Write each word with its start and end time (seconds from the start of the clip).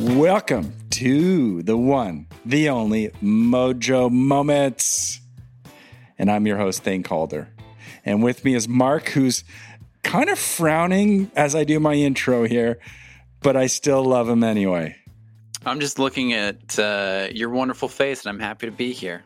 Welcome 0.00 0.72
to 0.92 1.62
the 1.62 1.76
one, 1.76 2.26
the 2.46 2.70
only 2.70 3.10
Mojo 3.22 4.10
Moments. 4.10 5.20
And 6.18 6.30
I'm 6.30 6.46
your 6.46 6.56
host, 6.56 6.82
Thane 6.82 7.02
Calder. 7.02 7.50
And 8.06 8.22
with 8.22 8.42
me 8.42 8.54
is 8.54 8.66
Mark, 8.66 9.10
who's 9.10 9.44
kind 10.02 10.30
of 10.30 10.38
frowning 10.38 11.30
as 11.36 11.54
I 11.54 11.64
do 11.64 11.78
my 11.78 11.92
intro 11.92 12.44
here, 12.44 12.78
but 13.42 13.58
I 13.58 13.66
still 13.66 14.02
love 14.02 14.26
him 14.26 14.42
anyway. 14.42 14.96
I'm 15.66 15.80
just 15.80 15.98
looking 15.98 16.32
at 16.32 16.78
uh, 16.78 17.28
your 17.30 17.50
wonderful 17.50 17.88
face, 17.88 18.24
and 18.24 18.30
I'm 18.30 18.40
happy 18.40 18.68
to 18.68 18.72
be 18.72 18.92
here. 18.92 19.24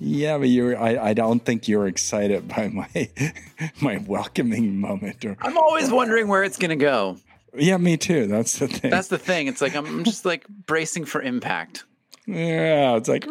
Yeah, 0.00 0.36
but 0.36 0.50
you're 0.50 0.78
I, 0.78 0.98
I 0.98 1.14
don't 1.14 1.42
think 1.42 1.66
you're 1.66 1.86
excited 1.86 2.46
by 2.46 2.68
my 2.68 3.08
my 3.80 4.04
welcoming 4.06 4.78
moment 4.78 5.24
or 5.24 5.38
I'm 5.40 5.56
always 5.56 5.90
wondering 5.90 6.28
where 6.28 6.44
it's 6.44 6.58
gonna 6.58 6.76
go. 6.76 7.16
Yeah, 7.56 7.76
me 7.76 7.96
too. 7.96 8.26
That's 8.26 8.58
the 8.58 8.68
thing. 8.68 8.90
That's 8.90 9.08
the 9.08 9.18
thing. 9.18 9.46
It's 9.46 9.60
like 9.60 9.74
I'm 9.74 10.04
just 10.04 10.24
like 10.24 10.46
bracing 10.48 11.04
for 11.04 11.22
impact. 11.22 11.84
Yeah, 12.26 12.96
it's 12.96 13.08
like 13.08 13.24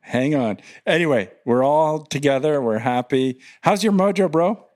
hang 0.00 0.34
on. 0.34 0.58
Anyway, 0.86 1.30
we're 1.44 1.64
all 1.64 2.00
together. 2.04 2.60
We're 2.60 2.78
happy. 2.78 3.40
How's 3.62 3.82
your 3.82 3.92
mojo, 3.92 4.30
bro? 4.30 4.66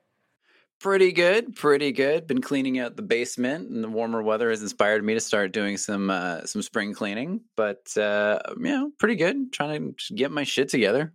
Pretty 0.79 1.13
good, 1.13 1.57
pretty 1.57 1.91
good. 1.93 2.27
Been 2.27 2.43
cleaning 2.43 2.79
out 2.79 2.97
the 2.97 3.03
basement, 3.03 3.71
and 3.71 3.83
the 3.83 3.89
warmer 3.89 4.23
weather 4.23 4.51
has 4.51 4.61
inspired 4.61 5.03
me 5.03 5.15
to 5.15 5.21
start 5.21 5.53
doing 5.53 5.79
some 5.79 6.11
uh, 6.11 6.45
some 6.45 6.61
spring 6.61 6.93
cleaning. 6.93 7.41
But 7.57 7.97
uh, 7.97 8.41
yeah, 8.61 8.87
pretty 8.99 9.17
good. 9.17 9.53
Trying 9.53 9.95
to 9.95 10.15
get 10.15 10.31
my 10.31 10.45
shit 10.45 10.69
together. 10.69 11.15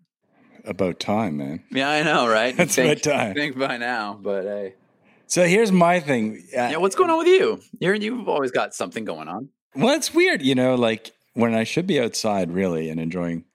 About 0.65 0.99
time, 0.99 1.37
man. 1.37 1.63
Yeah, 1.71 1.89
I 1.89 2.03
know, 2.03 2.27
right? 2.27 2.55
That's 2.57 2.75
think, 2.75 2.91
about 2.91 3.03
time. 3.03 3.33
Think 3.35 3.57
by 3.57 3.77
now, 3.77 4.19
but 4.21 4.43
hey. 4.43 4.73
So 5.31 5.45
here's 5.45 5.71
my 5.71 6.01
thing. 6.01 6.43
Uh, 6.53 6.67
Yeah, 6.71 6.75
what's 6.75 6.93
going 6.97 7.09
on 7.09 7.17
with 7.19 7.27
you? 7.27 7.61
You're 7.79 7.95
you've 7.95 8.27
always 8.27 8.51
got 8.51 8.75
something 8.75 9.05
going 9.05 9.29
on. 9.29 9.47
Well, 9.73 9.95
it's 9.95 10.13
weird, 10.13 10.41
you 10.41 10.55
know, 10.55 10.75
like 10.75 11.13
when 11.35 11.55
I 11.55 11.63
should 11.63 11.87
be 11.87 12.01
outside 12.01 12.51
really 12.51 12.89
and 12.89 12.99
enjoying 12.99 13.45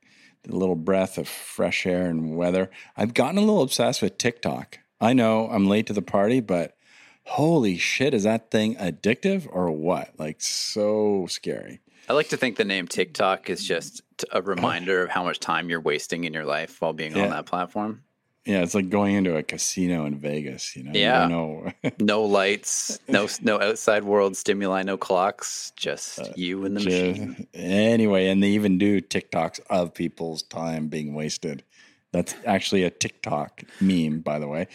the 0.45 0.57
little 0.57 0.75
breath 0.75 1.19
of 1.19 1.29
fresh 1.29 1.85
air 1.85 2.07
and 2.07 2.35
weather, 2.35 2.71
I've 2.97 3.13
gotten 3.13 3.37
a 3.37 3.43
little 3.43 3.61
obsessed 3.61 4.01
with 4.01 4.17
TikTok. 4.17 4.79
I 5.03 5.13
know 5.13 5.51
I'm 5.51 5.67
late 5.69 5.87
to 5.89 5.93
the 5.93 6.01
party, 6.01 6.41
but 6.41 6.79
holy 7.25 7.77
shit, 7.77 8.15
is 8.15 8.23
that 8.23 8.51
thing 8.51 8.77
addictive 8.77 9.47
or 9.53 9.71
what? 9.71 10.15
Like 10.19 10.41
so 10.41 11.27
scary. 11.29 11.81
I 12.09 12.15
like 12.15 12.31
to 12.31 12.39
think 12.39 12.57
the 12.57 12.65
name 12.65 12.89
TikTok 12.89 13.51
is 13.51 13.63
just 13.63 14.01
a 14.33 14.41
reminder 14.41 15.03
of 15.03 15.11
how 15.11 15.25
much 15.25 15.41
time 15.41 15.69
you're 15.69 15.81
wasting 15.83 16.25
in 16.25 16.33
your 16.33 16.47
life 16.47 16.81
while 16.81 16.95
being 16.95 17.15
Yeah. 17.15 17.25
on 17.25 17.31
that 17.33 17.45
platform. 17.45 18.03
Yeah, 18.47 18.63
it's 18.63 18.77
like 18.77 18.91
going 18.91 19.17
into 19.17 19.37
a 19.37 19.43
casino 19.43 20.07
in 20.07 20.19
Vegas, 20.19 20.77
you 20.77 20.85
know. 20.85 20.93
Yeah. 20.95 21.27
don't. 21.27 21.73
No 21.99 22.23
lights, 22.23 22.99
no 23.09 23.29
no 23.43 23.61
outside 23.61 24.05
world 24.05 24.37
stimuli, 24.37 24.83
no 24.85 24.97
clocks, 24.97 25.73
just 25.77 26.21
you 26.37 26.65
and 26.65 26.77
the 26.77 26.85
machine. 26.85 27.47
Anyway, 27.55 28.29
and 28.29 28.43
they 28.43 28.51
even 28.51 28.79
do 28.79 29.01
TikToks 29.01 29.61
of 29.69 29.93
people's 29.95 30.43
time 30.43 30.87
being 30.87 31.15
wasted. 31.15 31.65
That's 32.13 32.35
actually 32.45 32.85
a 32.85 32.91
TikTok 32.91 33.63
meme, 33.81 34.21
by 34.21 34.39
the 34.39 34.47
way. 34.47 34.69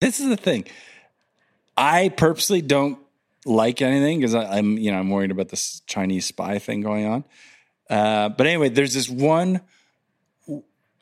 This 0.00 0.18
is 0.18 0.28
the 0.28 0.36
thing. 0.36 0.64
I 1.76 2.08
purposely 2.08 2.60
don't 2.60 2.98
like 3.44 3.80
anything 3.80 4.18
because 4.18 4.34
I'm, 4.34 4.76
you 4.78 4.90
know, 4.90 4.98
I'm 4.98 5.10
worried 5.10 5.30
about 5.30 5.50
this 5.50 5.80
Chinese 5.86 6.26
spy 6.26 6.58
thing 6.58 6.80
going 6.80 7.06
on. 7.06 7.24
Uh, 7.88 8.30
but 8.30 8.46
anyway, 8.46 8.68
there's 8.68 8.94
this 8.94 9.08
one. 9.08 9.60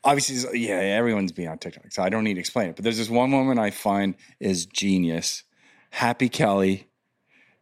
Obviously, 0.04 0.60
yeah, 0.60 0.74
everyone's 0.74 1.32
being 1.32 1.48
on 1.48 1.58
TikTok, 1.58 1.90
so 1.90 2.02
I 2.02 2.10
don't 2.10 2.24
need 2.24 2.34
to 2.34 2.40
explain 2.40 2.68
it. 2.68 2.76
But 2.76 2.84
there's 2.84 2.98
this 2.98 3.10
one 3.10 3.32
woman 3.32 3.58
I 3.58 3.70
find 3.70 4.14
is 4.38 4.66
genius. 4.66 5.44
Happy 5.90 6.28
Kelly, 6.28 6.88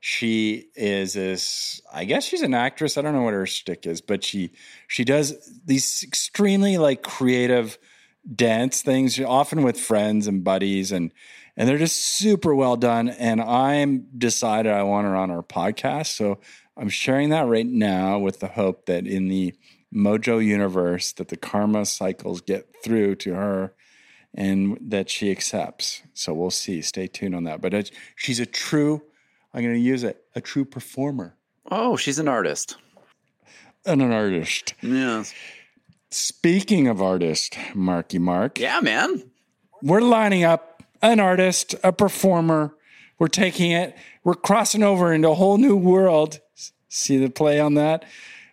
she 0.04 0.66
is 0.74 1.12
this 1.12 1.80
i 1.92 2.04
guess 2.04 2.24
she's 2.24 2.42
an 2.42 2.54
actress 2.54 2.98
i 2.98 3.02
don't 3.02 3.14
know 3.14 3.22
what 3.22 3.32
her 3.32 3.46
stick 3.46 3.86
is 3.86 4.00
but 4.00 4.24
she 4.24 4.50
she 4.88 5.04
does 5.04 5.32
these 5.64 6.02
extremely 6.02 6.76
like 6.76 7.04
creative 7.04 7.78
dance 8.34 8.82
things 8.82 9.20
often 9.20 9.62
with 9.62 9.78
friends 9.78 10.26
and 10.26 10.42
buddies 10.42 10.90
and 10.90 11.12
and 11.56 11.68
they're 11.68 11.78
just 11.78 11.98
super 11.98 12.52
well 12.52 12.74
done 12.74 13.10
and 13.10 13.40
i'm 13.40 14.04
decided 14.18 14.72
i 14.72 14.82
want 14.82 15.06
her 15.06 15.14
on 15.14 15.30
our 15.30 15.42
podcast 15.42 16.08
so 16.16 16.40
i'm 16.76 16.88
sharing 16.88 17.28
that 17.28 17.46
right 17.46 17.68
now 17.68 18.18
with 18.18 18.40
the 18.40 18.48
hope 18.48 18.86
that 18.86 19.06
in 19.06 19.28
the 19.28 19.54
mojo 19.94 20.44
universe 20.44 21.12
that 21.12 21.28
the 21.28 21.36
karma 21.36 21.84
cycles 21.86 22.40
get 22.40 22.66
through 22.82 23.14
to 23.14 23.34
her 23.34 23.72
and 24.34 24.78
that 24.80 25.10
she 25.10 25.30
accepts 25.30 26.02
so 26.14 26.32
we'll 26.32 26.50
see 26.50 26.80
stay 26.80 27.06
tuned 27.06 27.34
on 27.34 27.44
that 27.44 27.60
but 27.60 27.90
she's 28.16 28.40
a 28.40 28.46
true 28.46 29.02
I'm 29.54 29.62
going 29.62 29.74
to 29.74 29.80
use 29.80 30.02
it. 30.02 30.24
A 30.34 30.40
true 30.40 30.64
performer 30.64 31.36
Oh, 31.70 31.96
she's 31.96 32.18
an 32.18 32.26
artist. 32.26 32.76
and 33.84 34.00
an 34.00 34.10
artist. 34.12 34.72
Yes. 34.80 35.34
Speaking 36.10 36.88
of 36.88 37.00
artist, 37.02 37.56
Marky 37.74 38.18
Mark, 38.18 38.58
Yeah, 38.58 38.80
man. 38.80 39.22
we're 39.82 40.00
lining 40.00 40.42
up 40.44 40.82
an 41.02 41.20
artist, 41.20 41.74
a 41.84 41.92
performer. 41.92 42.74
We're 43.18 43.28
taking 43.28 43.70
it. 43.72 43.94
We're 44.24 44.34
crossing 44.34 44.82
over 44.82 45.12
into 45.12 45.28
a 45.30 45.34
whole 45.34 45.58
new 45.58 45.76
world. 45.76 46.40
See 46.88 47.18
the 47.18 47.28
play 47.30 47.60
on 47.60 47.74
that? 47.74 48.04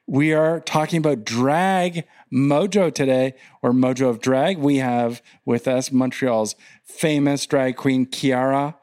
We 0.10 0.34
are 0.34 0.60
talking 0.62 0.98
about 0.98 1.24
drag 1.24 2.04
mojo 2.34 2.92
today, 2.92 3.36
or 3.62 3.74
mojo 3.74 4.10
of 4.10 4.22
drag. 4.22 4.58
We 4.58 4.78
have 4.78 5.22
with 5.46 5.68
us 5.68 5.92
Montreal's 5.92 6.56
famous 6.84 7.46
drag 7.46 7.76
queen, 7.76 8.08
Kiara. 8.08 8.74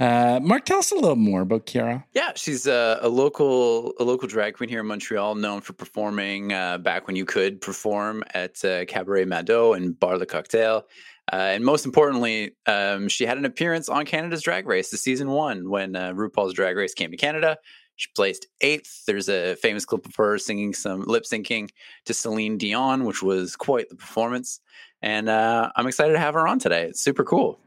Uh, 0.00 0.40
Mark, 0.42 0.64
tell 0.64 0.78
us 0.78 0.90
a 0.90 0.94
little 0.94 1.14
more 1.14 1.42
about 1.42 1.66
Kiara. 1.66 2.04
Yeah, 2.14 2.32
she's 2.36 2.66
a, 2.66 2.98
a 3.02 3.08
local 3.10 3.92
a 4.00 4.04
local 4.04 4.26
drag 4.28 4.54
queen 4.54 4.70
here 4.70 4.80
in 4.80 4.86
Montreal, 4.86 5.34
known 5.34 5.60
for 5.60 5.74
performing 5.74 6.54
uh, 6.54 6.78
back 6.78 7.06
when 7.06 7.16
you 7.16 7.26
could 7.26 7.60
perform 7.60 8.24
at 8.32 8.64
uh, 8.64 8.86
Cabaret 8.86 9.26
Mado 9.26 9.74
and 9.74 10.00
Bar 10.00 10.16
Le 10.16 10.24
Cocktail. 10.24 10.86
Uh, 11.30 11.36
and 11.36 11.66
most 11.66 11.84
importantly, 11.84 12.56
um, 12.64 13.08
she 13.08 13.26
had 13.26 13.36
an 13.36 13.44
appearance 13.44 13.90
on 13.90 14.06
Canada's 14.06 14.40
Drag 14.40 14.66
Race, 14.66 14.90
the 14.90 14.96
season 14.96 15.28
one, 15.28 15.68
when 15.68 15.94
uh, 15.94 16.14
RuPaul's 16.14 16.54
Drag 16.54 16.76
Race 16.76 16.94
came 16.94 17.10
to 17.10 17.16
Canada. 17.18 17.58
She 17.96 18.08
placed 18.14 18.46
eighth. 18.60 19.04
There's 19.06 19.28
a 19.28 19.54
famous 19.56 19.84
clip 19.84 20.06
of 20.06 20.14
her 20.16 20.38
singing 20.38 20.74
some 20.74 21.02
lip 21.02 21.24
syncing 21.24 21.70
to 22.06 22.14
Celine 22.14 22.58
Dion, 22.58 23.04
which 23.04 23.22
was 23.22 23.54
quite 23.56 23.88
the 23.88 23.96
performance. 23.96 24.60
And 25.02 25.28
uh, 25.28 25.70
I'm 25.76 25.86
excited 25.86 26.12
to 26.12 26.18
have 26.18 26.34
her 26.34 26.46
on 26.46 26.58
today. 26.58 26.84
It's 26.84 27.00
super 27.00 27.24
cool. 27.24 27.58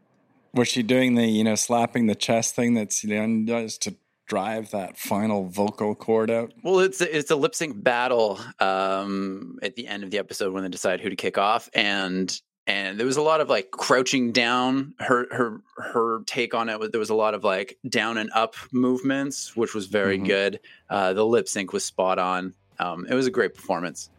Was 0.54 0.68
she 0.68 0.84
doing 0.84 1.16
the, 1.16 1.28
you 1.28 1.44
know, 1.44 1.56
slapping 1.56 2.08
the 2.08 2.16
chest 2.16 2.56
thing 2.56 2.76
that 2.76 2.94
Celine 2.94 3.46
does 3.46 3.78
to 3.80 3.96
drive 4.26 4.72
that 4.72 4.98
final 4.98 5.48
vocal 5.48 5.94
cord 5.96 6.32
out? 6.32 6.54
Well, 6.64 6.80
it's 6.80 7.02
a, 7.02 7.18
it's 7.18 7.30
a 7.30 7.36
lip 7.36 7.54
sync 7.54 7.84
battle 7.84 8.40
um, 8.60 9.60
at 9.62 9.76
the 9.76 9.88
end 9.88 10.04
of 10.04 10.12
the 10.12 10.18
episode 10.18 10.54
when 10.54 10.64
they 10.64 10.70
decide 10.70 11.02
who 11.02 11.10
to 11.10 11.16
kick 11.16 11.38
off, 11.38 11.70
and 11.74 12.42
and 12.68 13.00
there 13.00 13.06
was 13.06 13.18
a 13.18 13.22
lot 13.22 13.42
of 13.42 13.50
like 13.50 13.72
crouching 13.72 14.32
down. 14.32 14.94
Her 15.00 15.28
her 15.32 15.62
her 15.78 16.20
take 16.26 16.54
on 16.54 16.70
it 16.70 16.80
was 16.80 16.90
there 16.92 17.00
was 17.00 17.10
a 17.10 17.16
lot 17.16 17.34
of 17.34 17.44
like 17.44 17.78
down 17.88 18.18
and 18.18 18.30
up 18.34 18.56
movements, 18.72 19.56
which 19.56 19.74
was 19.74 19.86
very 19.88 20.18
Mhm. 20.18 20.26
good. 20.26 20.60
Uh, 20.90 21.14
the 21.14 21.26
lip 21.26 21.48
sync 21.48 21.74
was 21.74 21.84
spot 21.86 22.18
on. 22.20 22.54
Um, 22.80 23.06
it 23.10 23.14
was 23.14 23.28
a 23.28 23.32
great 23.32 23.54
performance. 23.54 24.10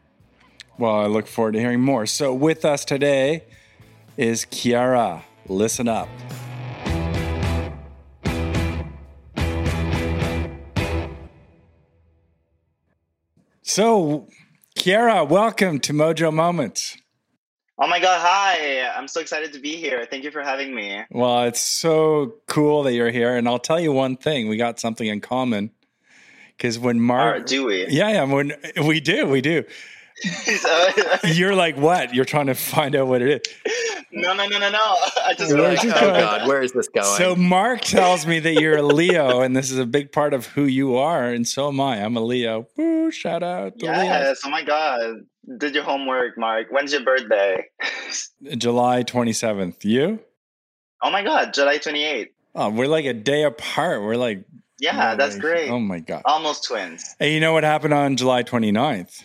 Well, 0.78 0.94
I 0.94 1.06
look 1.06 1.26
forward 1.26 1.52
to 1.52 1.60
hearing 1.60 1.80
more. 1.80 2.06
So, 2.06 2.32
with 2.34 2.64
us 2.64 2.84
today 2.84 3.44
is 4.16 4.44
Kiara. 4.44 5.22
Listen 5.48 5.88
up. 5.88 6.08
So, 13.62 14.28
Kiara, 14.78 15.28
welcome 15.28 15.80
to 15.80 15.92
Mojo 15.92 16.32
Moments. 16.32 16.96
Oh 17.78 17.87
my 17.87 18.00
god, 18.00 18.20
hi. 18.22 18.88
I'm 18.88 19.06
so 19.06 19.20
excited 19.20 19.53
to 19.53 19.59
be 19.59 19.76
here. 19.76 20.06
Thank 20.10 20.25
you 20.25 20.31
for 20.31 20.41
having 20.42 20.75
me. 20.75 21.03
Well, 21.10 21.42
it's 21.44 21.60
so 21.60 22.37
cool 22.47 22.84
that 22.84 22.95
you're 22.95 23.10
here. 23.10 23.36
And 23.36 23.47
I'll 23.47 23.59
tell 23.59 23.78
you 23.78 23.92
one 23.92 24.16
thing 24.16 24.48
we 24.48 24.56
got 24.56 24.80
something 24.80 25.06
in 25.06 25.21
common. 25.21 25.71
Because 26.56 26.78
when 26.78 27.00
Mark. 27.00 27.42
Or 27.42 27.45
do 27.45 27.66
we? 27.66 27.86
Yeah, 27.89 28.09
yeah. 28.09 28.24
When 28.24 28.53
we 28.83 29.00
do, 29.00 29.27
we 29.27 29.42
do. 29.42 29.65
You're 31.24 31.54
like, 31.54 31.77
what? 31.77 32.15
You're 32.15 32.24
trying 32.24 32.47
to 32.47 32.54
find 32.54 32.97
out 32.97 33.09
what 33.09 33.21
it 33.21 33.47
is. 33.47 33.74
no, 34.10 34.33
no, 34.33 34.47
no, 34.47 34.59
no, 34.59 34.71
no. 34.71 34.78
I 34.78 35.34
just 35.36 35.53
Where's 35.53 35.78
like, 35.78 35.83
this 35.83 35.92
Oh 35.95 36.00
going? 36.00 36.21
God, 36.21 36.48
where 36.48 36.62
is 36.62 36.72
this 36.72 36.89
going? 36.89 37.18
So 37.18 37.36
Mark 37.36 37.83
tells 37.83 38.27
me 38.27 38.39
that 38.41 38.54
you're 38.54 38.78
a 38.78 38.83
Leo, 38.83 39.42
and 39.42 39.54
this 39.54 39.71
is 39.71 39.77
a 39.78 39.84
big 39.84 40.12
part 40.12 40.33
of 40.33 40.47
who 40.47 40.65
you 40.65 40.97
are, 40.97 41.27
and 41.27 41.47
so 41.47 41.68
am 41.68 41.78
I. 41.80 42.03
I'm 42.03 42.16
a 42.16 42.21
Leo. 42.21 42.66
Woo! 42.78 43.10
Shout 43.10 43.42
out 43.42 43.78
to 43.80 43.84
Yes, 43.84 44.41
oh 44.47 44.48
my 44.48 44.62
god. 44.62 45.27
Did 45.59 45.75
your 45.75 45.84
homework, 45.84 46.37
Mark. 46.37 46.69
When's 46.71 46.93
your 46.93 47.03
birthday? 47.04 47.65
July 48.59 49.04
27th. 49.04 49.84
You? 49.84 50.21
oh 51.03 51.10
my 51.10 51.22
god, 51.22 51.53
July 51.54 51.78
28th. 51.78 52.31
Oh, 52.54 52.71
we're 52.71 52.89
like 52.89 53.04
a 53.04 53.13
day 53.13 53.45
apart. 53.45 54.03
We're 54.03 54.16
like, 54.16 54.45
Yeah, 54.81 55.15
that's 55.15 55.39
great. 55.39 55.71
Oh 55.71 55.78
my 55.78 56.01
god. 56.01 56.22
Almost 56.25 56.65
twins. 56.65 57.15
Hey, 57.19 57.34
you 57.34 57.41
know 57.41 57.53
what 57.53 57.65
happened 57.65 57.93
on 57.95 58.16
July 58.16 58.43
29th? 58.43 59.22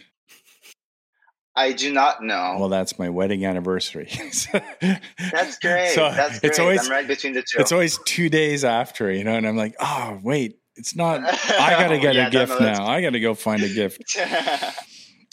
I 1.56 1.74
do 1.74 1.92
not 1.92 2.24
know. 2.24 2.56
Well, 2.60 2.70
that's 2.70 2.98
my 3.00 3.10
wedding 3.10 3.46
anniversary. 3.46 4.10
that's 4.12 5.60
great. 5.60 5.90
So 5.90 6.10
that's 6.12 6.40
great. 6.40 6.50
it's 6.50 6.60
always 6.60 6.86
I'm 6.86 6.92
right 6.92 7.08
between 7.08 7.34
the 7.34 7.42
two. 7.42 7.60
it's 7.60 7.72
always 7.72 7.98
two 8.06 8.30
days 8.30 8.64
after, 8.64 9.12
you 9.12 9.24
know, 9.24 9.34
and 9.36 9.48
I'm 9.48 9.58
like, 9.58 9.76
oh 9.80 10.20
wait, 10.24 10.60
It's 10.76 10.96
not. 10.96 11.22
I 11.50 11.72
gotta 11.72 12.00
get 12.00 12.16
Yeah, 12.16 12.28
a 12.28 12.32
gift 12.32 12.60
now. 12.60 12.86
I 12.86 13.02
gotta 13.02 13.20
go 13.20 13.34
find 13.34 13.62
a 13.64 13.70
gift. 13.70 14.18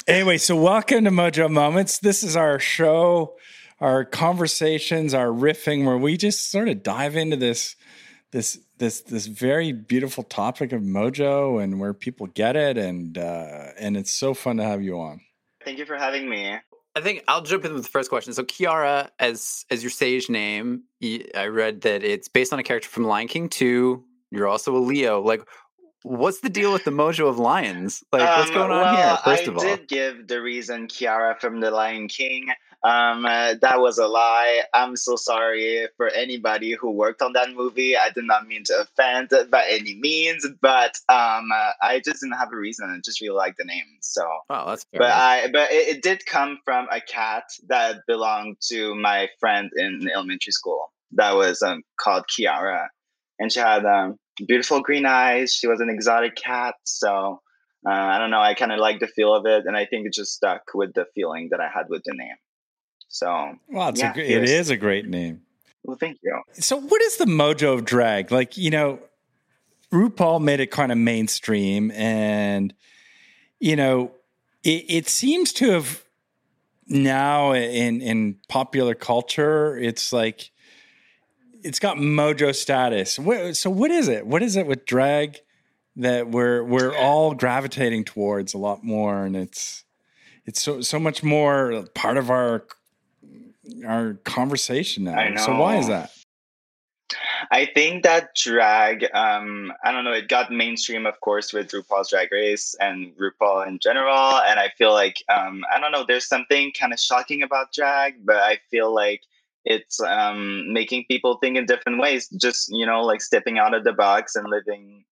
Anyway, 0.08 0.38
so 0.38 0.56
welcome 0.56 1.05
to 1.05 1.10
Mojo 1.10 1.50
Moments. 1.50 1.99
This 1.99 2.22
is 2.22 2.34
our 2.34 2.58
show, 2.58 3.37
our 3.78 4.06
conversations, 4.06 5.12
our 5.12 5.26
riffing, 5.26 5.84
where 5.84 5.99
we 5.99 6.16
just 6.16 6.50
sort 6.50 6.70
of 6.70 6.82
dive 6.82 7.14
into 7.14 7.37
this, 7.37 7.76
this, 8.31 8.58
this, 8.78 9.02
this 9.02 9.26
very 9.26 9.72
beautiful 9.72 10.25
topic 10.25 10.72
of 10.72 10.81
mojo 10.81 11.62
and 11.62 11.78
where 11.78 11.93
people 11.93 12.26
get 12.26 12.56
it, 12.56 12.78
and 12.78 13.19
uh, 13.19 13.66
and 13.78 13.99
it's 13.99 14.10
so 14.10 14.32
fun 14.32 14.56
to 14.56 14.62
have 14.62 14.82
you 14.82 14.99
on. 14.99 15.20
Thank 15.62 15.78
you 15.78 15.84
for 15.84 15.96
having 15.96 16.26
me. 16.26 16.56
I 16.96 17.00
think 17.02 17.22
I'll 17.28 17.43
jump 17.43 17.66
in 17.66 17.75
with 17.75 17.82
the 17.82 17.90
first 17.90 18.08
question. 18.08 18.32
So 18.32 18.44
Kiara, 18.44 19.11
as 19.19 19.66
as 19.70 19.82
your 19.82 19.90
sage 19.90 20.31
name, 20.31 20.84
I 21.34 21.49
read 21.49 21.82
that 21.82 22.02
it's 22.02 22.28
based 22.28 22.54
on 22.54 22.58
a 22.58 22.62
character 22.62 22.88
from 22.88 23.04
Lion 23.04 23.28
King 23.28 23.50
2. 23.50 24.02
You're 24.31 24.49
also 24.49 24.75
a 24.75 24.78
Leo. 24.78 25.20
Like, 25.20 25.43
what's 26.02 26.40
the 26.40 26.48
deal 26.48 26.72
with 26.72 26.84
the 26.84 26.90
mojo 26.90 27.28
of 27.28 27.38
lions? 27.38 28.02
Like, 28.12 28.22
what's 28.22 28.50
Um, 28.50 28.54
going 28.54 28.70
on 28.70 28.80
well, 28.80 28.96
here? 28.96 29.16
First 29.24 29.48
I 29.48 29.50
of 29.50 29.58
all, 29.58 29.62
I 29.64 29.76
did 29.76 29.88
give 29.88 30.28
the 30.28 30.40
reason 30.40 30.86
Kiara 30.88 31.40
from 31.40 31.60
The 31.60 31.70
Lion 31.70 32.08
King. 32.08 32.48
Um, 32.84 33.26
uh, 33.26 33.54
that 33.60 33.80
was 33.80 33.98
a 33.98 34.06
lie. 34.06 34.62
I'm 34.72 34.94
so 34.94 35.16
sorry 35.16 35.88
for 35.96 36.08
anybody 36.10 36.74
who 36.74 36.92
worked 36.92 37.22
on 37.22 37.32
that 37.32 37.52
movie. 37.52 37.96
I 37.96 38.10
did 38.10 38.24
not 38.24 38.46
mean 38.46 38.62
to 38.66 38.80
offend 38.82 39.30
by 39.50 39.64
any 39.68 39.96
means, 39.96 40.46
but 40.60 40.96
um, 41.08 41.48
uh, 41.52 41.72
I 41.82 42.00
just 42.04 42.20
didn't 42.20 42.38
have 42.38 42.52
a 42.52 42.56
reason. 42.56 42.88
I 42.88 43.00
just 43.04 43.20
really 43.20 43.34
liked 43.36 43.58
the 43.58 43.64
name. 43.64 43.84
So, 44.00 44.22
wow, 44.48 44.66
that's 44.68 44.84
fair. 44.84 45.00
but 45.00 45.10
I 45.10 45.48
but 45.52 45.72
it, 45.72 45.96
it 45.96 46.02
did 46.02 46.24
come 46.26 46.60
from 46.64 46.86
a 46.92 47.00
cat 47.00 47.44
that 47.66 48.02
belonged 48.06 48.58
to 48.68 48.94
my 48.94 49.28
friend 49.40 49.70
in 49.74 50.08
elementary 50.14 50.52
school. 50.52 50.92
That 51.12 51.34
was 51.34 51.60
um, 51.62 51.82
called 51.98 52.26
Kiara, 52.30 52.86
and 53.40 53.50
she 53.50 53.58
had 53.58 53.84
um, 53.86 54.18
beautiful 54.46 54.81
green 54.81 55.06
eyes. 55.06 55.52
She 55.52 55.67
was 55.67 55.81
an 55.81 55.88
exotic 55.90 56.37
cat, 56.37 56.75
so 56.85 57.40
uh, 57.87 57.90
I 57.90 58.19
don't 58.19 58.31
know. 58.31 58.40
I 58.40 58.55
kind 58.55 58.73
of 58.73 58.79
like 58.79 59.00
the 59.00 59.06
feel 59.06 59.35
of 59.35 59.46
it, 59.46 59.64
and 59.67 59.76
I 59.76 59.87
think 59.87 60.06
it 60.06 60.12
just 60.12 60.32
stuck 60.32 60.62
with 60.75 60.94
the 60.94 61.06
feeling 61.14 61.49
that 61.50 61.61
I 61.61 61.69
had 61.69 61.87
with 61.88 62.02
the 62.05 62.14
name. 62.14 62.37
So, 63.08 63.55
Well, 63.69 63.88
it's 63.88 64.00
Yeah, 64.00 64.11
a, 64.11 64.14
gr- 64.14 64.20
it 64.20 64.44
is 64.44 64.70
a 64.70 64.76
great 64.76 65.08
name. 65.08 65.43
well, 65.85 65.96
thank 65.99 66.19
you. 66.23 66.43
So, 66.52 66.76
what 66.79 67.00
is 67.02 67.17
the 67.17 67.25
mojo 67.25 67.75
of 67.75 67.85
drag? 67.85 68.31
Like, 68.31 68.56
you 68.56 68.70
know, 68.70 69.00
RuPaul 69.93 70.43
made 70.43 70.61
it 70.61 70.70
kind 70.70 70.93
of 70.93 70.99
mainstream, 70.99 71.90
and 71.93 72.75
you 73.61 73.76
know, 73.76 74.12
it, 74.62 74.85
it 74.88 75.08
seems 75.08 75.52
to 75.55 75.70
have 75.70 76.05
now 76.87 77.52
in 77.52 78.00
in 78.02 78.37
popular 78.49 78.94
culture, 78.94 79.76
it's 79.79 80.12
like 80.12 80.50
it's 81.62 81.78
got 81.78 81.96
mojo 81.96 82.55
status. 82.55 83.14
So, 83.58 83.70
what 83.70 83.90
is 83.90 84.08
it? 84.08 84.26
What 84.26 84.43
is 84.43 84.56
it 84.56 84.66
with 84.66 84.84
drag 84.84 85.38
that 85.96 86.31
we're 86.31 86.62
we're 86.62 86.96
all 86.96 87.34
gravitating 87.34 88.05
towards 88.05 88.55
a 88.55 88.58
lot 88.58 88.84
more, 88.84 89.25
and 89.25 89.37
it's 89.37 89.84
it's 90.46 90.62
so 90.62 90.81
so 90.81 90.99
much 90.99 91.22
more 91.22 91.84
part 91.94 92.16
of 92.16 92.31
our 92.31 92.64
our 93.87 94.14
conversation 94.25 95.05
now. 95.05 95.37
So, 95.37 95.58
why 95.58 95.76
is 95.76 95.88
that? 95.88 96.10
I 97.50 97.66
think 97.66 98.02
that 98.02 98.34
drag, 98.34 99.06
um, 99.14 99.72
I 99.82 99.93
don't 99.93 100.04
know, 100.04 100.12
it 100.12 100.28
got 100.28 100.52
mainstream, 100.52 101.06
of 101.06 101.19
course, 101.20 101.52
with 101.54 101.70
RuPaul's 101.70 102.11
Drag 102.11 102.31
Race 102.31 102.75
and 102.81 103.14
RuPaul 103.16 103.66
in 103.66 103.78
general. 103.78 104.14
And 104.16 104.61
I 104.61 104.69
feel 104.76 104.93
like, 104.93 105.22
um, 105.31 105.64
I 105.75 105.81
don't 105.81 105.93
know, 105.93 106.04
there's 106.06 106.26
something 106.26 106.72
kind 106.78 106.93
of 106.93 107.00
shocking 107.00 107.43
about 107.43 107.72
drag, 107.72 108.26
but 108.26 108.37
I 108.37 108.58
feel 108.70 108.94
like 108.94 109.22
it's 109.64 110.00
um, 110.00 110.72
making 110.72 111.05
people 111.10 111.38
think 111.38 111.56
in 111.56 111.66
different 111.66 112.00
ways. 112.00 112.28
Just, 112.28 112.69
you 112.70 112.87
know, 112.87 113.02
like 113.02 113.20
stepping 113.20 113.58
out 113.58 113.75
of 113.75 113.84
the 113.84 113.93
box 113.93 114.34
and 114.37 114.49
living 114.49 115.05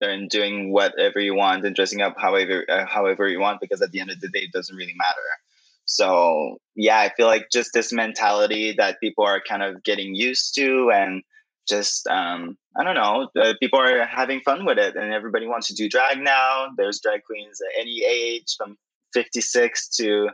and 0.00 0.28
doing 0.28 0.72
whatever 0.72 1.20
you 1.20 1.34
want 1.34 1.64
and 1.64 1.74
dressing 1.74 2.02
up 2.02 2.14
however, 2.18 2.64
uh, 2.68 2.84
however 2.86 3.28
you 3.28 3.40
want, 3.40 3.60
because 3.60 3.80
at 3.80 3.92
the 3.92 4.00
end 4.00 4.10
of 4.10 4.20
the 4.20 4.28
day, 4.28 4.40
it 4.40 4.52
doesn't 4.52 4.76
really 4.76 4.94
matter. 4.96 5.20
So, 5.86 6.58
yeah, 6.74 6.98
I 6.98 7.10
feel 7.16 7.26
like 7.26 7.46
just 7.50 7.70
this 7.72 7.92
mentality 7.92 8.74
that 8.76 9.00
people 9.00 9.24
are 9.24 9.40
kind 9.40 9.62
of 9.62 9.82
getting 9.84 10.14
used 10.14 10.54
to 10.56 10.90
and 10.92 11.22
just 11.68 12.06
um, 12.06 12.56
I 12.76 12.84
don't 12.84 12.94
know. 12.94 13.28
Uh, 13.40 13.54
people 13.60 13.80
are 13.80 14.04
having 14.06 14.40
fun 14.40 14.64
with 14.64 14.78
it, 14.78 14.96
and 14.96 15.12
everybody 15.12 15.46
wants 15.46 15.66
to 15.68 15.74
do 15.74 15.88
drag 15.88 16.18
now. 16.18 16.68
There's 16.76 17.00
drag 17.00 17.24
queens 17.24 17.60
at 17.60 17.80
any 17.80 18.04
age, 18.04 18.54
from 18.56 18.76
56 19.14 19.88
to 19.96 20.30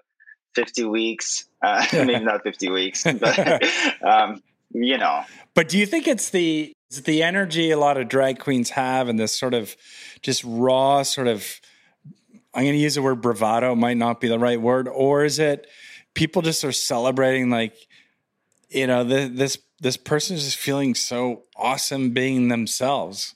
50 0.55 0.85
weeks. 0.85 1.47
Uh, 1.63 1.85
maybe 1.93 2.25
not 2.25 2.43
50 2.43 2.69
weeks, 2.71 3.05
but 3.05 3.63
um, 4.03 4.43
you 4.73 4.99
know. 4.99 5.25
But 5.55 5.69
do 5.69 5.79
you 5.79 5.87
think 5.87 6.07
it's 6.09 6.31
the 6.31 6.73
is 6.91 6.99
it 6.99 7.05
the 7.05 7.23
energy 7.23 7.71
a 7.71 7.79
lot 7.79 7.97
of 7.97 8.09
drag 8.09 8.39
queens 8.39 8.71
have 8.71 9.09
and 9.09 9.19
this 9.19 9.37
sort 9.37 9.55
of 9.55 9.77
just 10.23 10.43
raw 10.45 11.03
sort 11.03 11.27
of 11.27 11.61
I'm 12.55 12.65
going 12.65 12.75
to 12.75 12.79
use 12.79 12.97
the 12.97 13.03
word 13.03 13.23
bravado 13.23 13.75
might 13.75 13.97
not 13.97 14.21
be 14.21 14.29
the 14.29 14.39
right 14.39 14.61
word 14.61 14.89
or 14.89 15.25
is 15.25 15.39
it 15.39 15.67
people 16.15 16.43
just 16.43 16.65
are 16.65 16.73
celebrating 16.73 17.49
like 17.49 17.75
you 18.69 18.87
know 18.87 19.05
the, 19.05 19.29
this 19.29 19.59
this 19.81 19.97
person 19.97 20.37
is 20.37 20.45
just 20.45 20.59
feeling 20.59 20.95
so 20.95 21.43
awesome 21.57 22.11
being 22.11 22.49
themselves. 22.49 23.35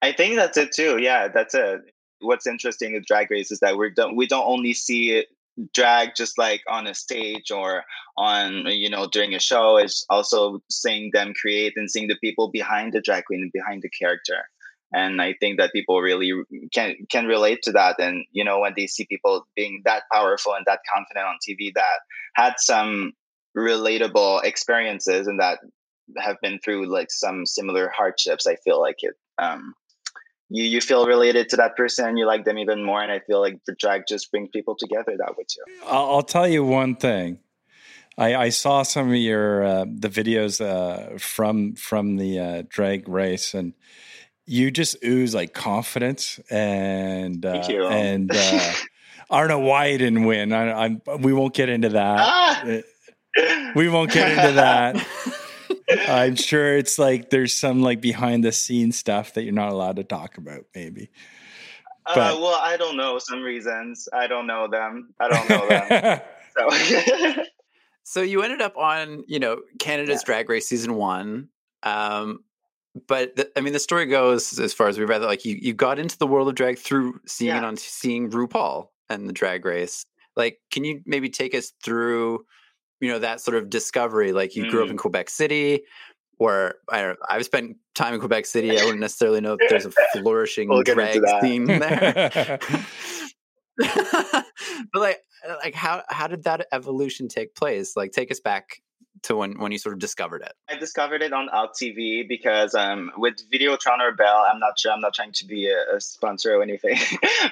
I 0.00 0.12
think 0.12 0.36
that's 0.36 0.56
it 0.56 0.72
too. 0.72 0.98
Yeah, 0.98 1.28
that's 1.28 1.54
it. 1.54 1.82
What's 2.20 2.46
interesting 2.46 2.94
with 2.94 3.04
Drag 3.04 3.30
Race 3.30 3.50
is 3.50 3.60
that 3.60 3.76
we 3.76 3.90
don't 3.90 4.16
we 4.16 4.26
don't 4.26 4.46
only 4.46 4.74
see 4.74 5.10
it 5.10 5.26
drag 5.74 6.14
just 6.16 6.38
like 6.38 6.62
on 6.68 6.86
a 6.86 6.94
stage 6.94 7.50
or 7.50 7.84
on 8.16 8.66
you 8.66 8.88
know 8.88 9.06
during 9.06 9.34
a 9.34 9.38
show. 9.38 9.76
is 9.76 10.06
also 10.10 10.60
seeing 10.70 11.10
them 11.12 11.34
create 11.34 11.74
and 11.76 11.90
seeing 11.90 12.08
the 12.08 12.18
people 12.22 12.50
behind 12.50 12.92
the 12.92 13.00
drag 13.00 13.24
queen 13.24 13.42
and 13.42 13.52
behind 13.52 13.82
the 13.82 13.90
character. 13.90 14.48
And 14.94 15.22
I 15.22 15.34
think 15.40 15.58
that 15.58 15.72
people 15.72 16.00
really 16.00 16.32
can 16.72 16.94
can 17.10 17.26
relate 17.26 17.60
to 17.62 17.72
that. 17.72 17.96
And 17.98 18.24
you 18.32 18.44
know 18.44 18.60
when 18.60 18.74
they 18.76 18.86
see 18.86 19.06
people 19.06 19.46
being 19.56 19.82
that 19.84 20.04
powerful 20.12 20.54
and 20.54 20.64
that 20.66 20.80
confident 20.94 21.26
on 21.26 21.36
TV 21.46 21.72
that 21.74 22.00
had 22.34 22.54
some 22.58 23.12
relatable 23.56 24.44
experiences 24.44 25.26
and 25.26 25.40
that 25.40 25.58
have 26.18 26.36
been 26.42 26.58
through 26.58 26.86
like 26.86 27.10
some 27.10 27.46
similar 27.46 27.90
hardships, 27.94 28.46
I 28.46 28.56
feel 28.56 28.80
like 28.80 28.96
it 29.00 29.14
um, 29.38 29.74
you 30.54 30.64
you 30.64 30.80
feel 30.80 31.06
related 31.06 31.48
to 31.50 31.56
that 31.56 31.76
person, 31.76 32.16
you 32.16 32.26
like 32.26 32.44
them 32.44 32.58
even 32.58 32.84
more, 32.84 33.02
and 33.02 33.10
I 33.10 33.20
feel 33.20 33.40
like 33.40 33.58
the 33.66 33.74
drag 33.74 34.02
just 34.06 34.30
brings 34.30 34.50
people 34.50 34.76
together 34.76 35.16
that 35.18 35.36
way 35.36 35.44
too. 35.48 35.62
I'll, 35.86 36.16
I'll 36.16 36.22
tell 36.22 36.46
you 36.48 36.64
one 36.64 36.96
thing. 36.96 37.38
I, 38.18 38.34
I 38.34 38.48
saw 38.50 38.82
some 38.82 39.08
of 39.08 39.16
your 39.16 39.64
uh, 39.64 39.84
the 39.86 40.08
videos 40.08 40.60
uh, 40.60 41.18
from 41.18 41.74
from 41.74 42.16
the 42.16 42.38
uh, 42.38 42.62
drag 42.68 43.08
race, 43.08 43.54
and 43.54 43.72
you 44.46 44.70
just 44.70 44.96
ooze 45.02 45.34
like 45.34 45.54
confidence 45.54 46.38
and 46.50 47.44
uh, 47.46 47.64
you. 47.68 47.86
and 47.86 48.30
uh, 48.34 48.72
I 49.30 49.40
don't 49.40 49.48
know 49.48 49.60
why 49.60 49.86
you 49.86 49.98
didn't 49.98 50.24
win. 50.24 50.52
I, 50.52 50.84
I'm 50.84 51.00
we 51.20 51.32
won't 51.32 51.54
get 51.54 51.70
into 51.70 51.90
that. 51.90 52.18
Ah! 52.20 52.64
We 53.74 53.88
won't 53.88 54.12
get 54.12 54.30
into 54.30 54.52
that. 54.56 55.06
I'm 56.08 56.36
sure 56.36 56.76
it's 56.76 56.98
like 56.98 57.30
there's 57.30 57.54
some 57.54 57.82
like 57.82 58.00
behind 58.00 58.44
the 58.44 58.52
scenes 58.52 58.96
stuff 58.96 59.34
that 59.34 59.42
you're 59.42 59.52
not 59.52 59.72
allowed 59.72 59.96
to 59.96 60.04
talk 60.04 60.38
about. 60.38 60.64
Maybe. 60.74 61.10
Uh, 62.06 62.36
well, 62.40 62.60
I 62.60 62.76
don't 62.76 62.96
know 62.96 63.18
some 63.18 63.42
reasons. 63.42 64.08
I 64.12 64.26
don't 64.26 64.46
know 64.46 64.66
them. 64.68 65.14
I 65.20 65.28
don't 65.28 65.48
know 65.48 65.68
them. 65.68 66.20
So 66.54 66.68
So 68.02 68.20
you 68.20 68.42
ended 68.42 68.60
up 68.60 68.76
on, 68.76 69.24
you 69.26 69.38
know, 69.38 69.60
Canada's 69.78 70.22
Drag 70.22 70.50
Race 70.50 70.68
season 70.68 70.96
one. 70.96 71.48
Um, 71.82 72.40
but 73.06 73.36
the, 73.36 73.50
I 73.56 73.62
mean, 73.62 73.72
the 73.72 73.78
story 73.78 74.06
goes 74.06 74.58
as 74.58 74.74
far 74.74 74.88
as 74.88 74.98
we 74.98 75.04
read 75.04 75.22
that, 75.22 75.26
like 75.26 75.44
you, 75.44 75.56
you 75.60 75.72
got 75.72 75.98
into 75.98 76.18
the 76.18 76.26
world 76.26 76.48
of 76.48 76.54
drag 76.54 76.78
through 76.78 77.20
seeing 77.26 77.56
it 77.56 77.64
on 77.64 77.76
seeing 77.76 78.30
RuPaul 78.30 78.88
and 79.08 79.28
the 79.28 79.32
Drag 79.32 79.64
Race. 79.64 80.04
Like, 80.36 80.58
can 80.70 80.84
you 80.84 81.00
maybe 81.06 81.30
take 81.30 81.54
us 81.54 81.72
through, 81.82 82.44
you 83.02 83.10
know, 83.10 83.18
that 83.18 83.40
sort 83.42 83.56
of 83.58 83.68
discovery? 83.68 84.32
Like, 84.32 84.56
you 84.56 84.70
grew 84.70 84.82
up 84.82 84.88
Mm. 84.88 84.92
in 84.92 84.96
Quebec 84.96 85.28
City, 85.28 85.82
where 86.38 86.76
I 86.90 87.14
I've 87.28 87.44
spent 87.44 87.76
time 87.94 88.14
in 88.14 88.20
Quebec 88.20 88.46
City. 88.46 88.70
I 88.80 88.84
wouldn't 88.84 89.00
necessarily 89.00 89.40
know 89.40 89.56
that 89.56 89.66
there's 89.68 89.86
a 89.86 89.92
flourishing 90.14 90.68
We'll 90.68 90.82
drag 90.82 91.20
scene 91.42 91.66
there. 91.66 92.58
but 93.78 94.44
like 94.94 95.20
like 95.62 95.74
how 95.74 96.02
how 96.08 96.26
did 96.26 96.44
that 96.44 96.66
evolution 96.72 97.26
take 97.26 97.54
place 97.54 97.96
like 97.96 98.12
take 98.12 98.30
us 98.30 98.38
back 98.38 98.82
to 99.22 99.36
when 99.36 99.58
when 99.58 99.72
you 99.72 99.78
sort 99.78 99.94
of 99.94 99.98
discovered 99.98 100.42
it 100.42 100.52
I 100.68 100.76
discovered 100.76 101.22
it 101.22 101.32
on 101.32 101.48
Out 101.52 101.74
TV 101.74 102.28
because 102.28 102.74
um, 102.74 103.10
with 103.16 103.36
Videotron 103.50 104.00
or 104.00 104.12
Bell, 104.12 104.44
I'm 104.50 104.58
not 104.58 104.78
sure. 104.78 104.92
I'm 104.92 105.00
not 105.00 105.14
trying 105.14 105.32
to 105.32 105.46
be 105.46 105.68
a, 105.70 105.96
a 105.96 106.00
sponsor 106.00 106.54
or 106.56 106.62
anything, 106.62 106.98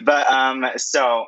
but 0.03 0.31
um, 0.31 0.67
so 0.77 1.27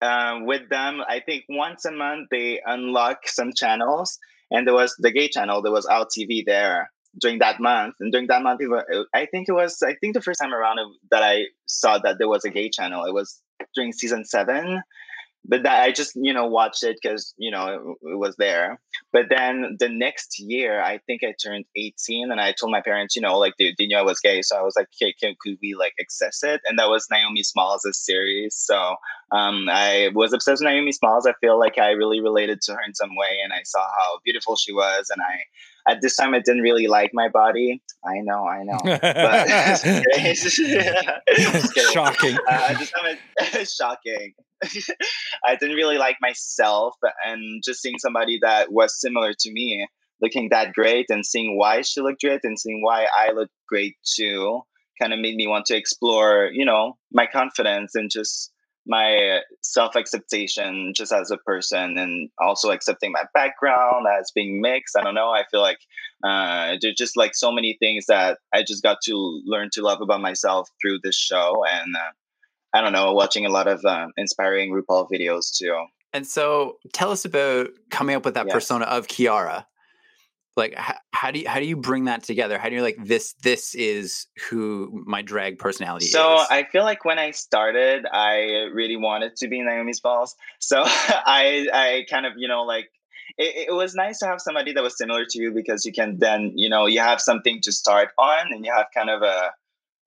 uh, 0.00 0.40
with 0.42 0.68
them, 0.68 1.02
I 1.08 1.20
think 1.20 1.44
once 1.48 1.84
a 1.84 1.92
month 1.92 2.28
they 2.30 2.60
unlock 2.64 3.28
some 3.28 3.52
channels, 3.52 4.18
and 4.50 4.66
there 4.66 4.74
was 4.74 4.94
the 4.98 5.10
gay 5.10 5.28
channel. 5.28 5.62
There 5.62 5.72
was 5.72 5.86
Out 5.86 6.08
TV 6.16 6.44
there 6.44 6.90
during 7.20 7.38
that 7.40 7.60
month, 7.60 7.96
and 8.00 8.12
during 8.12 8.26
that 8.28 8.42
month, 8.42 8.60
I 9.14 9.26
think 9.26 9.48
it 9.48 9.52
was. 9.52 9.82
I 9.82 9.94
think 10.00 10.14
the 10.14 10.22
first 10.22 10.40
time 10.40 10.54
around 10.54 10.78
that 11.10 11.22
I 11.22 11.46
saw 11.66 11.98
that 11.98 12.18
there 12.18 12.28
was 12.28 12.44
a 12.44 12.50
gay 12.50 12.68
channel, 12.70 13.04
it 13.04 13.14
was 13.14 13.40
during 13.74 13.92
season 13.92 14.24
seven. 14.24 14.82
But 15.44 15.62
that 15.62 15.82
I 15.82 15.92
just 15.92 16.12
you 16.14 16.32
know 16.32 16.46
watched 16.46 16.84
it 16.84 16.98
because 17.02 17.34
you 17.38 17.50
know 17.50 17.66
it, 17.66 18.10
it, 18.10 18.18
was 18.18 18.36
there. 18.36 18.80
But 19.12 19.26
then 19.30 19.76
the 19.78 19.88
next 19.88 20.38
year, 20.38 20.82
I 20.82 20.98
think 21.06 21.22
I 21.24 21.34
turned 21.42 21.64
eighteen, 21.76 22.30
and 22.30 22.40
I 22.40 22.52
told 22.52 22.72
my 22.72 22.80
parents, 22.80 23.16
you 23.16 23.22
know, 23.22 23.38
like 23.38 23.54
they, 23.58 23.74
they 23.78 23.86
knew 23.86 23.96
I 23.96 24.02
was 24.02 24.20
gay, 24.20 24.42
so 24.42 24.56
I 24.56 24.62
was 24.62 24.74
like, 24.76 24.88
okay, 25.00 25.14
can, 25.20 25.34
could 25.40 25.58
we 25.62 25.74
like 25.74 25.94
access 26.00 26.42
it? 26.42 26.60
And 26.68 26.78
that 26.78 26.88
was 26.88 27.06
Naomi 27.10 27.42
Smalls' 27.42 27.86
series. 27.92 28.54
So 28.54 28.96
um, 29.32 29.68
I 29.70 30.10
was 30.14 30.32
obsessed 30.32 30.62
with 30.62 30.70
Naomi 30.70 30.92
Smalls. 30.92 31.26
I 31.26 31.32
feel 31.40 31.58
like 31.58 31.78
I 31.78 31.90
really 31.90 32.20
related 32.20 32.60
to 32.62 32.72
her 32.74 32.80
in 32.86 32.94
some 32.94 33.16
way, 33.16 33.38
and 33.42 33.52
I 33.52 33.62
saw 33.64 33.80
how 33.80 34.18
beautiful 34.24 34.56
she 34.56 34.72
was, 34.72 35.10
and 35.10 35.22
I 35.22 35.40
at 35.90 36.00
this 36.00 36.16
time 36.16 36.34
I 36.34 36.40
didn't 36.40 36.62
really 36.62 36.86
like 36.86 37.10
my 37.12 37.28
body. 37.28 37.82
I 38.04 38.20
know, 38.22 38.46
I 38.46 38.62
know. 38.62 38.78
But, 38.84 39.02
shocking. 41.92 42.36
Uh, 42.48 42.74
time, 42.74 43.18
shocking. 43.66 44.34
I 45.44 45.56
didn't 45.56 45.76
really 45.76 45.98
like 45.98 46.16
myself, 46.20 46.94
and 47.26 47.62
just 47.64 47.80
seeing 47.80 47.98
somebody 47.98 48.38
that 48.42 48.72
was 48.72 49.00
similar 49.00 49.32
to 49.38 49.52
me 49.52 49.86
looking 50.22 50.50
that 50.50 50.74
great, 50.74 51.06
and 51.08 51.24
seeing 51.24 51.56
why 51.56 51.80
she 51.80 52.00
looked 52.00 52.20
great, 52.20 52.40
and 52.44 52.58
seeing 52.58 52.82
why 52.82 53.06
I 53.16 53.32
looked 53.32 53.52
great 53.68 53.96
too, 54.04 54.60
kind 55.00 55.12
of 55.12 55.18
made 55.18 55.36
me 55.36 55.46
want 55.46 55.66
to 55.66 55.76
explore, 55.76 56.50
you 56.52 56.64
know, 56.64 56.96
my 57.10 57.26
confidence 57.26 57.94
and 57.94 58.10
just 58.10 58.52
my 58.86 59.40
self 59.62 59.96
acceptation 59.96 60.92
just 60.94 61.12
as 61.12 61.30
a 61.30 61.36
person 61.38 61.98
and 61.98 62.30
also 62.38 62.70
accepting 62.70 63.12
my 63.12 63.24
background 63.34 64.06
as 64.18 64.30
being 64.34 64.60
mixed. 64.60 64.96
I 64.96 65.02
don't 65.02 65.14
know. 65.14 65.30
I 65.30 65.44
feel 65.50 65.60
like 65.60 65.78
uh, 66.24 66.76
there's 66.80 66.96
just 66.96 67.16
like 67.16 67.34
so 67.34 67.52
many 67.52 67.76
things 67.78 68.06
that 68.06 68.38
I 68.52 68.62
just 68.62 68.82
got 68.82 68.98
to 69.04 69.42
learn 69.44 69.68
to 69.74 69.82
love 69.82 70.00
about 70.00 70.20
myself 70.20 70.68
through 70.80 71.00
this 71.02 71.16
show. 71.16 71.64
And 71.70 71.94
uh, 71.94 72.10
I 72.72 72.80
don't 72.80 72.92
know, 72.92 73.12
watching 73.12 73.46
a 73.46 73.50
lot 73.50 73.68
of 73.68 73.84
uh, 73.84 74.08
inspiring 74.16 74.72
RuPaul 74.72 75.08
videos 75.12 75.56
too. 75.56 75.86
And 76.12 76.26
so 76.26 76.78
tell 76.92 77.10
us 77.12 77.24
about 77.24 77.68
coming 77.90 78.16
up 78.16 78.24
with 78.24 78.34
that 78.34 78.46
yes. 78.46 78.54
persona 78.54 78.84
of 78.86 79.06
Kiara 79.06 79.66
like 80.56 80.74
how, 80.76 80.94
how, 81.12 81.30
do 81.30 81.40
you 81.40 81.48
how 81.48 81.60
do 81.60 81.66
you 81.66 81.76
bring 81.76 82.04
that 82.04 82.22
together? 82.22 82.58
How 82.58 82.68
do 82.68 82.74
you 82.74 82.82
like 82.82 82.96
this 83.02 83.34
this 83.42 83.74
is 83.74 84.26
who 84.48 85.02
my 85.06 85.22
drag 85.22 85.58
personality 85.58 86.06
so 86.06 86.34
is? 86.34 86.40
So 86.40 86.54
i 86.54 86.64
feel 86.64 86.82
like 86.82 87.04
when 87.04 87.18
i 87.18 87.30
started 87.30 88.06
i 88.12 88.68
really 88.72 88.96
wanted 88.96 89.36
to 89.36 89.48
be 89.48 89.60
Naomi 89.62 89.92
Smalls. 89.92 90.34
So 90.58 90.82
i 90.84 91.66
i 91.72 92.06
kind 92.10 92.26
of 92.26 92.32
you 92.36 92.48
know 92.48 92.62
like 92.62 92.90
it, 93.38 93.68
it, 93.68 93.72
was 93.72 93.94
nice 93.94 94.18
to 94.18 94.26
have 94.26 94.40
somebody 94.40 94.72
that 94.72 94.82
was 94.82 94.98
similar 94.98 95.24
to 95.24 95.40
you 95.40 95.52
because 95.52 95.84
you 95.84 95.92
can 95.92 96.18
then 96.18 96.52
you 96.56 96.68
know 96.68 96.86
you 96.86 97.00
have 97.00 97.20
something 97.20 97.60
to 97.62 97.72
start 97.72 98.08
on 98.18 98.52
and 98.52 98.64
you 98.64 98.72
have 98.72 98.86
kind 98.92 99.08
of 99.08 99.22
a 99.22 99.52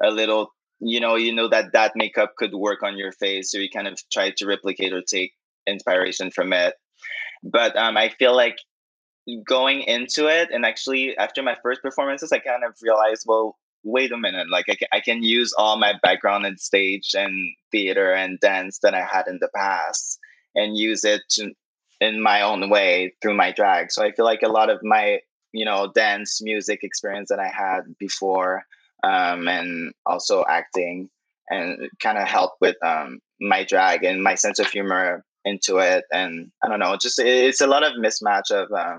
a 0.04 0.12
little 0.12 0.54
you 0.80 1.00
know 1.00 1.16
you 1.16 1.34
know 1.34 1.48
that 1.48 1.72
that 1.72 1.94
makeup 1.96 2.34
could 2.38 2.54
work 2.54 2.84
on 2.84 2.98
your 2.98 3.14
face 3.14 3.52
so 3.52 3.58
you 3.58 3.70
kind 3.70 3.88
of 3.88 3.98
try 4.12 4.32
to 4.36 4.46
replicate 4.46 4.94
or 4.94 5.02
take 5.02 5.34
inspiration 5.66 6.32
from 6.32 6.52
it. 6.52 6.76
But 7.44 7.76
um, 7.78 7.96
i 7.98 8.10
feel 8.10 8.36
like 8.36 8.58
going 9.46 9.82
into 9.84 10.28
it 10.28 10.50
and 10.52 10.66
actually 10.66 11.18
after 11.18 11.42
my 11.42 11.56
first 11.64 11.82
performances 11.82 12.32
i 12.32 12.40
kind 12.40 12.64
of 12.64 12.76
realized 12.82 13.24
well 13.26 13.58
wait 13.84 14.12
a 14.12 14.18
minute 14.18 14.50
like 14.50 14.66
I 14.70 14.76
can, 14.76 14.88
I 14.92 15.00
can 15.00 15.24
use 15.24 15.54
all 15.58 15.78
my 15.78 15.94
background 16.02 16.46
in 16.46 16.58
stage 16.58 17.12
and 17.14 17.54
theater 17.72 18.14
and 18.14 18.40
dance 18.40 18.80
that 18.80 18.94
i 18.94 19.02
had 19.02 19.28
in 19.28 19.40
the 19.40 19.50
past 19.56 20.20
and 20.56 20.78
use 20.78 21.04
it 21.04 21.22
to, 21.32 21.52
in 22.00 22.22
my 22.22 22.42
own 22.42 22.70
way 22.70 23.14
through 23.22 23.34
my 23.34 23.52
drag. 23.52 23.92
So 23.92 24.04
i 24.04 24.12
feel 24.12 24.26
like 24.26 24.42
a 24.44 24.50
lot 24.50 24.70
of 24.70 24.80
my 24.84 25.20
you 25.52 25.66
know 25.66 25.92
dance 25.94 26.42
music 26.42 26.80
experience 26.84 27.30
that 27.30 27.40
i 27.40 27.48
had 27.48 27.82
before 28.00 28.64
um, 29.04 29.48
and 29.48 29.94
also 30.06 30.46
acting 30.50 31.10
and 31.50 31.90
kind 32.02 32.18
of 32.18 32.26
help 32.28 32.54
with 32.62 32.78
um, 32.86 33.20
my 33.42 33.66
drag 33.66 34.06
and 34.06 34.24
my 34.24 34.36
sense 34.36 34.60
of 34.60 34.68
humor 34.68 35.26
into 35.44 35.78
it. 35.80 36.06
And 36.12 36.52
i 36.64 36.70
don't 36.70 36.80
know 36.80 36.98
just 36.98 37.20
it's 37.20 37.62
a 37.62 37.68
lot 37.68 37.84
of 37.84 37.94
mismatch 37.94 38.52
of 38.52 38.72
uh, 38.72 38.98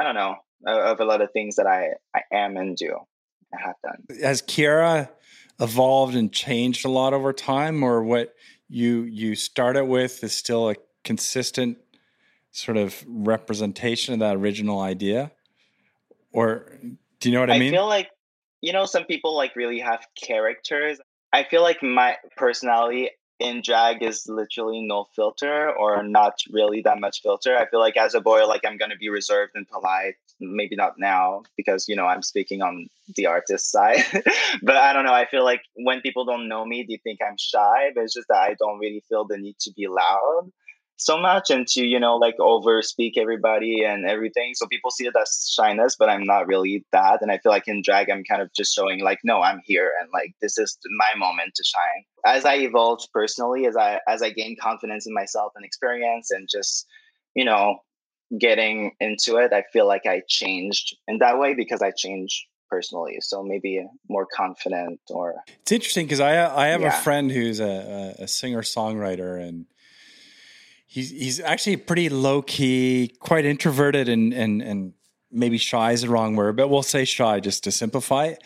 I 0.00 0.02
don't 0.02 0.14
know 0.14 0.36
of 0.66 1.00
a 1.00 1.04
lot 1.04 1.20
of 1.20 1.30
things 1.32 1.56
that 1.56 1.66
I 1.66 1.90
I 2.14 2.22
am 2.32 2.56
and 2.56 2.76
do 2.76 2.96
I 3.52 3.60
have 3.62 3.76
done. 3.82 4.18
Has 4.22 4.40
Kiara 4.40 5.10
evolved 5.60 6.14
and 6.14 6.32
changed 6.32 6.86
a 6.86 6.88
lot 6.88 7.12
over 7.12 7.32
time, 7.32 7.82
or 7.82 8.02
what 8.02 8.34
you 8.68 9.02
you 9.02 9.34
started 9.34 9.84
with 9.84 10.24
is 10.24 10.34
still 10.34 10.70
a 10.70 10.76
consistent 11.04 11.78
sort 12.52 12.76
of 12.76 13.04
representation 13.06 14.14
of 14.14 14.20
that 14.20 14.36
original 14.36 14.80
idea? 14.80 15.32
Or 16.32 16.78
do 17.20 17.28
you 17.28 17.34
know 17.34 17.40
what 17.40 17.50
I, 17.50 17.56
I 17.56 17.58
mean? 17.58 17.74
I 17.74 17.76
feel 17.76 17.86
like 17.86 18.08
you 18.62 18.72
know 18.72 18.86
some 18.86 19.04
people 19.04 19.36
like 19.36 19.54
really 19.54 19.80
have 19.80 20.06
characters. 20.20 20.98
I 21.32 21.44
feel 21.44 21.62
like 21.62 21.82
my 21.82 22.16
personality 22.36 23.10
in 23.40 23.62
drag 23.62 24.02
is 24.02 24.28
literally 24.28 24.82
no 24.82 25.06
filter 25.16 25.70
or 25.70 26.02
not 26.02 26.34
really 26.50 26.82
that 26.82 27.00
much 27.00 27.22
filter. 27.22 27.56
I 27.56 27.66
feel 27.66 27.80
like 27.80 27.96
as 27.96 28.14
a 28.14 28.20
boy, 28.20 28.46
like 28.46 28.62
I'm 28.64 28.76
gonna 28.76 28.96
be 28.96 29.08
reserved 29.08 29.52
and 29.54 29.68
polite. 29.68 30.14
Maybe 30.38 30.76
not 30.76 30.98
now 30.98 31.42
because 31.56 31.88
you 31.88 31.96
know 31.96 32.06
I'm 32.06 32.22
speaking 32.22 32.62
on 32.62 32.88
the 33.16 33.26
artist 33.26 33.70
side. 33.70 34.04
but 34.62 34.76
I 34.76 34.92
don't 34.92 35.04
know. 35.04 35.12
I 35.12 35.26
feel 35.26 35.44
like 35.44 35.62
when 35.74 36.00
people 36.00 36.24
don't 36.24 36.48
know 36.48 36.64
me, 36.64 36.86
they 36.88 36.98
think 37.02 37.20
I'm 37.26 37.36
shy. 37.38 37.90
But 37.94 38.04
it's 38.04 38.14
just 38.14 38.28
that 38.28 38.38
I 38.38 38.54
don't 38.58 38.78
really 38.78 39.02
feel 39.08 39.26
the 39.26 39.38
need 39.38 39.58
to 39.60 39.72
be 39.72 39.86
loud 39.88 40.50
so 41.00 41.18
much 41.18 41.50
and 41.50 41.66
to 41.66 41.84
you 41.84 41.98
know 41.98 42.16
like 42.16 42.38
over 42.38 42.82
speak 42.82 43.16
everybody 43.16 43.82
and 43.84 44.06
everything. 44.06 44.52
So 44.54 44.66
people 44.66 44.90
see 44.90 45.06
it 45.06 45.14
as 45.20 45.50
shyness 45.52 45.96
but 45.98 46.08
i'm 46.08 46.24
not 46.24 46.46
really 46.46 46.84
that. 46.92 47.22
And 47.22 47.32
i 47.32 47.38
feel 47.38 47.52
like 47.52 47.66
in 47.66 47.82
drag 47.82 48.10
i'm 48.10 48.24
kind 48.24 48.42
of 48.42 48.52
just 48.54 48.74
showing 48.74 49.02
like 49.02 49.20
no 49.24 49.40
i'm 49.40 49.60
here 49.64 49.92
and 50.00 50.10
like 50.12 50.34
this 50.40 50.58
is 50.58 50.78
my 50.98 51.18
moment 51.18 51.54
to 51.56 51.64
shine. 51.64 52.04
As 52.24 52.44
i 52.44 52.56
evolved 52.56 53.08
personally 53.12 53.66
as 53.66 53.76
i 53.76 54.00
as 54.06 54.22
i 54.22 54.30
gained 54.30 54.60
confidence 54.60 55.06
in 55.06 55.14
myself 55.14 55.52
and 55.56 55.64
experience 55.64 56.30
and 56.30 56.48
just 56.50 56.86
you 57.34 57.44
know 57.44 57.78
getting 58.38 58.92
into 59.00 59.38
it 59.38 59.52
i 59.52 59.64
feel 59.72 59.88
like 59.88 60.06
i 60.06 60.22
changed 60.28 60.96
in 61.08 61.18
that 61.18 61.38
way 61.38 61.52
because 61.52 61.82
i 61.82 61.90
changed 61.90 62.44
personally. 62.70 63.18
So 63.20 63.42
maybe 63.42 63.84
more 64.08 64.26
confident 64.32 65.00
or 65.10 65.34
it's 65.48 65.72
interesting 65.72 66.06
because 66.06 66.20
i 66.20 66.32
i 66.56 66.68
have 66.68 66.80
yeah. 66.80 66.96
a 66.96 67.02
friend 67.02 67.30
who's 67.30 67.60
a, 67.60 68.14
a 68.18 68.28
singer 68.28 68.62
songwriter 68.62 69.42
and 69.42 69.66
he's 70.90 71.10
he's 71.10 71.40
actually 71.40 71.76
pretty 71.76 72.08
low 72.08 72.42
key, 72.42 73.14
quite 73.20 73.46
introverted, 73.46 74.08
and 74.08 74.34
and 74.34 74.60
and 74.60 74.92
maybe 75.30 75.56
shy 75.56 75.92
is 75.92 76.02
the 76.02 76.08
wrong 76.08 76.36
word, 76.36 76.56
but 76.56 76.68
we'll 76.68 76.82
say 76.82 77.04
shy 77.04 77.40
just 77.40 77.64
to 77.64 77.72
simplify 77.72 78.26
it. 78.26 78.42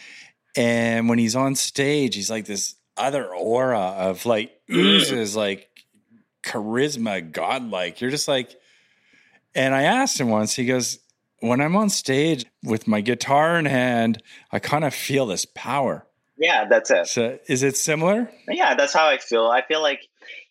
And 0.54 1.08
when 1.08 1.18
he's 1.18 1.34
on 1.34 1.56
stage, 1.56 2.14
he's 2.14 2.30
like 2.30 2.44
this 2.44 2.76
other 2.96 3.34
aura 3.34 3.94
of 3.98 4.24
like 4.26 4.52
oozes 4.70 5.34
like 5.34 5.68
charisma, 6.44 7.32
godlike. 7.32 8.00
You're 8.00 8.10
just 8.10 8.28
like, 8.28 8.54
and 9.54 9.74
I 9.74 9.82
asked 9.82 10.20
him 10.20 10.28
once. 10.28 10.54
He 10.54 10.66
goes, 10.66 10.98
"When 11.40 11.60
I'm 11.60 11.74
on 11.74 11.88
stage 11.88 12.44
with 12.62 12.86
my 12.86 13.00
guitar 13.00 13.58
in 13.58 13.64
hand, 13.64 14.22
I 14.52 14.58
kind 14.58 14.84
of 14.84 14.94
feel 14.94 15.26
this 15.26 15.46
power." 15.46 16.06
Yeah, 16.36 16.66
that's 16.68 16.90
it. 16.90 17.06
So, 17.06 17.38
is 17.46 17.62
it 17.62 17.76
similar? 17.76 18.30
Yeah, 18.48 18.74
that's 18.74 18.92
how 18.92 19.06
I 19.06 19.18
feel. 19.18 19.46
I 19.46 19.62
feel 19.62 19.80
like 19.80 20.08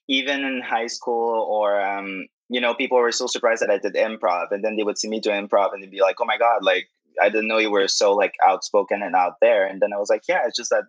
even 0.07 0.43
in 0.43 0.61
high 0.61 0.87
school 0.87 1.47
or 1.49 1.79
um, 1.81 2.27
you 2.49 2.59
know 2.61 2.73
people 2.73 2.97
were 2.97 3.11
so 3.11 3.27
surprised 3.27 3.61
that 3.61 3.69
i 3.69 3.77
did 3.77 3.95
improv 3.95 4.47
and 4.51 4.63
then 4.63 4.75
they 4.75 4.83
would 4.83 4.97
see 4.97 5.09
me 5.09 5.19
do 5.19 5.29
improv 5.29 5.73
and 5.73 5.81
they'd 5.81 5.91
be 5.91 6.01
like 6.01 6.17
oh 6.21 6.25
my 6.25 6.37
god 6.37 6.63
like 6.63 6.87
i 7.21 7.29
didn't 7.29 7.47
know 7.47 7.57
you 7.57 7.71
were 7.71 7.87
so 7.87 8.13
like 8.13 8.33
outspoken 8.45 9.01
and 9.01 9.15
out 9.15 9.33
there. 9.41 9.65
And 9.65 9.81
then 9.81 9.93
i 9.93 9.97
was 9.97 10.09
like 10.09 10.23
yeah 10.27 10.41
it's 10.45 10.57
just 10.57 10.69
that 10.69 10.83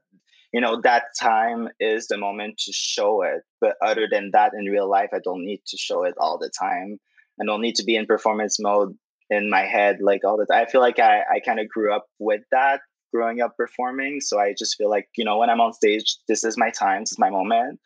you 0.52 0.60
know 0.60 0.80
that 0.82 1.04
time 1.20 1.68
is 1.80 2.06
the 2.06 2.18
moment 2.18 2.58
to 2.58 2.72
show 2.72 3.22
it 3.22 3.42
but 3.60 3.76
other 3.82 4.06
than 4.10 4.30
that 4.32 4.52
in 4.58 4.66
real 4.66 4.88
life 4.88 5.10
i 5.12 5.18
don't 5.22 5.44
need 5.44 5.60
to 5.66 5.76
show 5.76 6.04
it 6.04 6.14
all 6.18 6.38
the 6.38 6.50
time. 6.58 6.98
I 7.40 7.44
don't 7.44 7.62
need 7.62 7.74
to 7.76 7.84
be 7.84 7.96
in 7.96 8.06
performance 8.06 8.58
mode 8.60 8.96
in 9.30 9.50
my 9.50 9.62
head 9.62 9.98
like 10.00 10.22
all 10.24 10.36
the 10.36 10.46
time 10.46 10.62
i 10.62 10.70
feel 10.70 10.80
like 10.80 10.98
i, 10.98 11.22
I 11.22 11.40
kind 11.44 11.58
of 11.58 11.68
grew 11.68 11.92
up 11.92 12.06
with 12.18 12.42
that 12.52 12.80
growing 13.12 13.40
up 13.40 13.56
performing 13.56 14.20
so 14.20 14.38
i 14.38 14.54
just 14.56 14.76
feel 14.76 14.90
like 14.90 15.08
you 15.16 15.24
know 15.24 15.38
when 15.38 15.50
i'm 15.50 15.60
on 15.60 15.72
stage 15.72 16.16
this 16.28 16.44
is 16.44 16.56
my 16.56 16.70
time 16.70 17.02
this 17.02 17.12
is 17.12 17.18
my 17.18 17.30
moment 17.30 17.80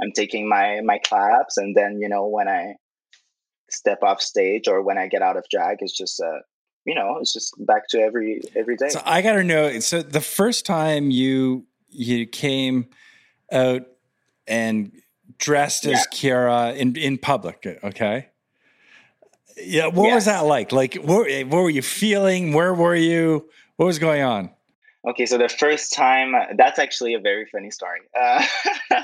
I'm 0.00 0.12
taking 0.12 0.48
my 0.48 0.80
my 0.84 0.98
claps, 0.98 1.56
and 1.56 1.76
then 1.76 1.98
you 2.00 2.08
know 2.08 2.26
when 2.26 2.48
I 2.48 2.74
step 3.70 4.02
off 4.02 4.20
stage 4.20 4.68
or 4.68 4.82
when 4.82 4.98
I 4.98 5.08
get 5.08 5.22
out 5.22 5.36
of 5.36 5.44
drag, 5.50 5.78
it's 5.80 5.96
just 5.96 6.20
uh, 6.20 6.40
you 6.84 6.94
know 6.94 7.18
it's 7.20 7.32
just 7.32 7.54
back 7.66 7.88
to 7.90 8.00
every 8.00 8.42
every 8.56 8.76
day. 8.76 8.88
So 8.88 9.02
I 9.04 9.22
got 9.22 9.34
to 9.34 9.44
know. 9.44 9.78
So 9.80 10.02
the 10.02 10.20
first 10.20 10.66
time 10.66 11.10
you 11.10 11.66
you 11.88 12.26
came 12.26 12.88
out 13.52 13.82
and 14.46 14.92
dressed 15.38 15.86
as 15.86 15.92
yeah. 15.92 16.04
Kiara 16.12 16.76
in 16.76 16.96
in 16.96 17.18
public, 17.18 17.66
okay? 17.82 18.28
Yeah, 19.56 19.86
what 19.86 20.06
yes. 20.06 20.14
was 20.14 20.24
that 20.24 20.40
like? 20.40 20.72
Like, 20.72 20.94
what, 20.96 21.30
what 21.46 21.62
were 21.62 21.70
you 21.70 21.82
feeling? 21.82 22.52
Where 22.52 22.74
were 22.74 22.96
you? 22.96 23.48
What 23.76 23.86
was 23.86 23.98
going 23.98 24.22
on? 24.22 24.50
Okay, 25.06 25.26
so 25.26 25.36
the 25.36 25.50
first 25.50 25.92
time, 25.92 26.34
that's 26.56 26.78
actually 26.78 27.12
a 27.12 27.20
very 27.20 27.46
funny 27.46 27.70
story. 27.70 28.00
Uh, 28.90 29.02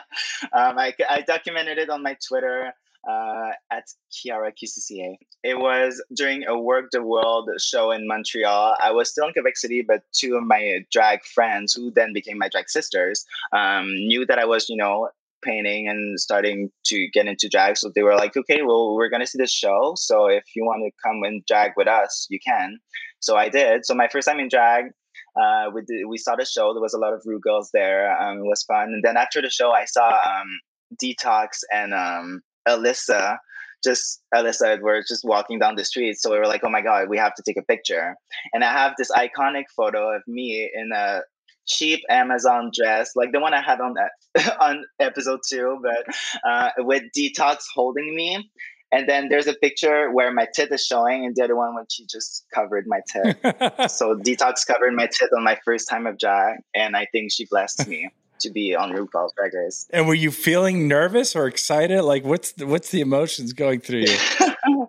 um, 0.52 0.78
I, 0.78 0.95
I, 1.09 1.23
documented 1.23 1.78
it 1.78 1.90
on 1.90 2.02
my 2.02 2.16
Twitter 2.26 2.73
uh, 3.09 3.50
at 3.71 3.85
Kiara 4.12 4.52
QCCA. 4.52 5.16
It 5.42 5.59
was 5.59 6.02
during 6.14 6.45
a 6.45 6.52
Werq 6.52 6.90
the 6.92 7.02
World 7.02 7.50
show 7.59 7.90
in 7.90 8.07
Montreal. 8.07 8.76
I 8.80 8.92
was 8.92 9.11
still 9.11 9.26
in 9.26 9.33
Quebec 9.33 9.57
City, 9.57 9.83
but 9.83 10.02
two 10.12 10.37
of 10.37 10.45
my 10.45 10.85
drag 10.92 11.25
friends, 11.25 11.73
who 11.73 11.90
then 11.90 12.12
became 12.12 12.38
my 12.38 12.49
drag 12.49 12.69
sisters, 12.69 13.25
um, 13.52 13.87
knew 13.87 14.25
that 14.26 14.38
I 14.38 14.45
was, 14.45 14.69
you 14.69 14.76
know, 14.76 15.09
painting 15.42 15.88
and 15.88 16.21
starting 16.21 16.71
to 16.87 17.09
get 17.09 17.26
into 17.26 17.49
drag. 17.49 17.76
So 17.78 17.90
they 17.95 18.02
were 18.02 18.16
like, 18.16 18.37
okay, 18.37 18.62
well, 18.62 18.95
we're 18.95 19.09
gonna 19.09 19.26
see 19.26 19.38
this 19.38 19.52
show. 19.52 19.95
So 19.97 20.26
if 20.26 20.45
you 20.54 20.64
want 20.64 20.83
to 20.85 20.90
come 21.02 21.23
and 21.25 21.45
drag 21.47 21.73
with 21.76 21.88
us, 21.88 22.26
you 22.30 22.38
can. 22.47 22.78
So 23.21 23.37
I 23.37 23.49
did. 23.49 23.87
So 23.87 23.95
my 23.95 24.09
first 24.09 24.28
time 24.28 24.40
in 24.40 24.49
drag, 24.49 24.92
uh, 25.37 25.71
we 25.75 25.83
did, 25.83 26.07
we 26.07 26.19
saw 26.19 26.37
the 26.37 26.45
show. 26.45 26.73
There 26.73 26.83
was 26.83 26.95
a 26.95 26.99
lot 26.99 27.13
of 27.13 27.23
Ru 27.25 27.39
girls 27.41 27.71
there. 27.73 28.17
Um, 28.21 28.39
it 28.39 28.49
was 28.49 28.63
fun. 28.63 28.89
And 28.89 29.03
then 29.05 29.17
after 29.17 29.43
the 29.43 29.51
show, 29.51 29.73
I 29.73 29.85
saw 29.85 30.09
um, 30.09 30.61
Detox 31.03 31.59
and 31.73 31.95
um, 31.95 32.43
Alyssa 32.69 33.39
just 33.83 34.23
Alyssa 34.35 34.67
Edwards 34.67 35.09
just 35.09 35.25
walking 35.25 35.59
down 35.59 35.77
the 35.77 35.85
street. 35.85 36.19
So 36.21 36.31
we 36.31 36.39
were 36.39 36.47
like, 36.47 36.63
oh 36.65 36.71
my 36.71 36.83
God, 36.83 37.09
we 37.09 37.19
have 37.19 37.35
to 37.35 37.43
take 37.43 37.57
a 37.57 37.63
picture. 37.63 38.15
And 38.53 38.65
I 38.65 38.73
have 38.73 38.95
this 38.99 39.11
iconic 39.11 39.65
photo 39.75 40.15
of 40.15 40.23
me 40.27 40.71
in 40.75 40.91
a 40.95 41.21
cheap 41.67 42.01
Amazon 42.09 42.71
dress, 42.75 43.13
like 43.17 43.33
the 43.33 43.41
one 43.41 43.55
I 43.55 43.63
had 43.63 43.81
on 43.81 43.95
that 43.95 44.57
on 44.61 44.85
episode 44.99 45.41
two, 45.49 45.79
but 45.83 46.15
uh, 46.49 46.71
with 46.79 47.05
Detox 47.17 47.65
holding 47.75 48.15
me. 48.15 48.51
And 48.93 49.09
then 49.09 49.29
there's 49.29 49.47
a 49.47 49.55
picture 49.55 50.11
where 50.11 50.33
my 50.33 50.49
tit 50.53 50.73
is 50.73 50.85
showing, 50.85 51.25
and 51.25 51.35
the 51.37 51.45
other 51.45 51.55
one 51.55 51.75
when 51.75 51.85
she 51.89 52.07
just 52.07 52.45
covered 52.53 52.87
my 52.87 53.01
tit. 53.07 53.39
so 53.91 54.17
Detox 54.17 54.67
covered 54.67 54.95
my 54.95 55.07
tit 55.07 55.31
on 55.37 55.45
my 55.45 55.59
first 55.65 55.89
time 55.89 56.07
of 56.07 56.19
drag, 56.19 56.59
and 56.75 56.97
I 56.97 57.07
think 57.13 57.31
she 57.31 57.47
blessed 57.47 57.87
me 57.87 58.11
to 58.41 58.51
be 58.51 58.75
on 58.75 58.93
RuPaul's 58.93 59.33
Drag 59.35 59.55
Race. 59.55 59.87
And 59.91 60.09
were 60.09 60.15
you 60.15 60.31
feeling 60.31 60.89
nervous 60.89 61.37
or 61.37 61.47
excited? 61.47 62.03
Like, 62.03 62.25
what's 62.25 62.53
the, 62.53 62.67
what's 62.67 62.91
the 62.91 63.01
emotions 63.01 63.53
going 63.53 63.81
through 63.81 64.07
you? 64.07 64.89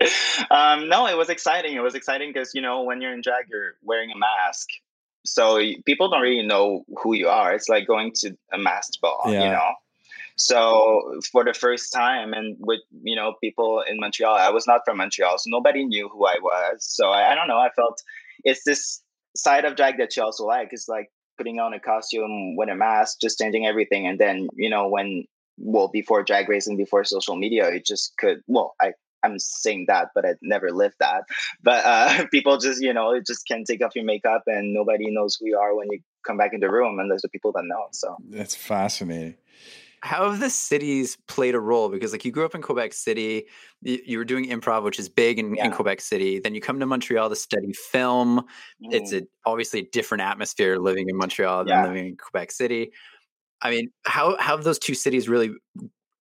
um, 0.50 0.88
no, 0.88 1.06
it 1.06 1.16
was 1.16 1.28
exciting. 1.28 1.74
It 1.74 1.82
was 1.82 1.94
exciting 1.94 2.32
because 2.32 2.54
you 2.54 2.62
know 2.62 2.82
when 2.82 3.00
you're 3.00 3.12
in 3.12 3.20
drag, 3.20 3.46
you're 3.50 3.74
wearing 3.82 4.10
a 4.10 4.16
mask, 4.16 4.68
so 5.26 5.60
people 5.84 6.08
don't 6.08 6.22
really 6.22 6.46
know 6.46 6.84
who 7.02 7.14
you 7.14 7.28
are. 7.28 7.52
It's 7.54 7.68
like 7.68 7.86
going 7.86 8.12
to 8.16 8.36
a 8.52 8.58
masked 8.58 9.00
ball, 9.00 9.22
yeah. 9.26 9.44
you 9.44 9.50
know. 9.50 9.74
So 10.36 11.20
for 11.30 11.44
the 11.44 11.54
first 11.54 11.92
time, 11.92 12.32
and 12.32 12.56
with 12.60 12.80
you 13.02 13.14
know 13.14 13.34
people 13.42 13.82
in 13.88 13.98
Montreal, 14.00 14.34
I 14.34 14.50
was 14.50 14.66
not 14.66 14.80
from 14.84 14.96
Montreal, 14.96 15.38
so 15.38 15.48
nobody 15.48 15.84
knew 15.84 16.08
who 16.08 16.26
I 16.26 16.36
was. 16.40 16.84
So 16.84 17.10
I, 17.10 17.32
I 17.32 17.34
don't 17.34 17.48
know. 17.48 17.58
I 17.58 17.70
felt 17.76 18.02
it's 18.44 18.64
this 18.64 19.02
side 19.36 19.64
of 19.64 19.76
drag 19.76 19.98
that 19.98 20.16
you 20.16 20.22
also 20.22 20.44
like. 20.44 20.68
It's 20.72 20.88
like 20.88 21.10
putting 21.36 21.58
on 21.58 21.74
a 21.74 21.80
costume 21.80 22.56
with 22.56 22.68
a 22.68 22.74
mask, 22.74 23.18
just 23.20 23.38
changing 23.38 23.66
everything. 23.66 24.06
And 24.06 24.18
then, 24.18 24.48
you 24.54 24.70
know, 24.70 24.88
when, 24.88 25.24
well, 25.58 25.88
before 25.88 26.22
drag 26.22 26.48
racing, 26.48 26.76
before 26.76 27.04
social 27.04 27.36
media, 27.36 27.68
it 27.68 27.84
just 27.84 28.16
could, 28.18 28.40
well, 28.46 28.74
I, 28.80 28.92
I'm 29.22 29.38
saying 29.38 29.86
that, 29.88 30.08
but 30.14 30.26
I 30.26 30.34
never 30.42 30.70
lived 30.70 30.96
that. 31.00 31.24
But 31.62 31.84
uh, 31.84 32.26
people 32.30 32.58
just, 32.58 32.82
you 32.82 32.92
know, 32.92 33.20
just 33.26 33.46
can 33.46 33.64
take 33.64 33.82
off 33.82 33.96
your 33.96 34.04
makeup 34.04 34.42
and 34.46 34.72
nobody 34.72 35.10
knows 35.10 35.36
who 35.36 35.46
you 35.46 35.58
are 35.58 35.74
when 35.74 35.88
you 35.90 36.00
come 36.26 36.36
back 36.36 36.52
in 36.52 36.60
the 36.60 36.70
room. 36.70 36.98
And 36.98 37.10
there's 37.10 37.22
the 37.22 37.28
people 37.28 37.52
that 37.52 37.64
know. 37.64 37.86
So 37.92 38.16
that's 38.28 38.54
fascinating 38.54 39.36
how 40.04 40.30
have 40.30 40.38
the 40.38 40.50
cities 40.50 41.16
played 41.28 41.54
a 41.54 41.60
role? 41.60 41.88
Because 41.88 42.12
like 42.12 42.26
you 42.26 42.30
grew 42.30 42.44
up 42.44 42.54
in 42.54 42.60
Quebec 42.60 42.92
City, 42.92 43.46
you, 43.80 43.98
you 44.04 44.18
were 44.18 44.24
doing 44.24 44.50
improv, 44.50 44.82
which 44.82 44.98
is 44.98 45.08
big 45.08 45.38
in, 45.38 45.54
yeah. 45.54 45.64
in, 45.64 45.72
Quebec 45.72 46.02
City. 46.02 46.38
Then 46.38 46.54
you 46.54 46.60
come 46.60 46.78
to 46.80 46.84
Montreal 46.84 47.30
to 47.30 47.36
study 47.36 47.72
film. 47.72 48.40
Mm. 48.84 48.92
It's 48.92 49.14
a, 49.14 49.22
obviously 49.46 49.80
a 49.80 49.84
different 49.84 50.20
atmosphere 50.20 50.78
living 50.78 51.08
in 51.08 51.16
Montreal 51.16 51.66
yeah. 51.66 51.82
than 51.82 51.94
living 51.94 52.08
in 52.08 52.16
Quebec 52.18 52.52
City. 52.52 52.92
I 53.62 53.70
mean, 53.70 53.90
how, 54.04 54.36
how 54.38 54.56
have 54.56 54.64
those 54.64 54.78
two 54.78 54.94
cities 54.94 55.26
really 55.26 55.52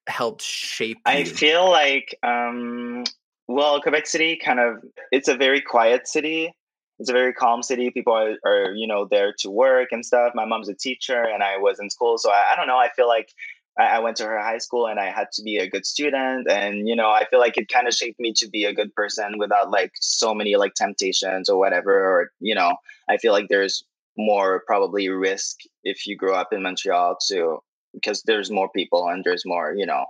helped 0.08 0.42
shape? 0.42 0.98
You? 1.06 1.12
I 1.12 1.26
feel 1.26 1.70
like, 1.70 2.18
um, 2.24 3.04
well, 3.50 3.82
Quebec 3.82 4.08
City 4.08 4.38
kind 4.38 4.62
of 4.62 4.78
it's 5.12 5.28
a 5.28 5.36
very 5.36 5.60
quiet 5.60 6.08
city. 6.08 6.54
It's 7.00 7.10
a 7.10 7.14
very 7.14 7.34
calm 7.34 7.64
city. 7.64 7.92
People 7.92 8.14
are, 8.14 8.36
are, 8.46 8.72
you 8.72 8.88
know, 8.88 9.06
there 9.12 9.34
to 9.40 9.50
work 9.50 9.90
and 9.92 10.06
stuff. 10.06 10.32
My 10.36 10.46
mom's 10.46 10.70
a 10.70 10.74
teacher, 10.74 11.22
and 11.22 11.44
I 11.44 11.58
was 11.58 11.80
in 11.80 11.90
school, 11.90 12.18
so 12.18 12.32
I, 12.32 12.54
I 12.54 12.56
don't 12.56 12.68
know. 12.68 12.78
I 12.78 12.90
feel 12.96 13.08
like 13.08 13.34
I, 13.78 14.00
went 14.00 14.18
to 14.18 14.26
her 14.26 14.40
high 14.40 14.60
school 14.60 14.88
and 14.88 15.00
I 15.00 15.10
had 15.10 15.32
to 15.34 15.44
be 15.44 15.58
a 15.58 15.70
good 15.70 15.86
student. 15.86 16.48
And, 16.50 16.88
you 16.88 16.96
know, 16.96 17.10
I 17.10 17.26
feel 17.30 17.40
like 17.40 17.58
it 17.58 17.70
kind 17.70 17.88
of 17.88 17.94
shaped 17.94 18.20
me 18.20 18.34
to 18.38 18.48
be 18.48 18.66
a 18.66 18.74
good 18.74 18.94
person 18.94 19.38
without 19.38 19.72
like 19.72 19.92
so 19.96 20.34
many 20.34 20.56
like 20.56 20.76
temptations 20.76 21.50
or 21.50 21.58
whatever. 21.58 21.92
Or, 21.92 22.32
you 22.40 22.54
know, 22.54 22.76
I 23.10 23.18
feel 23.18 23.34
like 23.34 23.48
there's 23.50 23.84
more 24.18 24.64
probably 24.68 25.10
risk 25.10 25.62
if 25.84 26.06
you 26.06 26.16
grow 26.16 26.36
up 26.36 26.54
in 26.54 26.62
Montreal 26.62 27.18
too, 27.28 27.60
because 27.94 28.22
there's 28.24 28.52
more 28.52 28.70
people 28.70 29.08
and 29.08 29.24
there's 29.24 29.44
more, 29.46 29.74
you 29.74 29.88
know, 29.88 30.06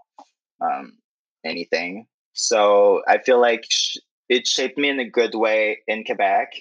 um, 0.62 0.98
anything. 1.46 2.08
So 2.34 3.02
I 3.08 3.20
feel 3.20 3.40
like 3.40 3.66
sh- 3.70 3.98
it 4.28 4.48
shaped 4.48 4.78
me 4.78 4.90
in 4.90 5.00
a 5.00 5.10
good 5.10 5.36
way 5.36 5.80
in 5.88 6.04
Quebec 6.04 6.54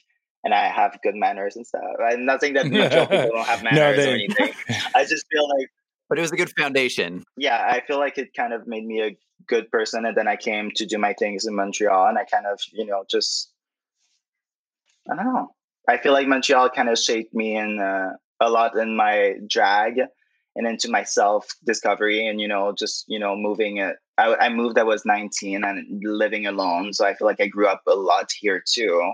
and 0.44 0.55
I 0.55 0.68
have 0.68 0.98
good 1.03 1.14
manners 1.14 1.57
and 1.57 1.66
stuff. 1.66 1.83
I'm 2.00 2.24
not 2.24 2.40
saying 2.40 2.55
that 2.55 2.66
Montreal 2.70 3.07
people 3.07 3.31
don't 3.33 3.46
have 3.46 3.62
manners 3.62 4.05
no, 4.05 4.11
or 4.11 4.14
anything. 4.14 4.53
I 4.94 5.05
just 5.05 5.26
feel 5.33 5.48
like 5.59 5.68
but 6.12 6.18
it 6.18 6.20
was 6.20 6.33
a 6.33 6.37
good 6.37 6.53
foundation. 6.59 7.25
Yeah, 7.38 7.70
I 7.70 7.81
feel 7.87 7.98
like 7.98 8.18
it 8.18 8.35
kind 8.37 8.53
of 8.53 8.66
made 8.66 8.85
me 8.85 9.01
a 9.01 9.16
good 9.48 9.70
person, 9.70 10.05
and 10.05 10.14
then 10.14 10.29
I 10.29 10.37
came 10.37 10.70
to 10.77 10.85
do 10.85 10.98
my 10.98 11.14
things 11.14 11.46
in 11.46 11.55
Montreal, 11.55 12.07
and 12.07 12.18
I 12.18 12.25
kind 12.25 12.44
of, 12.44 12.61
you 12.70 12.85
know, 12.85 13.03
just 13.11 13.51
I 15.11 15.16
don't 15.16 15.25
know. 15.25 15.55
I 15.88 15.96
feel 15.96 16.12
like 16.12 16.29
Montreal 16.29 16.68
kind 16.68 16.90
of 16.90 16.98
shaped 16.98 17.33
me 17.33 17.57
in 17.57 17.81
uh, 17.81 18.11
a 18.40 18.51
lot 18.51 18.77
in 18.77 18.94
my 18.94 19.37
drag 19.48 20.03
and 20.55 20.66
into 20.66 20.90
my 20.90 21.03
self 21.03 21.46
discovery, 21.64 22.29
and 22.29 22.42
you 22.42 22.46
know, 22.46 22.75
just 22.79 23.07
you 23.09 23.18
know, 23.18 23.35
moving 23.35 23.79
it. 23.79 23.96
I, 24.18 24.35
I 24.35 24.48
moved. 24.51 24.77
I 24.77 24.83
was 24.83 25.07
19 25.07 25.64
and 25.64 26.03
living 26.05 26.46
alone, 26.46 26.92
so 26.92 27.07
I 27.07 27.14
feel 27.14 27.27
like 27.27 27.40
I 27.40 27.46
grew 27.46 27.68
up 27.68 27.81
a 27.88 27.94
lot 27.94 28.31
here 28.38 28.62
too 28.70 29.12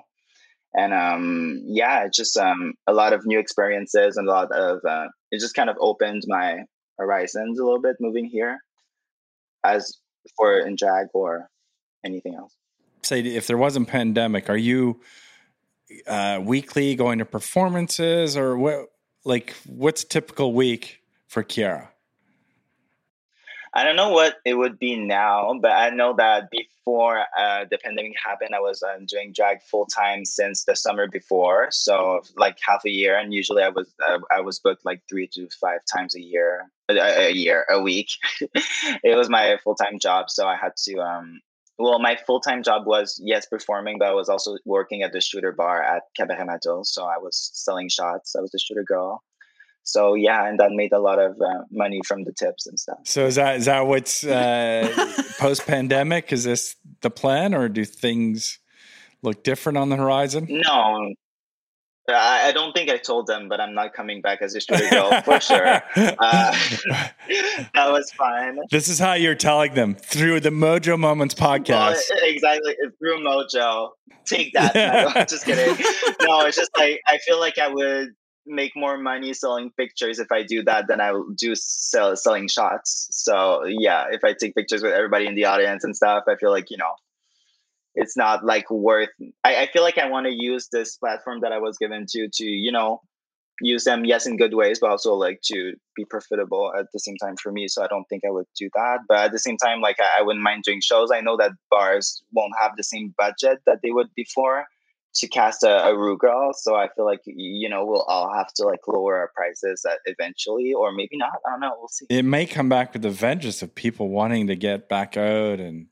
and 0.75 0.93
um 0.93 1.63
yeah 1.65 2.07
just 2.13 2.37
um 2.37 2.75
a 2.87 2.93
lot 2.93 3.15
of 3.15 3.25
new 3.25 3.39
experiences 3.39 4.19
and 4.19 4.29
a 4.29 4.31
lot 4.31 4.53
of 4.53 4.81
uh, 4.87 5.07
it 5.31 5.41
just 5.41 5.55
kind 5.55 5.71
of 5.71 5.77
opened 5.81 6.23
my 6.27 6.59
horizons 6.99 7.59
a 7.59 7.65
little 7.65 7.81
bit 7.81 7.97
moving 8.01 8.25
here 8.25 8.59
as 9.65 9.99
for 10.37 10.59
in 10.59 10.77
drag 10.77 11.07
or 11.15 11.49
anything 12.05 12.35
else. 12.35 12.55
Say 13.03 13.21
if 13.21 13.47
there 13.47 13.59
wasn't 13.59 13.89
pandemic 13.89 14.51
are 14.51 14.57
you 14.57 15.01
uh, 16.07 16.41
weekly 16.43 16.95
going 16.95 17.19
to 17.19 17.25
performances 17.25 18.37
or 18.37 18.57
what 18.59 18.87
like 19.25 19.55
what's 19.67 20.05
typical 20.05 20.53
week 20.53 21.03
for 21.27 21.43
kiara 21.43 21.89
I 23.75 23.85
don't 23.85 23.97
know 23.97 24.11
what 24.11 24.37
it 24.45 24.55
would 24.55 24.79
be 24.79 24.97
now, 24.97 25.59
but 25.61 25.73
I 25.73 25.91
know 25.91 26.15
that 26.17 26.51
before 26.51 27.25
uh, 27.39 27.65
the 27.71 27.79
pandemic 27.79 28.15
happened, 28.23 28.55
I 28.55 28.61
was 28.61 28.83
um, 28.83 29.07
doing 29.07 29.33
drag 29.35 29.63
full 29.63 29.87
time 29.87 30.25
since 30.25 30.65
the 30.65 30.75
summer 30.75 31.07
before, 31.07 31.69
so 31.71 32.23
like 32.37 32.59
half 32.67 32.83
a 32.85 32.91
year. 32.91 33.19
And 33.19 33.33
usually, 33.33 33.63
I 33.63 33.69
was 33.69 33.93
uh, 34.07 34.19
I 34.31 34.41
was 34.41 34.59
booked 34.59 34.85
like 34.85 35.03
three 35.09 35.29
to 35.35 35.49
five 35.61 35.81
times 35.93 36.17
a 36.17 36.21
year, 36.21 36.71
a, 36.89 36.95
a 37.29 37.31
year, 37.31 37.67
a 37.71 37.81
week. 37.81 38.11
it 38.41 39.17
was 39.17 39.29
my 39.29 39.59
full 39.63 39.75
time 39.75 39.99
job, 39.99 40.31
so 40.31 40.47
I 40.47 40.57
had 40.57 40.73
to. 40.85 40.99
Um, 40.99 41.41
well, 41.81 42.01
my 42.01 42.17
full 42.27 42.41
time 42.41 42.63
job 42.63 42.87
was 42.87 43.21
yes 43.23 43.47
performing, 43.47 43.99
but 43.99 44.09
I 44.09 44.13
was 44.13 44.29
also 44.29 44.57
working 44.65 45.03
at 45.03 45.13
the 45.13 45.21
shooter 45.21 45.53
bar 45.53 45.83
at 45.83 46.03
Cabaret 46.17 46.45
Mado, 46.45 46.83
so 46.83 47.05
I 47.05 47.19
was 47.19 47.51
selling 47.55 47.89
shots. 47.89 48.35
I 48.35 48.41
was 48.41 48.51
the 48.51 48.59
shooter 48.59 48.83
girl 48.83 49.23
so 49.89 50.15
yeah 50.15 50.47
and 50.47 50.61
that 50.61 50.71
made 50.73 50.93
a 50.93 50.99
lot 50.99 51.19
of 51.19 51.33
uh, 51.41 51.65
money 51.71 52.01
from 52.07 52.25
the 52.25 52.33
tips 52.33 52.67
and 52.67 52.79
stuff 52.79 52.99
so 53.05 53.27
is 53.27 53.37
that 53.37 53.57
is 53.57 53.65
that 53.65 53.87
what's 53.87 54.25
uh, 54.25 54.89
post 55.39 55.67
pandemic 55.67 56.33
is 56.33 56.45
this 56.45 56.77
the 57.01 57.11
plan 57.11 57.55
or 57.55 57.69
do 57.69 57.85
things 57.85 58.59
look 59.23 59.43
different 59.43 59.79
on 59.79 59.89
the 59.89 59.97
horizon 59.97 60.47
no 60.49 61.13
I, 62.11 62.53
don't 62.53 62.73
think 62.73 62.91
I 62.91 62.97
told 62.97 63.27
them, 63.27 63.49
but 63.49 63.61
I'm 63.61 63.75
not 63.75 63.93
coming 63.93 64.21
back 64.21 64.41
as 64.41 64.55
a 64.55 64.61
shooter 64.61 64.89
girl 64.89 65.21
for 65.23 65.41
sure. 65.41 65.83
Uh, 65.95 66.13
that 67.75 67.91
was 67.91 68.11
fine. 68.13 68.59
This 68.71 68.89
is 68.89 68.99
how 68.99 69.15
you're 69.15 69.35
telling 69.35 69.75
them 69.75 69.95
through 69.95 70.41
the 70.41 70.51
Mojo 70.51 70.99
Moments 70.99 71.35
podcast. 71.35 72.01
Well, 72.11 72.19
exactly 72.23 72.75
through 72.99 73.23
Mojo. 73.23 73.91
Take 74.25 74.53
that. 74.55 75.29
just 75.29 75.45
kidding. 75.45 75.77
No, 76.23 76.47
it's 76.47 76.57
just 76.57 76.71
like 76.77 77.01
I 77.07 77.19
feel 77.19 77.41
like 77.41 77.59
I 77.59 77.69
would 77.69 78.09
make 78.49 78.73
more 78.75 78.99
money 78.99 79.33
selling 79.33 79.71
pictures 79.77 80.19
if 80.19 80.33
I 80.33 80.43
do 80.43 80.63
that 80.65 80.89
than 80.89 81.01
I 81.01 81.13
will 81.13 81.31
do 81.37 81.55
sell 81.55 82.17
selling 82.17 82.49
shots. 82.49 83.09
So 83.11 83.65
yeah, 83.67 84.07
if 84.11 84.25
I 84.25 84.33
take 84.33 84.55
pictures 84.55 84.83
with 84.83 84.93
everybody 84.93 85.27
in 85.27 85.35
the 85.35 85.45
audience 85.45 85.85
and 85.85 85.95
stuff, 85.95 86.25
I 86.29 86.37
feel 86.37 86.51
like 86.51 86.71
you 86.71 86.77
know, 86.77 86.95
it's 87.95 88.17
not 88.17 88.45
like 88.45 88.71
worth. 88.71 89.11
I, 89.45 89.63
I 89.63 89.67
feel 89.67 89.83
like 89.83 89.99
I 89.99 90.09
want 90.09 90.27
to 90.27 90.33
use 90.33 90.69
this 90.73 90.97
platform 90.97 91.41
that 91.41 91.53
I 91.53 91.59
was 91.59 91.79
given 91.79 92.07
to 92.11 92.29
to 92.29 92.45
you 92.45 92.73
know 92.73 93.03
use 93.61 93.85
them 93.85 94.05
yes 94.05 94.27
in 94.27 94.37
good 94.37 94.55
ways 94.55 94.79
but 94.81 94.91
also 94.91 95.15
like 95.15 95.41
to 95.43 95.75
be 95.97 96.05
profitable 96.05 96.73
at 96.79 96.87
the 96.93 97.01
same 97.01 97.17
time 97.17 97.37
for 97.37 97.51
me 97.51 97.67
so 97.67 97.83
i 97.83 97.89
don't 97.89 98.05
think 98.05 98.23
i 98.25 98.31
would 98.31 98.47
do 98.57 98.69
that 98.75 99.01
but 99.09 99.19
at 99.19 99.33
the 99.33 99.39
same 99.39 99.57
time 99.57 99.81
like 99.81 99.97
i, 100.01 100.21
I 100.21 100.23
wouldn't 100.23 100.45
mind 100.45 100.63
doing 100.63 100.81
shows 100.81 101.11
i 101.13 101.21
know 101.21 101.37
that 101.39 101.53
bars 101.71 102.23
won't 102.33 102.53
have 102.61 102.73
the 102.77 102.85
same 102.85 103.15
budget 103.19 103.59
that 103.67 103.81
they 103.83 103.91
would 103.91 104.09
before 104.15 104.67
to 105.15 105.27
cast 105.29 105.63
a, 105.63 105.87
a 105.87 105.97
Ru 105.97 106.17
girl. 106.17 106.53
So 106.55 106.77
I 106.77 106.89
feel 106.95 107.05
like 107.05 107.21
you 107.27 107.69
know 107.69 107.85
we'll 107.85 108.03
all 108.03 108.33
have 108.33 108.53
to 108.55 108.65
like 108.65 108.87
lower 108.87 109.17
our 109.17 109.31
prices 109.35 109.85
uh, 109.89 109.95
eventually, 110.07 110.73
or 110.73 110.93
maybe 110.93 111.17
not. 111.17 111.33
I 111.47 111.51
don't 111.51 111.61
know. 111.61 111.75
We'll 111.79 111.89
see. 111.89 112.07
It 112.11 112.25
may 112.25 112.47
come 112.47 112.69
back 112.69 112.93
with 112.93 113.03
the 113.03 113.11
vengeance 113.11 113.63
of 113.63 113.75
people 113.75 114.09
wanting 114.09 114.47
to 114.49 114.57
get 114.57 114.89
back 114.89 115.17
out 115.17 115.61
and 115.61 115.87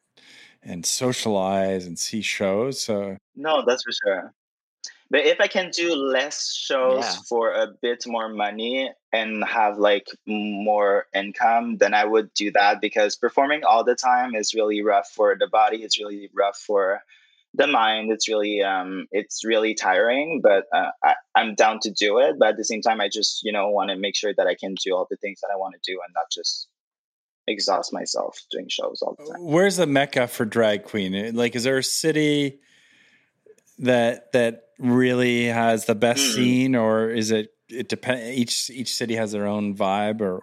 and 0.62 0.85
socialize 0.85 1.87
and 1.87 1.98
see 1.98 2.22
shows. 2.22 2.81
So 2.81 3.16
no, 3.37 3.64
that's 3.64 3.83
for 3.85 3.92
sure. 4.05 4.33
but 5.11 5.20
if 5.24 5.40
I 5.40 5.46
can 5.46 5.70
do 5.70 5.94
less 5.94 6.52
shows 6.52 7.05
Yeah. 7.05 7.16
for 7.29 7.52
a 7.52 7.68
bit 7.81 8.05
more 8.07 8.29
money 8.29 8.90
and 9.12 9.44
have 9.44 9.79
like 9.79 10.09
more 10.26 11.07
income, 11.14 11.76
then 11.79 11.94
I 11.94 12.05
would 12.05 12.35
do 12.35 12.50
that 12.52 12.81
because 12.81 13.14
performing 13.14 13.62
all 13.62 13.85
the 13.85 13.94
time 13.94 14.35
is 14.35 14.55
really 14.55 14.83
rough 14.83 15.09
for 15.14 15.37
the 15.38 15.46
body. 15.46 15.85
It's 15.85 15.98
really 16.00 16.29
rough 16.35 16.57
for 16.59 17.00
the 17.57 17.66
mind. 17.66 18.12
It's 18.12 18.29
really 18.29 18.62
um 18.62 19.07
it's 19.11 19.45
really 19.45 19.75
tiring. 19.75 20.40
But 20.42 20.64
uh, 20.75 20.90
I, 21.03 21.14
I'm 21.35 21.55
down 21.55 21.79
to 21.83 21.90
do 21.90 22.19
it. 22.19 22.37
But 22.38 22.51
at 22.51 22.57
the 22.57 22.64
same 22.64 22.83
time, 22.83 23.01
I 23.01 23.09
just 23.09 23.42
you 23.42 23.53
know 23.53 23.71
want 23.71 23.90
to 23.90 23.97
make 23.97 24.16
sure 24.16 24.33
that 24.37 24.47
I 24.47 24.55
can 24.55 24.75
do 24.85 24.95
all 24.95 25.07
the 25.11 25.16
things 25.16 25.40
that 25.40 25.51
I 25.53 25.57
want 25.57 25.75
to 25.75 25.92
do 25.92 25.99
and 26.05 26.12
not 26.14 26.27
just 26.33 26.69
exhaust 27.49 27.92
myself 27.92 28.38
doing 28.51 28.66
shows 28.69 29.03
all 29.03 29.16
the 29.19 29.33
time. 29.33 29.42
Where's 29.42 29.77
the 29.77 29.87
mecca 29.87 30.27
for 30.27 30.45
drag 30.45 30.85
queen? 30.85 31.35
Like, 31.37 31.55
is 31.55 31.64
there 31.64 31.79
a 31.79 31.83
city 31.85 32.61
that 33.79 34.33
that 34.33 34.64
really 34.79 35.45
has 35.45 35.87
the 35.87 35.95
best 35.95 36.21
Mm. 36.21 36.35
scene, 36.35 36.77
or 36.77 37.11
is 37.11 37.31
it? 37.31 37.51
It 37.69 37.88
depends 37.88 38.38
Each 38.38 38.71
each 38.71 38.95
city 38.95 39.16
has 39.16 39.33
their 39.33 39.47
own 39.47 39.75
vibe, 39.77 40.21
or 40.21 40.42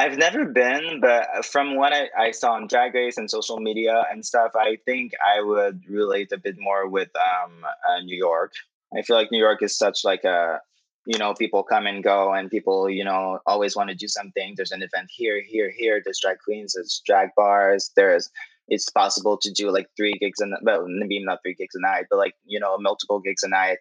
I've 0.00 0.16
never 0.16 0.46
been, 0.46 0.98
but 1.02 1.44
from 1.44 1.76
what 1.76 1.92
I, 1.92 2.08
I 2.16 2.30
saw 2.30 2.52
on 2.52 2.68
Drag 2.68 2.94
Race 2.94 3.18
and 3.18 3.30
social 3.30 3.60
media 3.60 4.06
and 4.10 4.24
stuff, 4.24 4.52
I 4.56 4.78
think 4.86 5.12
I 5.22 5.42
would 5.42 5.82
relate 5.86 6.32
a 6.32 6.38
bit 6.38 6.56
more 6.58 6.88
with 6.88 7.10
um, 7.16 7.52
uh, 7.66 8.00
New 8.00 8.16
York. 8.16 8.54
I 8.96 9.02
feel 9.02 9.16
like 9.16 9.30
New 9.30 9.38
York 9.38 9.62
is 9.62 9.76
such 9.76 10.02
like 10.02 10.24
a, 10.24 10.62
you 11.04 11.18
know, 11.18 11.34
people 11.34 11.62
come 11.62 11.86
and 11.86 12.02
go, 12.02 12.32
and 12.32 12.50
people, 12.50 12.88
you 12.88 13.04
know, 13.04 13.40
always 13.44 13.76
want 13.76 13.90
to 13.90 13.94
do 13.94 14.08
something. 14.08 14.54
There's 14.56 14.72
an 14.72 14.80
event 14.80 15.10
here, 15.14 15.42
here, 15.42 15.70
here. 15.70 16.00
There's 16.02 16.20
drag 16.20 16.38
queens. 16.38 16.72
There's 16.72 17.02
drag 17.04 17.28
bars. 17.36 17.90
There's 17.94 18.30
it's 18.68 18.88
possible 18.88 19.36
to 19.42 19.52
do 19.52 19.70
like 19.70 19.88
three 19.98 20.14
gigs 20.14 20.40
and 20.40 20.54
well, 20.62 20.86
maybe 20.88 21.22
not 21.22 21.40
three 21.42 21.52
gigs 21.54 21.74
a 21.74 21.80
night, 21.82 22.06
but 22.08 22.16
like 22.16 22.36
you 22.46 22.58
know, 22.58 22.78
multiple 22.78 23.20
gigs 23.20 23.42
a 23.42 23.48
night 23.48 23.80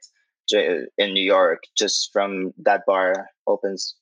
in 0.52 1.14
New 1.14 1.24
York 1.24 1.64
just 1.78 2.12
from 2.12 2.54
that 2.58 2.82
bar 2.86 3.30
opens 3.48 3.96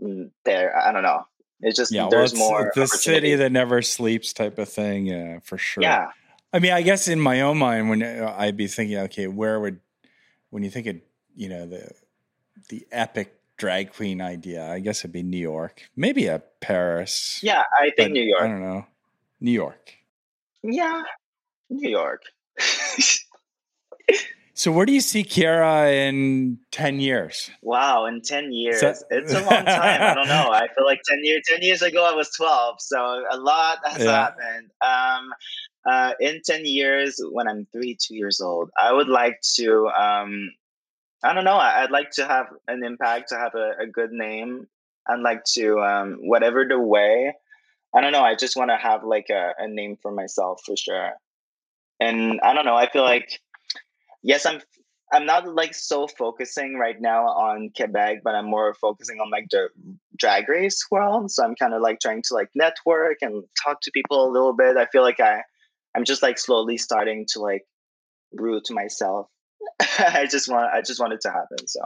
mm, 0.00 0.30
there. 0.44 0.78
I 0.78 0.92
don't 0.92 1.02
know. 1.02 1.24
It's 1.60 1.76
just 1.76 1.92
yeah, 1.92 2.02
well, 2.02 2.10
there's 2.10 2.32
it's 2.32 2.38
more 2.38 2.70
the 2.74 2.86
city 2.86 3.34
that 3.34 3.50
never 3.50 3.82
sleeps 3.82 4.32
type 4.32 4.58
of 4.58 4.68
thing. 4.68 5.06
Yeah, 5.06 5.40
for 5.42 5.58
sure. 5.58 5.82
Yeah, 5.82 6.10
I 6.52 6.60
mean, 6.60 6.72
I 6.72 6.82
guess 6.82 7.08
in 7.08 7.20
my 7.20 7.40
own 7.40 7.58
mind, 7.58 7.90
when 7.90 8.02
uh, 8.02 8.34
I'd 8.38 8.56
be 8.56 8.68
thinking, 8.68 8.98
okay, 8.98 9.26
where 9.26 9.58
would 9.58 9.80
when 10.50 10.62
you 10.62 10.70
think 10.70 10.86
of 10.86 10.96
you 11.34 11.48
know 11.48 11.66
the 11.66 11.90
the 12.68 12.86
epic 12.92 13.34
drag 13.56 13.92
queen 13.92 14.20
idea? 14.20 14.70
I 14.70 14.78
guess 14.78 15.00
it'd 15.00 15.12
be 15.12 15.24
New 15.24 15.36
York, 15.36 15.82
maybe 15.96 16.26
a 16.26 16.40
Paris. 16.60 17.40
yeah. 17.42 17.64
I 17.78 17.90
think 17.90 18.12
New 18.12 18.22
York. 18.22 18.42
I 18.42 18.46
don't 18.46 18.62
know, 18.62 18.86
New 19.40 19.50
York. 19.50 19.94
Yeah, 20.62 21.02
New 21.70 21.90
York. 21.90 22.22
So 24.58 24.72
where 24.72 24.84
do 24.86 24.92
you 24.92 25.00
see 25.00 25.22
Kiara 25.22 25.92
in 26.08 26.58
ten 26.72 26.98
years? 26.98 27.48
wow, 27.62 28.06
in 28.06 28.20
ten 28.22 28.50
years, 28.52 28.80
So- 28.80 28.94
it's 29.10 29.32
a 29.32 29.40
long 29.40 29.64
time. 29.64 30.02
I 30.02 30.14
don't 30.14 30.26
know. 30.36 30.50
I 30.50 30.66
feel 30.74 30.84
like 30.84 31.00
ten 31.08 31.20
years. 31.22 31.42
Ten 31.46 31.62
years 31.62 31.80
ago, 31.80 32.04
I 32.04 32.12
was 32.12 32.28
twelve, 32.36 32.80
so 32.80 32.98
a 33.30 33.36
lot 33.38 33.78
has 33.86 34.02
Yeah. 34.02 34.10
happened. 34.10 34.70
Um, 34.80 35.32
uh, 35.88 36.14
in 36.18 36.40
ten 36.44 36.66
years, 36.66 37.20
when 37.30 37.46
I'm 37.46 37.66
thirty-two 37.72 38.16
years 38.16 38.40
old, 38.40 38.70
I 38.76 38.92
would 38.92 39.06
like 39.08 39.38
to. 39.58 39.86
Um, 39.90 40.50
I 41.22 41.32
don't 41.34 41.44
know. 41.44 41.56
I, 41.56 41.84
I'd 41.84 41.92
like 41.92 42.10
to 42.18 42.26
have 42.26 42.46
an 42.66 42.82
impact, 42.84 43.28
to 43.28 43.36
have 43.38 43.54
a, 43.54 43.74
a 43.82 43.86
good 43.86 44.10
name. 44.10 44.66
I'd 45.08 45.20
like 45.20 45.44
to, 45.54 45.78
um, 45.80 46.18
whatever 46.22 46.64
the 46.68 46.80
way. 46.80 47.32
I 47.94 48.00
don't 48.00 48.12
know. 48.12 48.22
I 48.24 48.34
just 48.34 48.56
want 48.56 48.70
to 48.70 48.76
have 48.76 49.04
like 49.04 49.26
a, 49.30 49.52
a 49.58 49.68
name 49.68 49.96
for 50.02 50.10
myself 50.10 50.62
for 50.66 50.76
sure. 50.76 51.12
And 52.00 52.40
I 52.42 52.54
don't 52.54 52.64
know. 52.66 52.76
I 52.76 52.88
feel 52.90 53.02
like, 53.02 53.40
yes, 54.22 54.46
I'm. 54.46 54.60
I'm 55.10 55.24
not 55.24 55.48
like 55.48 55.74
so 55.74 56.06
focusing 56.06 56.76
right 56.76 57.00
now 57.00 57.24
on 57.28 57.70
Quebec, 57.74 58.18
but 58.22 58.34
I'm 58.34 58.44
more 58.44 58.74
focusing 58.74 59.20
on 59.20 59.30
like 59.30 59.46
the 59.50 59.68
drag 60.18 60.50
race 60.50 60.84
world. 60.90 61.30
So 61.30 61.42
I'm 61.42 61.54
kind 61.54 61.72
of 61.72 61.80
like 61.80 61.98
trying 61.98 62.20
to 62.24 62.34
like 62.34 62.50
network 62.54 63.16
and 63.22 63.42
talk 63.64 63.80
to 63.80 63.90
people 63.90 64.28
a 64.28 64.30
little 64.30 64.52
bit. 64.52 64.76
I 64.76 64.84
feel 64.84 65.00
like 65.00 65.18
I, 65.18 65.40
I'm 65.96 66.04
just 66.04 66.22
like 66.22 66.36
slowly 66.36 66.76
starting 66.76 67.24
to 67.30 67.40
like 67.40 67.64
root 68.34 68.70
myself. 68.70 69.28
I 69.80 70.26
just 70.30 70.46
want, 70.46 70.74
I 70.74 70.82
just 70.82 71.00
want 71.00 71.14
it 71.14 71.22
to 71.22 71.30
happen. 71.30 71.66
So 71.66 71.80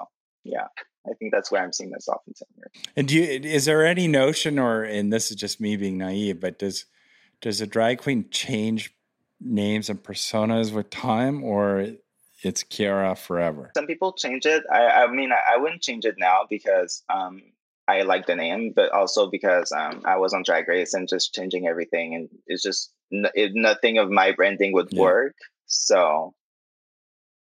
yeah, 0.45 0.67
I 1.07 1.13
think 1.19 1.33
that's 1.33 1.51
where 1.51 1.63
I'm 1.63 1.73
seeing 1.73 1.91
myself 1.91 2.23
in 2.27 2.35
ten 2.35 2.49
years. 2.57 2.87
And 2.97 3.09
do 3.09 3.17
you, 3.17 3.23
is 3.23 3.65
there 3.65 3.87
any 3.87 4.09
notion, 4.09 4.59
or 4.59 4.83
and 4.83 5.13
this 5.13 5.31
is 5.31 5.37
just 5.37 5.61
me 5.61 5.77
being 5.77 5.99
naive, 5.99 6.41
but 6.41 6.59
does 6.59 6.87
does 7.41 7.61
a 7.61 7.67
drag 7.67 7.99
queen 7.99 8.27
change 8.31 8.95
names 9.41 9.89
and 9.89 10.03
personas 10.03 10.73
with 10.73 10.91
time, 10.91 11.43
or 11.43 11.93
it's 12.45 12.63
Kiara 12.65 13.17
forever? 13.17 13.71
Some 13.77 13.87
people 13.87 14.13
change 14.13 14.47
it. 14.47 14.63
I, 14.73 15.05
I 15.05 15.07
mean, 15.11 15.33
I, 15.33 15.55
I 15.55 15.57
wouldn't 15.59 15.83
change 15.83 16.05
it 16.05 16.17
now 16.19 16.41
because 16.49 17.03
um, 17.09 17.43
I 17.89 18.03
like 18.03 18.27
the 18.27 18.37
name, 18.37 18.73
but 18.75 18.91
also 18.93 19.29
because 19.31 19.73
um, 19.73 20.03
I 20.05 20.17
was 20.17 20.33
on 20.35 20.43
Drag 20.45 20.69
Race 20.69 20.95
and 20.95 21.09
just 21.09 21.35
changing 21.35 21.67
everything, 21.67 22.15
and 22.15 22.29
it's 22.47 22.63
just 22.63 22.93
n- 23.13 23.27
it, 23.35 23.53
nothing 23.55 23.99
of 23.99 24.11
my 24.11 24.33
branding 24.33 24.73
would 24.73 24.89
Yeah. 24.93 25.03
work. 25.03 25.35
So 25.67 26.35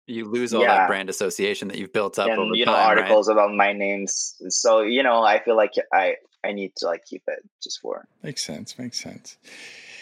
You 0.07 0.25
lose 0.25 0.53
all 0.53 0.61
Yeah. 0.61 0.77
that 0.77 0.87
brand 0.87 1.09
association 1.09 1.67
that 1.67 1.77
you've 1.77 1.91
built 1.91 2.17
up 2.17 2.31
over 2.31 2.41
and 2.41 2.55
you 2.55 2.65
know 2.65 2.71
time, 2.71 2.87
right? 2.89 2.97
articles 2.99 3.27
about 3.27 3.53
my 3.53 3.73
names. 3.73 4.35
So 4.49 4.81
you 4.81 5.03
know, 5.03 5.23
I 5.23 5.43
feel 5.43 5.57
like 5.57 5.73
I 5.93 6.15
I 6.45 6.53
need 6.53 6.71
to 6.77 6.85
like 6.85 7.03
keep 7.05 7.23
it 7.27 7.39
just 7.61 7.81
for 7.81 8.07
Makes 8.23 8.43
sense. 8.45 8.77
Makes 8.79 9.01
sense. 9.01 9.37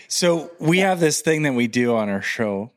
So 0.07 0.51
we 0.59 0.79
have 0.79 0.99
this 0.99 1.21
thing 1.21 1.41
that 1.43 1.53
we 1.53 1.67
do 1.67 1.95
on 1.95 2.09
our 2.09 2.21
show. 2.21 2.71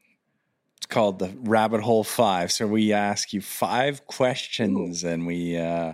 It's 0.88 0.94
called 0.94 1.18
the 1.18 1.31
Rabbit 1.42 1.83
Hole 1.83 2.03
Five. 2.03 2.51
So 2.51 2.66
we 2.66 2.94
ask 2.94 3.35
you 3.35 3.42
five 3.42 4.07
questions, 4.07 5.05
and 5.05 5.27
we 5.27 5.55
uh, 5.55 5.92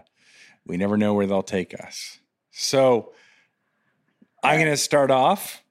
we 0.67 0.77
never 0.77 0.97
know 0.97 1.15
where 1.15 1.27
they'll 1.27 1.43
take 1.43 1.75
us. 1.75 2.21
So 2.53 3.13
I'm 4.45 4.61
going 4.61 4.71
to 4.71 4.77
start 4.77 5.11
off 5.11 5.65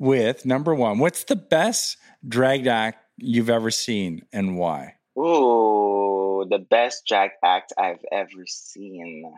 with 0.00 0.44
number 0.44 0.74
one. 0.74 0.98
What's 0.98 1.22
the 1.22 1.36
best 1.36 1.98
drag 2.26 2.66
act 2.66 2.98
you've 3.16 3.48
ever 3.48 3.70
seen, 3.70 4.22
and 4.32 4.58
why? 4.58 4.94
ooh 5.16 6.44
the 6.50 6.58
best 6.58 7.06
drag 7.06 7.30
act 7.44 7.72
I've 7.78 8.04
ever 8.10 8.44
seen. 8.48 9.32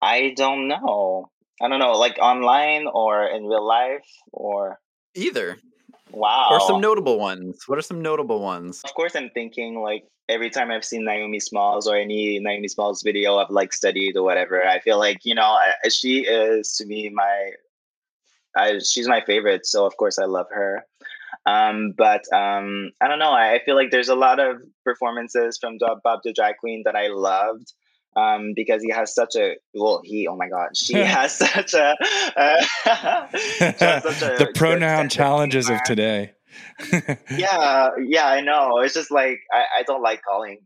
I 0.00 0.34
don't 0.36 0.66
know. 0.66 1.30
I 1.62 1.68
don't 1.68 1.78
know, 1.78 1.92
like 1.92 2.18
online 2.20 2.88
or 2.92 3.28
in 3.28 3.46
real 3.46 3.64
life 3.64 4.08
or 4.32 4.80
Either. 5.14 5.58
Wow. 6.12 6.48
Or 6.50 6.60
some 6.60 6.80
notable 6.80 7.18
ones. 7.18 7.62
What 7.66 7.78
are 7.78 7.82
some 7.82 8.02
notable 8.02 8.40
ones? 8.40 8.80
of 8.84 8.94
course, 8.94 9.14
I'm 9.14 9.30
thinking 9.30 9.80
like 9.80 10.04
every 10.28 10.50
time 10.50 10.70
I've 10.70 10.84
seen 10.84 11.04
Naomi 11.04 11.40
Smalls 11.40 11.86
or 11.86 11.96
any 11.96 12.38
Naomi 12.38 12.68
Smalls 12.68 13.02
video 13.02 13.38
I've 13.38 13.50
like 13.50 13.72
studied 13.72 14.16
or 14.16 14.22
whatever, 14.22 14.64
I 14.64 14.80
feel 14.80 14.98
like 14.98 15.24
you 15.24 15.34
know 15.34 15.42
I, 15.42 15.88
she 15.88 16.20
is 16.20 16.74
to 16.76 16.86
me 16.86 17.10
my, 17.10 17.50
I, 18.56 18.78
she's 18.78 19.08
my 19.08 19.22
favorite. 19.24 19.66
So 19.66 19.86
of 19.86 19.96
course 19.96 20.18
I 20.18 20.24
love 20.24 20.46
her. 20.50 20.84
Um, 21.44 21.92
but 21.96 22.22
um, 22.32 22.92
I 23.00 23.08
don't 23.08 23.18
know. 23.18 23.32
I, 23.32 23.54
I 23.54 23.64
feel 23.64 23.74
like 23.74 23.90
there's 23.90 24.08
a 24.08 24.14
lot 24.14 24.38
of 24.38 24.62
performances 24.84 25.58
from 25.60 25.78
Bob 25.78 25.98
Bob 26.04 26.20
the 26.24 26.32
Drag 26.32 26.56
Queen 26.58 26.82
that 26.84 26.94
I 26.94 27.08
loved. 27.08 27.72
Um, 28.14 28.52
because 28.54 28.82
he 28.82 28.90
has 28.90 29.14
such 29.14 29.36
a 29.36 29.56
well, 29.74 30.02
he 30.04 30.28
oh 30.28 30.36
my 30.36 30.48
god, 30.48 30.76
she 30.76 30.94
has 30.98 31.32
such 31.32 31.74
a 31.74 31.96
uh, 32.36 32.66
has 33.28 34.02
such 34.02 34.22
a 34.22 34.36
the 34.38 34.52
pronoun 34.54 34.98
sense 34.98 35.14
of 35.14 35.16
challenges 35.16 35.70
of 35.70 35.82
today. 35.84 36.32
yeah, 37.30 37.90
yeah, 37.98 38.26
I 38.26 38.42
know. 38.42 38.78
It's 38.80 38.94
just 38.94 39.10
like 39.10 39.40
I, 39.52 39.80
I 39.80 39.82
don't 39.84 40.02
like 40.02 40.22
calling. 40.22 40.58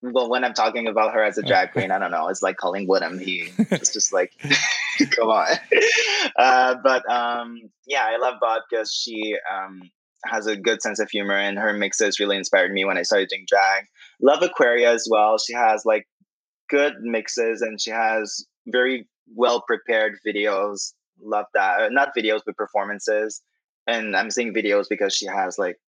Well, 0.00 0.30
when 0.30 0.44
I'm 0.44 0.54
talking 0.54 0.86
about 0.86 1.12
her 1.12 1.22
as 1.22 1.38
a 1.38 1.42
drag 1.42 1.72
queen, 1.72 1.90
I 1.90 1.98
don't 1.98 2.10
know. 2.10 2.28
It's 2.28 2.42
like 2.42 2.56
calling 2.56 2.88
Woodham 2.88 3.18
he. 3.18 3.50
It's 3.58 3.92
just 3.92 4.12
like, 4.12 4.32
come 5.10 5.28
on. 5.28 5.56
Uh, 6.36 6.76
but 6.82 7.08
um, 7.10 7.60
yeah, 7.86 8.06
I 8.06 8.16
love 8.16 8.36
Bob 8.40 8.62
because 8.68 8.92
she 8.92 9.36
um, 9.52 9.82
has 10.24 10.46
a 10.46 10.56
good 10.56 10.82
sense 10.82 11.00
of 11.00 11.10
humor, 11.10 11.34
and 11.34 11.58
her 11.58 11.72
mixes 11.72 12.18
really 12.18 12.36
inspired 12.36 12.72
me 12.72 12.84
when 12.84 12.98
I 12.98 13.02
started 13.02 13.28
doing 13.28 13.44
drag. 13.46 13.84
Love 14.20 14.42
Aquaria 14.42 14.92
as 14.92 15.06
well. 15.10 15.38
She 15.38 15.52
has 15.52 15.84
like 15.84 16.06
good 16.68 16.94
mixes, 17.00 17.62
and 17.62 17.80
she 17.80 17.90
has 17.90 18.46
very 18.66 19.06
well 19.34 19.62
prepared 19.62 20.18
videos. 20.26 20.92
Love 21.20 21.46
that. 21.54 21.80
Uh, 21.80 21.88
Not 21.88 22.10
videos, 22.16 22.40
but 22.44 22.56
performances 22.56 23.42
and 23.88 24.14
I'm 24.14 24.30
seeing 24.30 24.54
videos 24.54 24.86
because 24.88 25.16
she 25.16 25.26
has 25.26 25.58
like 25.58 25.80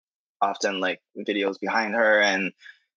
often 0.42 0.80
like 0.80 1.02
videos 1.28 1.60
behind 1.60 1.94
her. 1.94 2.22
And 2.22 2.52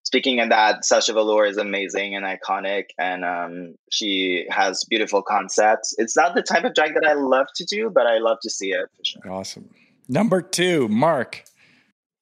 speaking 0.04 0.40
of 0.40 0.48
that, 0.50 0.84
Sasha 0.84 1.12
Velour 1.12 1.44
is 1.44 1.58
amazing 1.58 2.14
and 2.14 2.24
iconic, 2.24 2.84
and 2.98 3.24
um, 3.24 3.74
she 3.90 4.46
has 4.48 4.84
beautiful 4.84 5.22
concepts. 5.22 5.94
It's 5.98 6.16
not 6.16 6.34
the 6.34 6.42
type 6.42 6.64
of 6.64 6.74
drag 6.74 6.94
that 6.94 7.04
I 7.04 7.14
love 7.14 7.48
to 7.56 7.64
do, 7.64 7.90
but 7.90 8.06
I 8.06 8.18
love 8.18 8.38
to 8.42 8.50
see 8.50 8.70
it 8.70 8.86
for 8.96 9.04
sure. 9.04 9.30
Awesome. 9.30 9.68
Number 10.08 10.40
two, 10.40 10.88
Mark. 10.88 11.44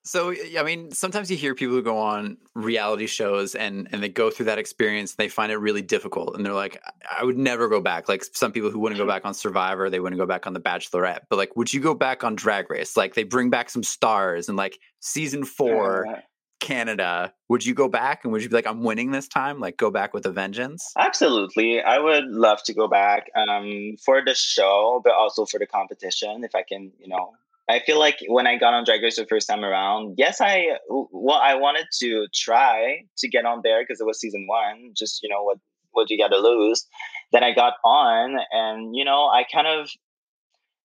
So 0.03 0.35
I 0.59 0.63
mean, 0.63 0.91
sometimes 0.93 1.31
you 1.31 1.37
hear 1.37 1.55
people 1.55 1.75
who 1.75 1.83
go 1.83 1.99
on 1.99 2.39
reality 2.55 3.07
shows 3.07 3.55
and 3.55 3.89
and 3.93 4.03
they 4.03 4.09
go 4.09 4.31
through 4.31 4.47
that 4.47 4.59
experience, 4.59 5.13
and 5.13 5.19
they 5.19 5.29
find 5.29 5.53
it 5.53 5.59
really 5.59 5.83
difficult, 5.83 6.37
and 6.37 6.45
they're 6.45 6.55
like, 6.55 6.81
"I 7.11 7.25
would 7.25 7.37
never 7.37 7.69
go 7.69 7.81
back." 7.81 8.09
Like 8.09 8.25
some 8.25 8.51
people 8.53 8.71
who 8.71 8.79
wouldn't 8.79 8.99
go 8.99 9.07
back 9.07 9.25
on 9.25 9.35
Survivor, 9.35 9.91
they 9.91 10.01
wouldn't 10.01 10.19
go 10.19 10.27
back 10.27 10.47
on 10.47 10.55
The 10.55 10.61
Bachelorette. 10.61 11.21
But 11.29 11.37
like, 11.37 11.55
would 11.57 11.73
you 11.73 11.81
go 11.81 11.95
back 11.95 12.25
on 12.25 12.35
Drag 12.35 12.71
Race? 12.71 12.97
Like 12.97 13.15
they 13.15 13.25
bring 13.25 13.51
back 13.51 13.69
some 13.69 13.83
stars, 13.83 14.49
and 14.49 14.57
like 14.57 14.79
season 15.01 15.45
four, 15.45 16.07
Uh, 16.07 16.21
Canada, 16.61 17.33
would 17.49 17.65
you 17.65 17.75
go 17.75 17.89
back 17.89 18.23
and 18.23 18.33
would 18.33 18.43
you 18.43 18.49
be 18.49 18.55
like, 18.55 18.67
I'm 18.67 18.83
winning 18.83 19.11
this 19.11 19.27
time? 19.27 19.61
Like, 19.61 19.77
go 19.77 19.91
back 19.91 20.13
with 20.13 20.27
a 20.27 20.31
vengeance? 20.31 20.93
Absolutely. 20.97 21.83
I 21.83 21.99
would 21.99 22.27
love 22.27 22.63
to 22.65 22.75
go 22.75 22.87
back 22.87 23.31
um, 23.35 23.97
for 24.05 24.23
the 24.25 24.35
show, 24.35 25.01
but 25.03 25.15
also 25.15 25.47
for 25.47 25.59
the 25.59 25.67
competition 25.67 26.45
if 26.45 26.55
I 26.55 26.63
can, 26.63 26.93
you 26.99 27.09
know. 27.09 27.33
I 27.71 27.81
feel 27.81 27.99
like 27.99 28.19
when 28.27 28.47
I 28.47 28.57
got 28.57 28.75
on 28.75 28.85
Drag 28.85 29.03
Race 29.03 29.17
the 29.17 29.27
first 29.27 29.49
time 29.49 29.65
around, 29.65 30.15
yes, 30.19 30.41
I 30.41 30.79
well, 30.89 31.39
I 31.39 31.55
wanted 31.55 31.87
to 32.01 32.27
try 32.35 33.05
to 33.19 33.29
get 33.29 33.45
on 33.45 33.61
there 33.63 33.83
because 33.83 34.01
it 34.01 34.07
was 34.07 34.19
season 34.19 34.47
one. 34.49 34.93
Just 34.97 35.23
you 35.23 35.29
know 35.29 35.43
what 35.43 35.59
what 35.93 36.11
you 36.11 36.19
got 36.19 36.29
to 36.29 36.39
lose. 36.39 36.87
Then 37.33 37.45
I 37.45 37.53
got 37.53 37.75
on, 37.85 38.37
and 38.51 38.97
you 38.97 39.05
know 39.05 39.29
I 39.29 39.45
kind 39.53 39.69
of 39.69 39.89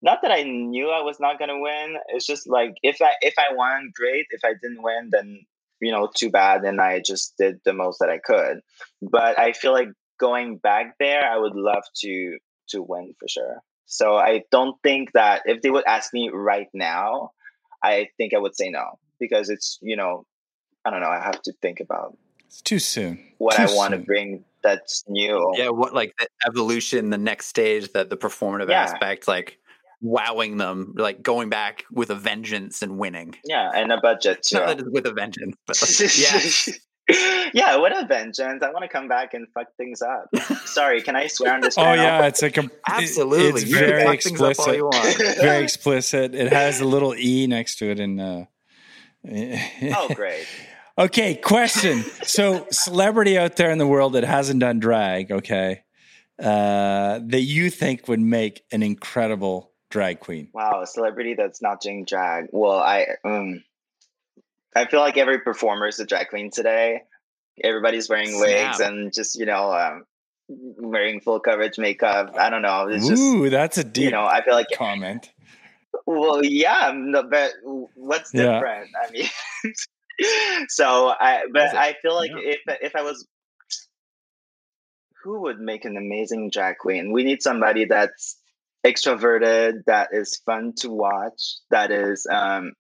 not 0.02 0.22
that 0.22 0.32
I 0.32 0.44
knew 0.44 0.90
I 0.90 1.02
was 1.02 1.20
not 1.20 1.40
gonna 1.40 1.60
win. 1.60 1.96
It's 2.10 2.28
just 2.28 2.48
like 2.48 2.76
if 2.84 3.02
I 3.02 3.12
if 3.22 3.34
I 3.40 3.54
won, 3.54 3.92
great. 3.96 4.28
If 4.30 4.42
I 4.46 4.54
didn't 4.62 4.84
win, 4.84 5.10
then 5.12 5.40
you 5.82 5.92
know, 5.92 6.10
too 6.14 6.30
bad. 6.30 6.64
And 6.64 6.80
I 6.82 7.02
just 7.06 7.34
did 7.38 7.60
the 7.66 7.74
most 7.74 8.00
that 8.00 8.10
I 8.10 8.20
could. 8.20 8.62
But 9.02 9.38
I 9.40 9.54
feel 9.54 9.74
like 9.74 9.90
going 10.20 10.58
back 10.58 10.96
there, 11.00 11.24
I 11.30 11.38
would 11.38 11.56
love 11.56 11.84
to 12.02 12.38
to 12.70 12.82
win 12.82 13.14
for 13.20 13.28
sure. 13.28 13.62
So 13.86 14.16
I 14.16 14.44
don't 14.52 14.76
think 14.84 15.12
that 15.14 15.44
if 15.46 15.62
they 15.62 15.70
would 15.70 15.86
ask 15.88 16.14
me 16.14 16.30
right 16.34 16.68
now, 16.74 17.32
I 17.84 18.10
think 18.18 18.34
I 18.34 18.40
would 18.40 18.56
say 18.56 18.70
no 18.70 19.00
because 19.20 19.50
it's 19.50 19.80
you 19.82 19.96
know, 19.96 20.26
I 20.86 20.90
don't 20.90 21.02
know. 21.02 21.10
I 21.10 21.22
have 21.22 21.42
to 21.44 21.54
think 21.62 21.80
about. 21.80 22.18
It's 22.46 22.62
too 22.62 22.80
soon. 22.80 23.24
What 23.38 23.56
too 23.56 23.64
I 23.64 23.66
want 23.76 23.94
to 23.94 24.00
bring 24.00 24.44
that's 24.64 25.04
new. 25.08 25.54
Yeah, 25.56 25.70
what 25.70 25.94
like 25.94 26.14
the 26.20 26.28
evolution, 26.48 27.10
the 27.12 27.18
next 27.18 27.46
stage, 27.48 27.92
that 27.94 28.10
the 28.10 28.18
performative 28.18 28.70
Yeah. 28.70 28.82
aspect, 28.82 29.28
like 29.28 29.60
wowing 30.02 30.58
them, 30.58 30.94
like 30.98 31.22
going 31.22 31.50
back 31.50 31.86
with 31.92 32.10
a 32.10 32.16
vengeance 32.16 32.82
and 32.82 32.98
winning. 32.98 33.36
Yeah, 33.46 33.72
and 33.74 33.92
a 33.92 34.00
budget 34.02 34.44
too. 34.44 34.58
Not 34.58 34.68
that 34.68 34.80
it's 34.80 34.90
with 34.92 35.06
a 35.06 35.14
vengeance, 35.14 35.56
but 35.66 35.82
like, 35.82 36.18
yeah. 36.18 36.74
yeah, 37.54 37.76
what 37.78 37.96
a 37.96 38.06
vengeance! 38.08 38.64
I 38.64 38.72
want 38.72 38.84
to 38.84 38.88
come 38.88 39.08
back 39.08 39.34
and 39.34 39.48
fuck 39.54 39.68
things 39.78 40.02
up. 40.02 40.28
Sorry, 40.66 41.02
can 41.02 41.16
I 41.16 41.28
swear 41.28 41.54
on 41.54 41.62
this? 41.62 41.78
Oh 41.78 41.94
yeah, 41.94 42.26
it's 42.26 42.42
like 42.42 42.58
a 42.58 42.70
Absolutely. 42.88 43.62
It's 43.62 43.70
You 43.70 43.78
very 43.78 44.04
fuck 44.04 44.22
things 44.22 44.42
up 44.42 44.46
all 44.46 44.50
explicit. 44.50 44.78
you 44.78 44.86
want. 44.86 45.18
Very 45.38 45.64
explicit. 45.64 46.34
It 46.34 46.52
has 46.52 46.80
a 46.80 46.86
little 46.86 47.14
e 47.14 47.46
next 47.48 47.76
to 47.78 47.92
it, 47.92 48.00
and 48.00 48.20
uh, 48.20 48.46
oh 49.96 50.10
great. 50.16 50.48
Okay, 50.98 51.36
question. 51.36 52.04
So, 52.24 52.68
celebrity 52.72 53.38
out 53.38 53.58
there 53.58 53.70
in 53.70 53.78
the 53.78 53.88
world 53.88 54.14
that 54.14 54.24
hasn't 54.24 54.62
done 54.62 54.80
drag, 54.80 55.30
okay, 55.30 55.84
uh, 56.40 57.20
that 57.22 57.42
you 57.42 57.70
think 57.70 58.08
would 58.08 58.22
make 58.22 58.64
an 58.72 58.82
incredible 58.82 59.74
drag 59.90 60.22
queen? 60.22 60.50
Wow, 60.54 60.82
a 60.82 60.88
celebrity 60.88 61.34
that's 61.34 61.62
not 61.62 61.82
doing 61.82 62.06
drag. 62.06 62.48
Well, 62.52 62.80
I 62.80 63.08
um, 63.26 63.64
I 64.76 64.86
feel 64.86 65.00
like 65.00 65.18
every 65.18 65.40
performer 65.40 65.88
is 65.88 66.00
a 66.00 66.06
drag 66.06 66.30
queen 66.30 66.52
today. 66.52 67.02
Everybody's 67.64 68.10
wearing 68.10 68.40
wigs 68.40 68.78
Snap. 68.78 68.90
and 68.90 69.14
just 69.14 69.40
you 69.40 69.46
know 69.46 69.72
um, 69.74 70.04
wearing 70.50 71.22
full 71.22 71.40
coverage 71.40 71.78
makeup. 71.78 72.36
I 72.38 72.50
don't 72.50 72.62
know. 72.62 72.88
It's 72.88 73.08
just 73.08 73.22
Ooh, 73.22 73.50
that's 73.50 73.78
a 73.78 73.84
deep 73.84 74.06
you 74.06 74.12
know. 74.12 74.26
I 74.26 74.44
feel 74.44 74.54
like 74.54 74.68
comment. 74.76 75.32
well, 76.06 76.44
yeah, 76.44 76.92
no, 76.96 77.24
but 77.24 77.54
what's 77.96 78.34
Yeah. 78.34 78.54
different? 78.60 78.90
I 79.02 79.12
mean, 79.12 79.30
so 80.70 81.08
I 81.20 81.44
but? 81.52 81.74
I 81.76 81.96
feel 82.02 82.16
like 82.16 82.32
Yeah. 82.32 82.52
if 82.56 82.60
if 82.82 82.96
I 82.96 83.02
was 83.04 83.26
who 85.24 85.42
would 85.44 85.60
make 85.60 85.86
an 85.86 85.98
amazing 85.98 86.50
drag 86.52 86.78
queen? 86.78 87.12
We 87.12 87.24
need 87.24 87.42
somebody 87.42 87.86
that's 87.86 88.38
extroverted, 88.86 89.86
that 89.88 90.10
is 90.12 90.40
fun 90.46 90.74
to 90.78 90.90
watch, 90.92 91.56
that 91.72 91.92
is 91.92 92.28
um 92.30 92.74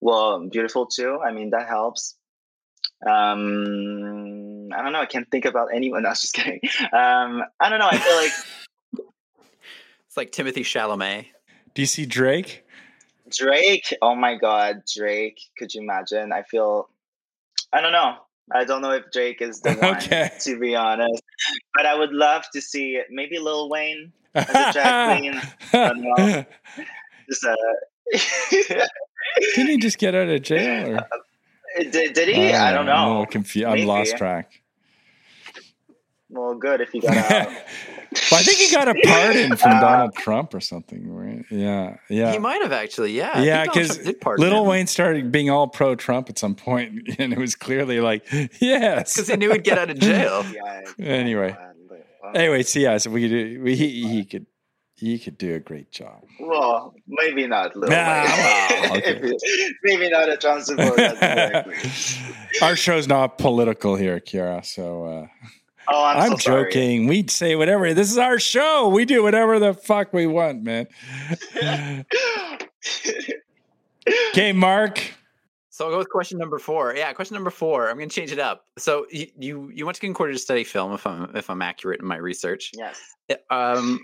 well 0.00 0.46
beautiful 0.48 0.86
too. 0.86 1.18
I 1.24 1.32
mean 1.32 1.50
that 1.50 1.68
helps. 1.68 2.16
Um 3.06 4.68
I 4.72 4.82
don't 4.82 4.92
know, 4.92 5.00
I 5.00 5.06
can't 5.06 5.30
think 5.30 5.44
about 5.44 5.68
anyone 5.74 6.04
else 6.08 6.22
just 6.22 6.34
kidding. 6.34 6.60
Um 6.92 7.42
I 7.60 7.68
don't 7.68 7.78
know, 7.78 7.88
I 7.90 7.98
feel 7.98 8.16
like 8.16 8.32
It's 10.06 10.16
like 10.16 10.32
Timothée 10.32 10.64
Chalamet. 10.64 11.26
Do 11.74 11.82
you 11.82 11.86
see 11.86 12.06
Drake? 12.06 12.64
Drake, 13.30 13.94
oh 14.00 14.14
my 14.14 14.36
god, 14.36 14.82
Drake, 14.96 15.38
could 15.58 15.74
you 15.74 15.82
imagine? 15.82 16.32
I 16.32 16.42
feel 16.42 16.88
I 17.72 17.80
don't 17.82 17.92
know. 17.92 18.16
I 18.50 18.64
don't 18.64 18.80
know 18.80 18.92
if 18.92 19.04
Drake 19.12 19.42
is 19.42 19.60
the 19.60 19.72
one 19.76 19.96
Okay. 19.96 20.30
to 20.40 20.58
be 20.58 20.74
honest. 20.74 21.22
But 21.74 21.84
I 21.86 21.94
would 21.94 22.12
love 22.12 22.44
to 22.54 22.60
see 22.62 23.00
maybe 23.10 23.38
Lil 23.38 23.68
Wayne 23.68 24.12
as 24.34 24.48
a 24.54 24.72
drag 24.72 25.04
queen. 25.04 25.40
don't 25.72 26.00
know. 26.00 26.44
Just 27.28 27.44
uh 27.44 27.54
Didn't 29.54 29.68
he 29.70 29.76
just 29.78 29.98
get 29.98 30.14
out 30.14 30.28
of 30.28 30.42
jail? 30.42 30.96
Or? 30.96 31.08
did, 31.78 32.12
did 32.14 32.28
he? 32.28 32.52
I 32.52 32.72
don't 32.72 32.88
I'm 32.88 33.08
a 33.08 33.14
know. 33.20 33.26
confused. 33.26 33.66
I'm 33.68 33.86
lost 33.86 34.16
track. 34.16 34.62
Well, 36.30 36.54
good 36.54 36.80
if 36.80 36.90
he 36.90 37.00
got 37.00 37.16
out. 37.30 37.48
Well, 38.30 38.40
I 38.40 38.42
think 38.42 38.56
he 38.56 38.74
got 38.74 38.88
a 38.88 38.94
pardon 39.04 39.54
from 39.58 39.72
Uh, 39.72 39.80
Donald 39.80 40.14
Trump 40.14 40.54
or 40.54 40.60
something, 40.60 41.12
right? 41.12 41.44
Yeah, 41.50 41.98
yeah. 42.08 42.32
He 42.32 42.38
might 42.38 42.62
have 42.62 42.72
actually, 42.72 43.12
yeah. 43.12 43.42
Yeah, 43.42 43.64
because 43.64 43.88
Trump 43.88 44.02
did 44.06 44.20
pardon 44.22 44.44
Little 44.44 44.62
him. 44.62 44.68
Wayne 44.70 44.86
started 44.86 45.30
being 45.30 45.50
all 45.50 45.68
pro 45.68 45.94
Trump 45.94 46.30
at 46.30 46.38
some 46.38 46.54
point, 46.54 47.06
and 47.18 47.34
it 47.34 47.38
was 47.38 47.54
clearly 47.54 48.00
like, 48.00 48.24
yes. 48.62 49.12
because 49.14 49.28
he 49.28 49.36
knew 49.36 49.52
he'd 49.52 49.62
get 49.62 49.76
out 49.76 49.90
of 49.90 49.98
jail. 49.98 50.42
Yeah. 50.54 50.82
Anyway. 51.06 51.50
God, 51.50 51.74
but- 51.86 52.06
well, 52.22 52.32
Anyway, 52.34 52.62
so 52.62 52.78
yeah, 52.80 52.96
so 52.96 53.10
we 53.10 53.20
could 53.20 53.28
do, 53.30 53.60
we, 53.62 53.76
he, 53.76 54.08
he 54.08 54.24
could 54.24 54.46
he 54.98 55.18
could 55.18 55.38
do 55.38 55.54
a 55.54 55.60
great 55.60 55.92
job. 55.92 56.24
Well, 56.40 56.92
maybe 57.06 57.46
not 57.46 57.76
Lil 57.76 57.88
Nah, 57.90 58.22
Wayne. 58.24 58.90
well, 58.90 58.96
okay. 58.96 59.36
maybe 59.84 60.10
not 60.10 60.28
a 60.28 60.36
Johnson 60.36 60.76
vote. 60.76 60.98
as 60.98 61.22
a. 61.22 62.64
Our 62.64 62.74
show's 62.74 63.06
not 63.06 63.38
political 63.38 63.94
here, 63.94 64.18
Kiara. 64.18 64.64
So 64.66 65.04
uh, 65.04 65.26
Oh, 65.90 66.04
I'm, 66.04 66.18
I'm, 66.18 66.30
so 66.32 66.36
sorry. 66.38 66.64
joking. 66.64 67.06
We'd 67.06 67.30
say 67.30 67.54
whatever. 67.56 67.94
This 67.94 68.10
is 68.10 68.18
our 68.18 68.38
show. 68.38 68.88
We 68.88 69.04
do 69.06 69.22
whatever 69.22 69.58
the 69.58 69.72
fuck 69.72 70.12
we 70.12 70.26
want, 70.26 70.62
man. 70.62 70.86
Okay, 74.30 74.52
Mark. 74.52 75.00
So 75.68 75.84
I'll 75.84 75.90
go 75.90 75.98
with 75.98 76.08
question 76.08 76.38
number 76.38 76.58
four. 76.58 76.94
Yeah, 76.96 77.12
question 77.12 77.34
number 77.34 77.50
four. 77.50 77.90
I'm 77.90 77.96
going 77.98 78.08
to 78.08 78.14
change 78.14 78.32
it 78.32 78.38
up. 78.38 78.64
So 78.78 79.06
you 79.10 79.26
you, 79.38 79.70
you 79.74 79.84
went 79.84 79.96
to 79.96 80.00
Concordia 80.00 80.34
to 80.34 80.38
study 80.38 80.64
film, 80.64 80.92
if 80.94 81.06
I'm 81.06 81.36
if 81.36 81.50
I'm 81.50 81.60
accurate 81.62 82.00
in 82.00 82.06
my 82.06 82.16
research. 82.16 82.72
yes. 82.74 82.98
Um, 83.50 84.00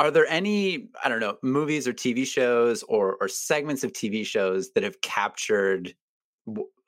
are 0.00 0.10
there 0.10 0.26
any 0.28 0.88
I 1.04 1.08
don't 1.10 1.20
know 1.20 1.36
movies 1.42 1.86
or 1.86 1.92
TV 1.92 2.24
shows 2.24 2.82
or 2.84 3.16
or 3.20 3.28
segments 3.28 3.84
of 3.84 3.92
TV 3.92 4.24
shows 4.24 4.72
that 4.72 4.82
have 4.82 5.00
captured 5.02 5.94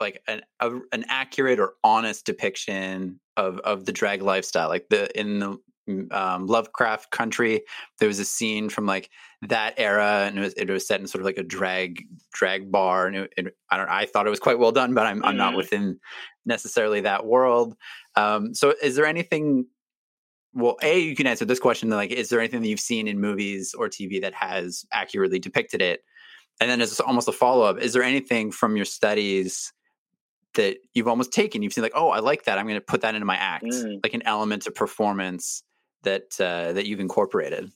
like 0.00 0.22
an 0.26 0.42
a, 0.60 0.70
an 0.92 1.04
accurate 1.08 1.60
or 1.60 1.74
honest 1.84 2.24
depiction 2.24 3.20
of 3.36 3.58
of 3.60 3.84
the 3.84 3.92
drag 3.92 4.22
lifestyle? 4.22 4.68
Like 4.68 4.88
the 4.88 5.16
in 5.18 5.40
the 5.40 5.58
um, 6.10 6.46
Lovecraft 6.46 7.10
Country, 7.10 7.62
there 7.98 8.08
was 8.08 8.18
a 8.18 8.24
scene 8.24 8.70
from 8.70 8.86
like 8.86 9.10
that 9.42 9.74
era, 9.76 10.24
and 10.26 10.38
it 10.38 10.40
was 10.40 10.54
it 10.54 10.70
was 10.70 10.86
set 10.86 11.00
in 11.00 11.06
sort 11.06 11.20
of 11.20 11.26
like 11.26 11.36
a 11.38 11.42
drag 11.42 12.06
drag 12.32 12.72
bar, 12.72 13.06
and 13.08 13.16
it, 13.16 13.34
it, 13.36 13.56
I 13.70 13.76
don't 13.76 13.90
I 13.90 14.06
thought 14.06 14.26
it 14.26 14.30
was 14.30 14.40
quite 14.40 14.58
well 14.58 14.72
done, 14.72 14.94
but 14.94 15.06
I'm 15.06 15.22
I'm 15.22 15.36
not 15.36 15.52
Mhm. 15.52 15.56
within 15.58 16.00
necessarily 16.46 17.02
that 17.02 17.26
world. 17.26 17.76
Um, 18.16 18.54
so 18.54 18.74
is 18.82 18.96
there 18.96 19.06
anything 19.06 19.66
well, 20.54 20.76
A, 20.82 20.98
you 21.00 21.16
can 21.16 21.26
answer 21.26 21.44
this 21.44 21.58
question 21.58 21.88
like, 21.90 22.10
is 22.10 22.28
there 22.28 22.40
anything 22.40 22.60
that 22.62 22.68
you've 22.68 22.80
seen 22.80 23.08
in 23.08 23.20
movies 23.20 23.74
or 23.74 23.88
TV 23.88 24.20
that 24.22 24.34
has 24.34 24.84
accurately 24.92 25.38
depicted 25.38 25.80
it? 25.80 26.04
And 26.60 26.70
then 26.70 26.80
as 26.80 27.00
almost 27.00 27.28
a 27.28 27.32
follow 27.32 27.64
up, 27.64 27.78
is 27.78 27.92
there 27.92 28.02
anything 28.02 28.52
from 28.52 28.76
your 28.76 28.84
studies 28.84 29.72
that 30.54 30.76
you've 30.92 31.08
almost 31.08 31.32
taken? 31.32 31.62
You've 31.62 31.72
seen 31.72 31.82
like, 31.82 31.92
oh, 31.94 32.10
I 32.10 32.18
like 32.18 32.44
that. 32.44 32.58
I'm 32.58 32.66
going 32.66 32.76
to 32.78 32.80
put 32.84 33.00
that 33.00 33.14
into 33.14 33.24
my 33.24 33.36
act, 33.36 33.64
Mm. 33.64 34.00
like 34.02 34.14
an 34.14 34.22
element 34.26 34.66
of 34.66 34.74
performance 34.74 35.62
that 36.02 36.38
uh, 36.40 36.72
that 36.72 36.86
you've 36.86 37.00
incorporated. 37.00 37.70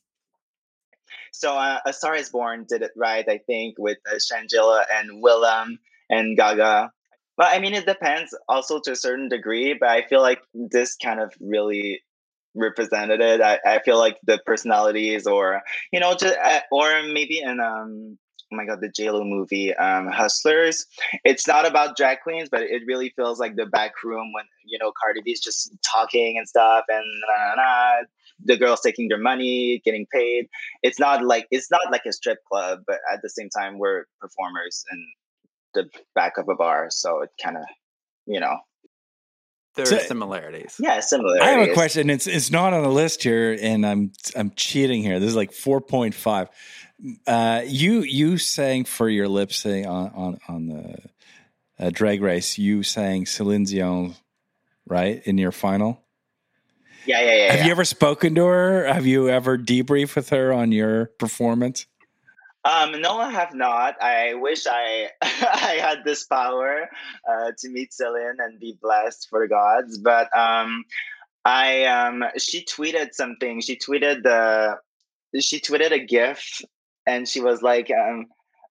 So 1.32 1.54
uh, 1.56 1.78
A 1.86 1.92
Star 1.92 2.14
Is 2.14 2.30
Born 2.30 2.66
did 2.68 2.82
it 2.82 2.92
right, 2.96 3.26
I 3.28 3.38
think, 3.38 3.76
with 3.78 3.98
uh, 4.10 4.16
Shangela 4.16 4.84
and 4.92 5.22
Willam 5.22 5.78
and 6.10 6.36
Gaga. 6.36 6.90
But 7.36 7.54
I 7.54 7.58
mean, 7.60 7.74
it 7.74 7.86
depends 7.86 8.36
also 8.48 8.80
to 8.80 8.92
a 8.92 8.96
certain 8.96 9.28
degree. 9.28 9.74
But 9.78 9.90
I 9.90 10.02
feel 10.06 10.22
like 10.22 10.40
this 10.54 10.96
kind 10.96 11.20
of 11.20 11.32
really 11.40 12.00
represented 12.56 13.20
it. 13.20 13.40
I, 13.40 13.58
I 13.64 13.80
feel 13.84 13.98
like 13.98 14.18
the 14.24 14.40
personalities, 14.46 15.26
or 15.26 15.62
you 15.92 16.00
know, 16.00 16.14
just 16.14 16.36
uh, 16.42 16.60
or 16.72 17.02
maybe 17.04 17.40
in 17.40 17.60
um. 17.60 18.18
Oh 18.52 18.56
my 18.56 18.64
god, 18.64 18.80
the 18.80 18.88
JLo 18.88 19.26
movie, 19.28 19.74
um, 19.74 20.06
Hustlers. 20.06 20.86
It's 21.24 21.48
not 21.48 21.66
about 21.66 21.96
drag 21.96 22.20
queens, 22.20 22.48
but 22.48 22.62
it 22.62 22.82
really 22.86 23.12
feels 23.16 23.40
like 23.40 23.56
the 23.56 23.66
back 23.66 24.04
room 24.04 24.32
when 24.32 24.44
you 24.64 24.78
know 24.78 24.92
Cardi 25.02 25.20
B's 25.20 25.40
just 25.40 25.76
talking 25.82 26.38
and 26.38 26.48
stuff, 26.48 26.84
and 26.88 27.04
na, 27.26 27.48
na, 27.48 27.54
na, 27.56 28.04
the 28.44 28.56
girls 28.56 28.80
taking 28.82 29.08
their 29.08 29.18
money, 29.18 29.82
getting 29.84 30.06
paid 30.12 30.46
it's 30.82 30.98
not 31.00 31.24
like 31.24 31.46
it's 31.50 31.70
not 31.70 31.90
like 31.90 32.02
a 32.06 32.12
strip 32.12 32.38
club, 32.44 32.80
but 32.86 33.00
at 33.12 33.22
the 33.22 33.30
same 33.30 33.48
time 33.50 33.78
we're 33.78 34.04
performers 34.20 34.84
in 34.92 35.06
the 35.74 35.90
back 36.14 36.38
of 36.38 36.48
a 36.48 36.54
bar, 36.54 36.86
so 36.90 37.22
it 37.22 37.30
kind 37.42 37.56
of 37.56 37.64
you 38.26 38.40
know 38.40 38.56
There 39.76 39.86
So- 39.86 39.96
are 39.96 40.00
similarities. 40.00 40.76
yeah 40.78 41.00
similar. 41.00 41.40
I 41.42 41.50
have 41.50 41.68
a 41.68 41.72
question. 41.74 42.10
It's 42.10 42.26
it's 42.26 42.50
not 42.50 42.72
on 42.72 42.82
the 42.82 42.90
list 42.90 43.22
here, 43.22 43.56
and 43.60 43.86
I'm 43.86 44.12
I'm 44.34 44.52
cheating 44.56 45.02
here. 45.02 45.20
This 45.20 45.30
is 45.30 45.36
like 45.36 45.52
four 45.52 45.80
point 45.80 46.14
five. 46.14 46.48
Uh, 47.26 47.62
you 47.66 48.00
you 48.00 48.38
sang 48.38 48.84
for 48.86 49.08
your 49.08 49.28
lip 49.28 49.52
sync 49.52 49.86
on 49.86 50.10
on 50.14 50.38
on 50.48 50.66
the 50.66 50.96
uh, 51.78 51.90
Drag 51.92 52.22
Race, 52.22 52.56
you 52.58 52.82
sang 52.82 53.26
Celine 53.26 53.64
Dion, 53.64 54.14
right, 54.86 55.22
in 55.26 55.36
your 55.36 55.52
final. 55.52 56.02
Yeah, 57.04 57.20
yeah, 57.20 57.34
yeah. 57.34 57.50
Have 57.52 57.60
yeah. 57.60 57.66
you 57.66 57.70
ever 57.70 57.84
spoken 57.84 58.34
to 58.34 58.46
her? 58.46 58.86
Have 58.92 59.06
you 59.06 59.28
ever 59.28 59.58
debriefed 59.58 60.16
with 60.16 60.30
her 60.30 60.52
on 60.52 60.72
your 60.72 61.06
performance? 61.18 61.86
Um, 62.66 63.00
no, 63.00 63.18
I 63.18 63.30
have 63.30 63.54
not. 63.54 63.94
I 64.02 64.34
wish 64.34 64.66
I 64.66 65.10
I 65.22 65.78
had 65.80 65.98
this 66.04 66.24
power 66.24 66.88
uh, 67.30 67.52
to 67.58 67.68
meet 67.68 67.92
Celine 67.92 68.38
and 68.40 68.58
be 68.58 68.76
blessed 68.82 69.28
for 69.30 69.40
the 69.40 69.48
gods. 69.48 69.98
But 69.98 70.36
um, 70.36 70.84
I 71.44 71.84
um, 71.84 72.24
she 72.38 72.64
tweeted 72.64 73.14
something. 73.14 73.60
She 73.60 73.78
tweeted 73.78 74.22
the 74.24 74.76
she 75.40 75.60
tweeted 75.60 75.92
a 75.92 76.00
GIF, 76.04 76.62
and 77.06 77.28
she 77.28 77.40
was 77.40 77.62
like, 77.62 77.90
um, 77.90 78.26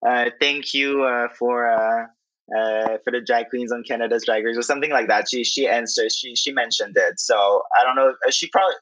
uh, 0.07 0.29
"Thank 0.41 0.73
you 0.73 1.03
uh, 1.03 1.29
for." 1.37 1.67
Uh, 1.71 2.07
uh, 2.55 2.99
for 3.03 3.09
the 3.11 3.21
drag 3.25 3.49
queens 3.49 3.71
on 3.71 3.83
Canada's 3.83 4.23
Drag 4.25 4.45
Race 4.45 4.55
or 4.57 4.61
something 4.61 4.91
like 4.91 5.07
that. 5.07 5.27
She 5.27 5.43
she 5.43 5.67
answered. 5.67 6.11
She 6.11 6.35
she 6.35 6.51
mentioned 6.51 6.95
it. 6.95 7.19
So 7.19 7.63
I 7.79 7.83
don't 7.83 7.95
know. 7.95 8.13
uh, 8.27 8.31
She 8.31 8.47
probably 8.49 8.75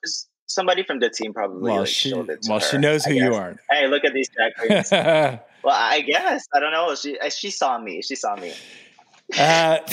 somebody 0.48 0.84
from 0.84 1.00
the 1.00 1.10
team 1.10 1.34
probably 1.34 1.62
Well, 1.72 1.80
like, 1.82 1.88
she 1.88 2.10
showed 2.12 2.30
it 2.30 2.42
to 2.44 2.50
well 2.50 2.60
her, 2.60 2.66
she 2.66 2.78
knows 2.78 3.06
I 3.06 3.10
who 3.12 3.16
you 3.16 3.34
are. 3.36 3.56
Hey, 3.70 3.88
look 3.88 4.04
at 4.06 4.14
these 4.14 4.30
drag 4.30 4.54
queens. 4.60 4.92
well, 4.92 5.42
I 5.76 6.02
guess 6.02 6.46
I 6.54 6.60
don't 6.60 6.72
know. 6.72 6.94
She 6.96 7.18
uh, 7.20 7.30
she 7.30 7.50
saw 7.50 7.78
me. 7.80 8.02
She 8.02 8.16
saw 8.16 8.36
me. 8.36 8.54
uh, 9.38 9.80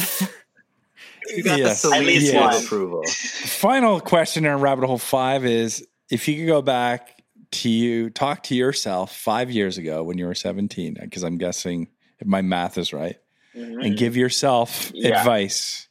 You 1.36 1.42
got 1.44 1.58
Yes. 1.58 1.82
the 1.82 1.90
At 1.94 2.02
least 2.04 2.28
Celine 2.30 2.42
one. 2.44 2.64
approval. 2.64 3.04
final 3.06 4.00
question 4.00 4.44
in 4.46 4.58
rabbit 4.60 4.86
hole 4.86 4.98
five 4.98 5.44
is 5.44 5.86
if 6.10 6.26
you 6.28 6.36
could 6.38 6.46
go 6.46 6.62
back 6.62 7.22
to 7.52 7.68
you 7.68 8.10
talk 8.10 8.42
to 8.44 8.54
yourself 8.54 9.14
five 9.14 9.50
years 9.50 9.76
ago 9.78 10.02
when 10.02 10.18
you 10.18 10.26
were 10.26 10.34
17 10.36 10.96
because 11.00 11.24
i'm 11.24 11.36
guessing 11.36 11.88
if 12.20 12.26
my 12.26 12.42
math 12.42 12.78
is 12.78 12.92
right 12.92 13.16
Mhm. 13.56 13.84
and 13.84 13.96
give 13.98 14.16
yourself 14.16 14.92
Yeah. 14.94 15.18
advice 15.18 15.88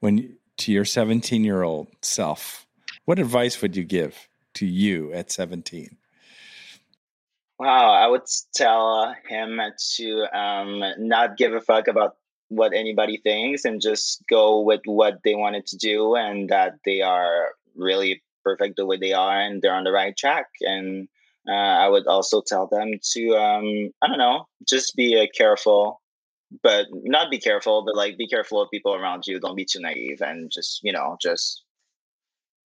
when 0.00 0.36
to 0.58 0.72
your 0.72 0.84
17 0.84 1.44
year 1.44 1.62
old 1.62 1.88
self 2.02 2.66
what 3.08 3.18
advice 3.18 3.62
would 3.62 3.74
you 3.74 3.84
give 3.84 4.28
to 4.52 4.66
you 4.66 5.10
at 5.14 5.32
17 5.32 5.96
Wow, 7.58 7.90
I 7.90 8.06
would 8.06 8.22
tell 8.54 9.14
him 9.26 9.60
to 9.96 10.38
um, 10.38 10.82
not 10.98 11.38
give 11.38 11.54
a 11.54 11.60
fuck 11.62 11.88
about 11.88 12.16
what 12.48 12.74
anybody 12.74 13.16
thinks 13.24 13.64
and 13.64 13.80
just 13.80 14.22
go 14.28 14.60
with 14.60 14.82
what 14.84 15.20
they 15.24 15.34
wanted 15.34 15.66
to 15.68 15.76
do 15.78 16.16
and 16.16 16.50
that 16.50 16.74
they 16.84 17.00
are 17.00 17.54
really 17.74 18.22
perfect 18.44 18.76
the 18.76 18.84
way 18.84 18.98
they 18.98 19.14
are 19.14 19.40
and 19.40 19.62
they're 19.62 19.74
on 19.74 19.84
the 19.84 19.90
right 19.90 20.16
track. 20.16 20.46
And 20.60 21.08
uh, 21.48 21.52
I 21.52 21.88
would 21.88 22.06
also 22.06 22.42
tell 22.46 22.68
them 22.68 22.92
to, 23.14 23.30
um, 23.36 23.90
I 24.02 24.06
don't 24.06 24.18
know, 24.18 24.46
just 24.68 24.94
be 24.94 25.18
uh, 25.18 25.26
careful, 25.34 26.00
but 26.62 26.86
not 26.92 27.30
be 27.30 27.38
careful, 27.38 27.84
but 27.84 27.96
like 27.96 28.18
be 28.18 28.28
careful 28.28 28.60
of 28.60 28.70
people 28.70 28.94
around 28.94 29.24
you. 29.26 29.40
Don't 29.40 29.56
be 29.56 29.64
too 29.64 29.80
naive 29.80 30.20
and 30.20 30.50
just, 30.52 30.80
you 30.84 30.92
know, 30.92 31.16
just 31.20 31.64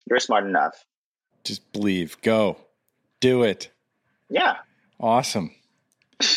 you're 0.09 0.19
smart 0.19 0.45
enough. 0.45 0.85
just 1.43 1.71
believe 1.73 2.17
go 2.21 2.57
do 3.19 3.43
it 3.43 3.71
Yeah. 4.29 4.57
Awesome. 4.99 5.51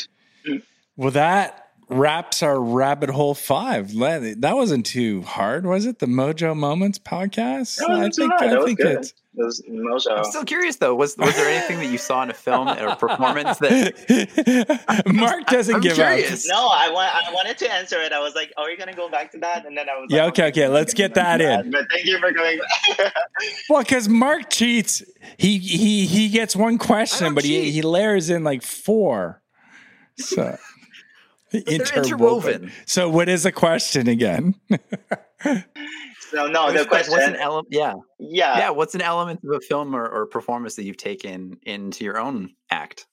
Well, 0.96 1.11
that 1.11 1.63
wraps 1.88 2.42
our 2.42 2.60
rabbit 2.60 3.10
hole 3.10 3.34
five. 3.34 3.92
That 3.94 4.52
wasn't 4.54 4.86
too 4.86 5.22
hard, 5.22 5.66
was 5.66 5.86
it? 5.86 5.98
The 5.98 6.06
Mojo 6.06 6.56
Moments 6.56 6.98
podcast. 6.98 7.76
That 7.76 7.88
wasn't 7.88 8.04
I 8.04 8.08
too 8.08 8.22
think 8.22 8.32
hard. 8.32 8.42
I 8.42 8.48
That 8.48 8.56
was 8.58 8.66
think 8.66 8.78
good. 8.78 8.96
it's. 8.98 9.14
It 9.36 9.42
was 9.42 9.62
Mojo. 9.68 10.16
I'm 10.18 10.24
still 10.24 10.44
curious 10.44 10.76
though. 10.76 10.94
Was 10.94 11.16
was 11.18 11.34
there 11.34 11.48
anything 11.48 11.78
that 11.78 11.86
you 11.90 11.98
saw 11.98 12.22
in 12.22 12.30
a 12.30 12.34
film 12.34 12.68
or 12.68 12.94
performance 12.94 13.58
that 13.58 15.02
Mark 15.12 15.46
doesn't 15.46 15.74
I'm 15.74 15.80
give 15.80 15.94
curious. 15.94 16.46
No, 16.48 16.68
I 16.72 16.88
want. 16.90 17.12
I 17.12 17.32
wanted 17.32 17.58
to 17.58 17.72
answer 17.72 17.98
it. 18.00 18.12
I 18.12 18.20
was 18.20 18.36
like, 18.36 18.52
oh, 18.56 18.62
"Are 18.62 18.66
we 18.68 18.76
gonna 18.76 18.94
go 18.94 19.10
back 19.10 19.32
to 19.32 19.38
that?" 19.38 19.66
And 19.66 19.76
then 19.76 19.88
I 19.88 19.98
was 19.98 20.06
Yeah, 20.08 20.26
like, 20.26 20.34
okay, 20.38 20.46
okay, 20.50 20.68
let's 20.68 20.94
get 20.94 21.14
that 21.14 21.40
in. 21.40 21.70
But 21.72 21.86
thank 21.90 22.06
you 22.06 22.18
for 22.20 22.30
going. 22.30 22.60
back. 22.96 23.12
Well, 23.68 23.82
because 23.82 24.08
Mark 24.08 24.50
cheats. 24.50 25.02
He 25.36 25.58
he 25.58 26.06
he 26.06 26.28
gets 26.28 26.54
one 26.54 26.78
question, 26.78 27.24
don't 27.26 27.34
but 27.34 27.42
he, 27.44 27.72
he 27.72 27.82
layers 27.82 28.30
in 28.30 28.44
like 28.44 28.62
four. 28.62 29.42
So 30.16 30.56
they're 31.60 32.04
interwoven? 32.04 32.72
So, 32.86 33.08
what 33.08 33.28
is 33.28 33.44
the 33.44 33.52
question 33.52 34.08
again? 34.08 34.54
so 35.40 36.46
no, 36.46 36.72
the 36.72 36.78
What's- 36.78 36.86
question. 36.86 37.12
What's 37.12 37.26
an 37.28 37.36
element? 37.36 37.68
Yeah, 37.70 37.94
yeah, 38.18 38.58
yeah. 38.58 38.70
What's 38.70 38.94
an 38.94 39.02
element 39.02 39.40
of 39.44 39.50
a 39.50 39.60
film 39.60 39.94
or, 39.94 40.06
or 40.08 40.26
performance 40.26 40.76
that 40.76 40.84
you've 40.84 40.96
taken 40.96 41.58
into 41.62 42.04
your 42.04 42.18
own 42.18 42.54
act? 42.70 43.06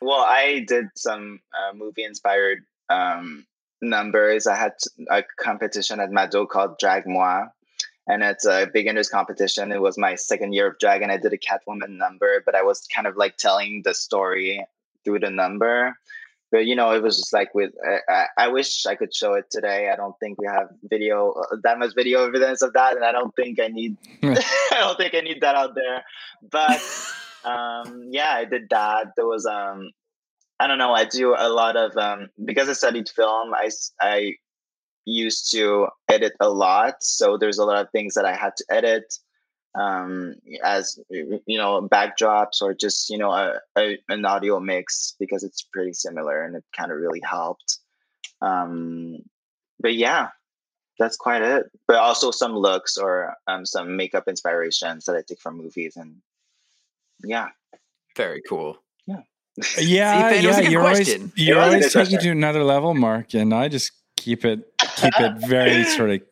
Well, 0.00 0.20
I 0.20 0.64
did 0.66 0.86
some 0.96 1.40
uh, 1.52 1.74
movie 1.74 2.04
inspired 2.04 2.60
um, 2.88 3.46
numbers. 3.82 4.46
I 4.46 4.56
had 4.56 4.72
a 5.10 5.22
competition 5.38 6.00
at 6.00 6.10
Mado 6.10 6.46
called 6.46 6.78
Drag 6.78 7.06
Moi, 7.06 7.44
and 8.06 8.22
it's 8.22 8.46
a 8.46 8.66
beginners 8.72 9.08
competition. 9.10 9.72
It 9.72 9.80
was 9.82 9.98
my 9.98 10.14
second 10.14 10.54
year 10.54 10.68
of 10.68 10.78
drag, 10.78 11.02
and 11.02 11.12
I 11.12 11.18
did 11.18 11.32
a 11.32 11.38
Catwoman 11.38 11.98
number, 11.98 12.42
but 12.44 12.54
I 12.54 12.62
was 12.62 12.86
kind 12.94 13.06
of 13.06 13.16
like 13.16 13.36
telling 13.36 13.82
the 13.84 13.92
story 13.94 14.64
through 15.04 15.20
the 15.20 15.30
number. 15.30 15.94
But 16.52 16.66
you 16.66 16.74
know, 16.74 16.92
it 16.92 17.02
was 17.02 17.16
just 17.16 17.32
like 17.32 17.54
with. 17.54 17.72
I, 18.08 18.26
I, 18.36 18.48
wish 18.48 18.84
I 18.86 18.96
could 18.96 19.14
show 19.14 19.34
it 19.34 19.46
today. 19.50 19.90
I 19.92 19.96
don't 19.96 20.18
think 20.18 20.40
we 20.40 20.46
have 20.46 20.68
video 20.82 21.32
uh, 21.32 21.56
that 21.62 21.78
much 21.78 21.94
video 21.94 22.26
evidence 22.26 22.60
of 22.60 22.72
that, 22.72 22.96
and 22.96 23.04
I 23.04 23.12
don't 23.12 23.34
think 23.36 23.60
I 23.60 23.68
need. 23.68 23.96
I 24.22 24.42
don't 24.72 24.96
think 24.96 25.14
I 25.14 25.20
need 25.20 25.40
that 25.42 25.54
out 25.54 25.74
there. 25.74 26.02
But 26.50 26.82
um 27.44 28.08
yeah 28.10 28.32
i 28.34 28.44
did 28.44 28.68
that 28.70 29.08
there 29.16 29.26
was 29.26 29.46
um 29.46 29.90
i 30.58 30.66
don't 30.66 30.78
know 30.78 30.92
i 30.92 31.04
do 31.04 31.34
a 31.36 31.48
lot 31.48 31.76
of 31.76 31.96
um 31.96 32.28
because 32.44 32.68
i 32.68 32.72
studied 32.72 33.08
film 33.08 33.54
i 33.54 33.70
i 34.00 34.34
used 35.06 35.50
to 35.50 35.88
edit 36.08 36.34
a 36.40 36.50
lot 36.50 36.94
so 37.00 37.38
there's 37.38 37.58
a 37.58 37.64
lot 37.64 37.80
of 37.80 37.90
things 37.90 38.14
that 38.14 38.26
i 38.26 38.34
had 38.34 38.54
to 38.56 38.64
edit 38.70 39.14
um 39.76 40.34
as 40.64 40.98
you 41.10 41.58
know 41.58 41.80
backdrops 41.82 42.60
or 42.60 42.74
just 42.74 43.08
you 43.08 43.16
know 43.16 43.30
a, 43.30 43.60
a 43.78 43.98
an 44.08 44.24
audio 44.24 44.58
mix 44.58 45.14
because 45.20 45.44
it's 45.44 45.62
pretty 45.62 45.92
similar 45.92 46.42
and 46.42 46.56
it 46.56 46.64
kind 46.76 46.90
of 46.90 46.98
really 46.98 47.20
helped 47.20 47.78
um 48.42 49.18
but 49.78 49.94
yeah 49.94 50.28
that's 50.98 51.16
quite 51.16 51.42
it 51.42 51.70
but 51.86 51.96
also 51.96 52.32
some 52.32 52.56
looks 52.56 52.96
or 52.96 53.34
um 53.46 53.64
some 53.64 53.96
makeup 53.96 54.26
inspirations 54.26 55.04
that 55.04 55.14
i 55.14 55.22
take 55.22 55.40
from 55.40 55.56
movies 55.56 55.96
and 55.96 56.16
yeah 57.22 57.48
Very 58.16 58.42
cool. 58.48 58.76
Yeah, 59.06 59.22
See, 59.62 59.94
yeah, 59.96 60.30
that 60.30 60.44
was 60.44 60.58
a 60.58 60.62
good 60.62 60.72
you're 60.72 60.82
always 60.82 61.08
you're 61.08 61.18
It 61.18 61.28
was 61.36 61.46
a 61.46 61.60
always 61.60 61.92
taking 61.92 62.18
to 62.18 62.30
another 62.30 62.64
level, 62.64 62.94
Mark, 62.94 63.34
and 63.34 63.54
I 63.54 63.68
just 63.68 63.92
keep 64.16 64.44
it 64.44 64.60
keep 64.96 65.14
it 65.18 65.32
very 65.46 65.84
sort 65.84 66.10
of 66.10 66.22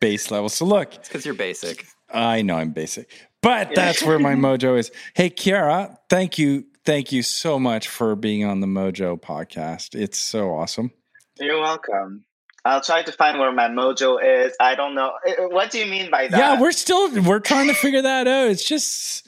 base 0.00 0.30
level. 0.30 0.48
So 0.48 0.64
look, 0.64 0.94
It's 0.94 1.08
because 1.08 1.24
you're 1.24 1.34
basic. 1.34 1.86
I 2.14 2.42
know 2.42 2.56
I'm 2.56 2.70
basic, 2.70 3.10
but 3.42 3.74
that's 3.74 4.02
where 4.02 4.18
my 4.18 4.34
mojo 4.34 4.78
is. 4.78 4.90
Hey, 5.14 5.30
Kiara, 5.30 5.96
thank 6.08 6.38
you, 6.38 6.64
thank 6.84 7.10
you 7.12 7.22
so 7.22 7.58
much 7.58 7.88
for 7.88 8.14
being 8.16 8.44
on 8.44 8.60
the 8.60 8.66
Mojo 8.66 9.20
podcast. 9.20 9.94
It's 9.94 10.18
so 10.18 10.54
awesome. 10.54 10.92
You're 11.40 11.60
welcome. 11.60 12.24
I'll 12.64 12.80
try 12.80 13.02
to 13.02 13.12
find 13.12 13.38
where 13.38 13.52
my 13.52 13.68
mojo 13.68 14.18
is. 14.46 14.54
I 14.60 14.74
don't 14.74 14.94
know. 14.94 15.12
Uh, 15.28 15.48
What 15.48 15.70
do 15.70 15.78
you 15.78 15.86
mean 15.86 16.10
by 16.10 16.28
that? 16.28 16.38
Yeah, 16.38 16.60
we're 16.60 16.72
still 16.72 17.10
we're 17.22 17.40
trying 17.40 17.68
to 17.68 17.74
figure 17.74 18.00
that 18.02 18.26
out. 18.26 18.46
It's 18.48 18.64
just 18.64 19.26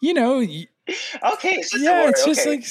you 0.00 0.14
know, 0.14 0.38
okay. 0.40 0.68
It's 0.86 1.70
just 1.70 1.74
a 1.74 1.78
yeah, 1.84 2.04
word. 2.04 2.10
it's 2.10 2.24
just 2.24 2.40
okay. 2.46 2.50
like 2.50 2.64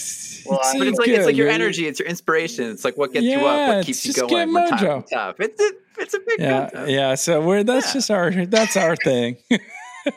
Well, 0.50 0.60
I- 0.64 0.78
But 0.80 0.88
it's 0.88 0.98
like 0.98 1.08
it's 1.10 1.26
like 1.26 1.36
your 1.36 1.50
energy, 1.50 1.86
it's 1.88 2.00
your 2.00 2.08
inspiration. 2.08 2.72
It's 2.72 2.84
like 2.86 2.98
what 2.98 3.12
gets 3.14 3.26
you 3.26 3.38
up, 3.40 3.44
Yeah, 3.44 3.68
what 3.68 3.78
it's 3.80 3.86
keeps 4.04 4.06
you 4.06 4.14
going 4.28 4.30
get 4.30 4.54
when 4.54 4.70
times 4.70 4.82
mojo. 4.82 4.98
are 4.98 5.04
tough. 5.04 5.36
It's 5.40 5.62
a 5.62 5.72
it's 6.04 6.14
a 6.14 6.20
big 6.20 6.40
Yeah, 6.40 6.70
concept. 6.70 6.90
yeah. 6.90 7.16
So 7.16 7.42
we're 7.42 7.64
that's 7.64 7.88
Yeah. 7.88 7.94
just 7.94 8.12
our 8.12 8.46
that's 8.46 8.78
our 8.78 8.96
thing. 8.96 9.38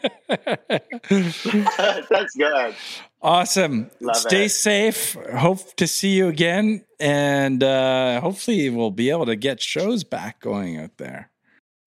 That's 1.08 2.34
good. 2.36 2.74
awesome. 3.22 3.90
Love 4.00 4.16
Stay 4.16 4.44
it. 4.44 4.50
safe. 4.50 5.14
Hope 5.36 5.74
to 5.76 5.86
see 5.86 6.10
you 6.10 6.28
again, 6.28 6.84
and 7.00 7.62
uh, 7.62 8.20
hopefully 8.20 8.70
we'll 8.70 8.90
be 8.92 9.10
able 9.10 9.26
to 9.26 9.36
get 9.36 9.60
shows 9.60 10.04
back 10.04 10.40
going 10.40 10.78
out 10.78 10.96
there. 10.98 11.30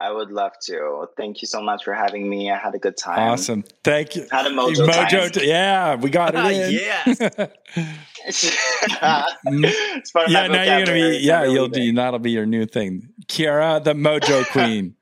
I 0.03 0.11
would 0.11 0.31
love 0.33 0.53
to. 0.65 1.07
Thank 1.17 1.43
you 1.43 1.47
so 1.49 1.63
much 1.63 1.85
for 1.85 1.95
having 1.95 2.29
me. 2.29 2.51
I 2.51 2.59
had 2.59 2.75
a 2.75 2.79
good 2.79 2.97
time. 2.97 3.19
Awesome. 3.21 3.63
Thank 3.85 4.17
you. 4.17 4.27
Had 4.33 4.47
a 4.47 4.51
mojo. 4.51 4.85
time. 4.91 5.31
t- 5.31 5.47
yeah, 5.49 5.95
we 5.95 6.11
got 6.11 6.35
it 6.35 6.39
Ah, 6.41 6.49
in. 6.49 6.73
yes. 6.73 7.19
it's 8.25 10.11
part 10.11 10.27
of 10.27 10.33
yeah, 10.33 10.47
now 10.49 10.63
you're 10.63 10.85
gonna 10.87 10.99
be 10.99 11.19
yeah, 11.19 11.45
you'll 11.45 11.69
do 11.69 11.93
that'll 11.93 12.19
be 12.19 12.33
your 12.33 12.47
new 12.47 12.67
thing. 12.67 13.09
Kiara, 13.27 13.83
the 13.83 13.95
Mojo 13.95 14.45
Queen. 14.53 14.95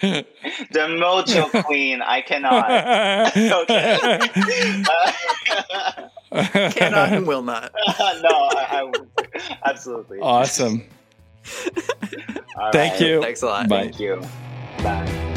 the 0.00 0.24
mojo 0.72 1.64
queen. 1.66 2.00
I 2.02 2.22
cannot. 2.22 2.70
okay. 3.36 3.98
Cannot 6.70 7.12
and 7.12 7.26
will 7.26 7.42
not. 7.42 7.70
no, 7.98 8.30
I, 8.30 8.66
I 8.70 8.92
absolutely. 9.68 10.18
awesome. 10.20 10.84
Thank 11.42 12.74
right. 12.74 13.00
you. 13.00 13.22
Thanks 13.22 13.42
a 13.42 13.46
lot. 13.46 13.68
Bye. 13.68 13.82
Thank 13.82 14.00
you. 14.00 14.22
Bye. 14.82 15.30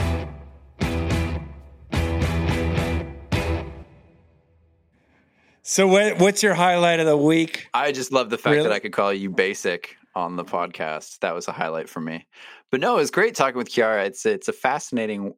So 5.66 5.88
what, 5.88 6.20
what's 6.20 6.44
your 6.44 6.54
highlight 6.54 7.00
of 7.00 7.06
the 7.06 7.18
week? 7.18 7.68
I 7.74 7.94
just 7.94 8.12
love 8.12 8.30
the 8.30 8.38
fact 8.38 8.54
Really? 8.54 8.68
that 8.68 8.76
I 8.76 8.80
could 8.80 8.92
call 8.92 9.14
you 9.14 9.30
basic 9.30 9.96
on 10.14 10.36
the 10.36 10.44
podcast. 10.44 11.20
That 11.20 11.34
was 11.34 11.48
a 11.48 11.52
highlight 11.52 11.88
for 11.90 12.02
me. 12.02 12.28
But 12.70 12.82
no, 12.82 12.96
it 12.96 13.00
was 13.00 13.12
great 13.12 13.34
talking 13.34 13.58
with 13.58 13.70
Kiara. 13.70 14.06
It's 14.06 14.26
it's 14.26 14.48
a 14.48 14.54
fascinating 14.54 15.34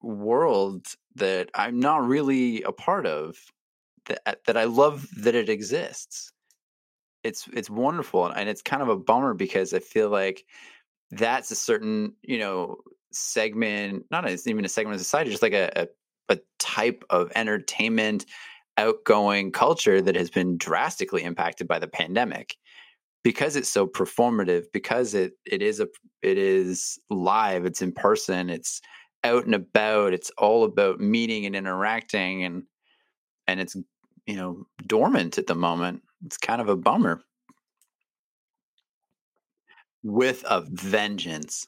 world 0.00 0.86
that 1.16 1.50
I'm 1.54 1.80
not 1.80 2.06
really 2.06 2.62
a 2.62 2.72
part 2.72 3.06
of. 3.06 3.36
That 4.06 4.40
that 4.46 4.56
I 4.56 4.64
love 4.64 5.06
that 5.18 5.34
it 5.34 5.48
exists. 5.48 6.32
It's 7.24 7.48
it's 7.52 7.70
wonderful, 7.70 8.26
and 8.26 8.48
it's 8.48 8.62
kind 8.62 8.82
of 8.82 8.88
a 8.88 8.96
bummer 8.96 9.34
because 9.34 9.74
I 9.74 9.80
feel 9.80 10.08
like 10.08 10.44
that's 11.10 11.50
a 11.50 11.56
certain 11.56 12.14
you 12.22 12.38
know 12.38 12.76
segment, 13.12 14.04
not 14.10 14.26
as 14.26 14.46
even 14.46 14.64
a 14.64 14.68
segment 14.68 14.94
of 14.94 15.00
society, 15.00 15.30
just 15.30 15.42
like 15.42 15.52
a, 15.52 15.70
a 15.76 15.88
a 16.30 16.38
type 16.58 17.04
of 17.10 17.32
entertainment 17.34 18.26
outgoing 18.76 19.50
culture 19.50 20.00
that 20.00 20.14
has 20.14 20.30
been 20.30 20.56
drastically 20.56 21.22
impacted 21.24 21.66
by 21.66 21.78
the 21.78 21.88
pandemic. 21.88 22.56
Because 23.24 23.56
it's 23.56 23.68
so 23.68 23.86
performative 23.86 24.66
because 24.72 25.12
it 25.12 25.32
it 25.44 25.60
is 25.60 25.80
a 25.80 25.88
it 26.22 26.38
is 26.38 26.98
live 27.10 27.66
it's 27.66 27.82
in 27.82 27.92
person 27.92 28.48
it's 28.48 28.80
out 29.24 29.44
and 29.44 29.54
about 29.54 30.12
it's 30.14 30.30
all 30.38 30.64
about 30.64 31.00
meeting 31.00 31.44
and 31.44 31.56
interacting 31.56 32.44
and 32.44 32.62
and 33.46 33.60
it's 33.60 33.76
you 34.26 34.36
know 34.36 34.66
dormant 34.86 35.36
at 35.36 35.46
the 35.46 35.54
moment 35.54 36.02
it's 36.24 36.36
kind 36.36 36.60
of 36.60 36.68
a 36.68 36.76
bummer. 36.76 37.22
With 40.02 40.44
a 40.48 40.60
vengeance. 40.60 41.66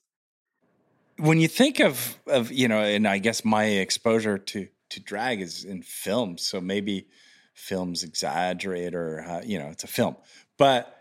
When 1.18 1.40
you 1.40 1.48
think 1.48 1.80
of 1.80 2.18
of 2.26 2.51
you 2.51 2.68
know 2.68 2.80
and 2.80 3.07
i 3.07 3.18
guess 3.18 3.44
my 3.44 3.64
exposure 3.64 4.38
to 4.38 4.68
to 4.90 5.01
drag 5.01 5.40
is 5.42 5.64
in 5.64 5.82
films 5.82 6.46
so 6.46 6.61
maybe 6.61 7.07
films 7.55 8.03
exaggerate 8.03 8.94
or 8.94 9.20
uh, 9.28 9.42
you 9.44 9.59
know 9.59 9.66
it's 9.66 9.84
a 9.84 9.88
film. 9.88 10.16
But 10.57 10.96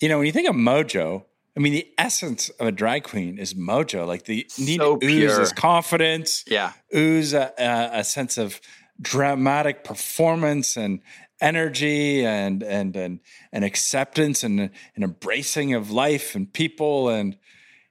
you 0.00 0.08
know 0.08 0.18
when 0.18 0.26
you 0.26 0.32
think 0.32 0.48
of 0.48 0.54
mojo 0.54 1.24
i 1.56 1.60
mean 1.60 1.72
the 1.72 1.86
essence 1.98 2.48
of 2.60 2.66
a 2.66 2.72
drag 2.72 3.04
queen 3.04 3.38
is 3.38 3.54
mojo 3.54 4.06
like 4.06 4.24
the 4.24 4.46
need 4.58 4.76
So 4.78 4.96
to 4.96 5.06
ooze 5.06 5.38
is 5.38 5.52
confidence 5.52 6.44
yeah. 6.46 6.72
ooze 6.94 7.32
a, 7.34 7.52
a, 7.58 8.00
a 8.00 8.04
sense 8.04 8.38
of 8.38 8.60
dramatic 9.00 9.84
performance 9.84 10.76
and 10.76 11.00
energy 11.40 12.24
and 12.24 12.62
and 12.62 12.96
and, 12.96 13.20
and 13.52 13.64
acceptance 13.64 14.42
and 14.42 14.60
an 14.60 15.02
embracing 15.02 15.74
of 15.74 15.90
life 15.90 16.34
and 16.34 16.52
people 16.52 17.08
and 17.08 17.36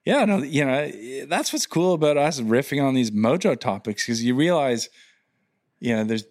yeah 0.03 0.25
no 0.25 0.37
you 0.37 0.65
know 0.65 0.91
that's 1.27 1.53
what's 1.53 1.67
cool 1.67 1.93
about 1.93 2.17
us 2.17 2.39
riffing 2.39 2.83
on 2.83 2.95
these 2.95 3.11
mojo 3.11 3.59
topics 3.59 4.03
because 4.03 4.23
you 4.23 4.33
realize 4.33 4.89
you 5.79 5.95
know 5.95 6.03
there's 6.03 6.25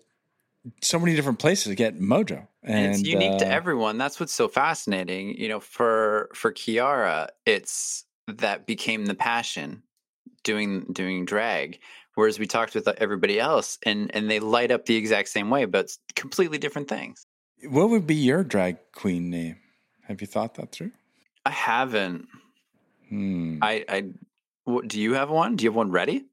so 0.81 0.99
many 0.99 1.15
different 1.15 1.39
places 1.39 1.67
to 1.67 1.75
get 1.75 2.01
mojo 2.01 2.47
and, 2.63 2.79
and, 2.79 2.95
it's 2.95 3.03
unique 3.03 3.39
to 3.39 3.47
uh, 3.47 3.51
everyone. 3.51 3.99
That's 3.99 4.19
what's 4.19 4.33
so 4.33 4.49
fascinating 4.49 5.39
you 5.39 5.49
know 5.49 5.61
for 5.61 6.31
for 6.35 6.53
kiara 6.53 7.29
it's 7.47 8.05
that 8.27 8.67
became 8.67 9.07
the 9.07 9.15
passion 9.15 9.83
doing 10.43 10.87
doing 10.93 11.25
drag 11.25 11.79
whereas 12.15 12.39
we 12.39 12.47
talked 12.47 12.75
with 12.75 12.89
everybody 12.89 13.41
else 13.41 13.79
and 13.85 14.15
and 14.15 14.31
they 14.31 14.41
light 14.41 14.71
up 14.71 14.87
the 14.87 14.97
exact 14.97 15.29
same 15.29 15.51
way 15.51 15.65
but 15.65 15.91
completely 16.15 16.59
different 16.59 16.89
things. 16.89 17.27
What 17.69 17.91
would 17.91 18.07
be 18.07 18.15
your 18.15 18.45
drag 18.45 18.77
queen 18.93 19.31
name? 19.31 19.57
Have 20.03 20.21
you 20.21 20.27
thought 20.27 20.55
that 20.55 20.73
through? 20.73 20.93
I 21.47 21.51
haven't. 21.51 22.29
Hmm. 23.09 23.59
i 23.63 23.85
i 23.89 24.05
what, 24.65 24.89
do 24.89 24.99
you 24.99 25.13
have 25.13 25.29
one? 25.29 25.57
Do 25.57 25.65
you 25.65 25.71
have 25.71 25.77
one 25.77 25.91
ready? 25.91 26.25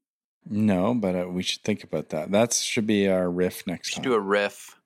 No 0.48 0.94
but 0.94 1.14
uh, 1.14 1.28
we 1.28 1.42
should 1.42 1.62
think 1.62 1.84
about 1.84 2.10
that. 2.10 2.32
That 2.32 2.52
should 2.52 2.86
be 2.86 3.08
our 3.08 3.30
riff 3.30 3.64
we 3.66 3.72
next 3.72 3.88
should 3.88 3.96
time. 3.96 4.04
do 4.04 4.14
a 4.14 4.20
riff. 4.20 4.76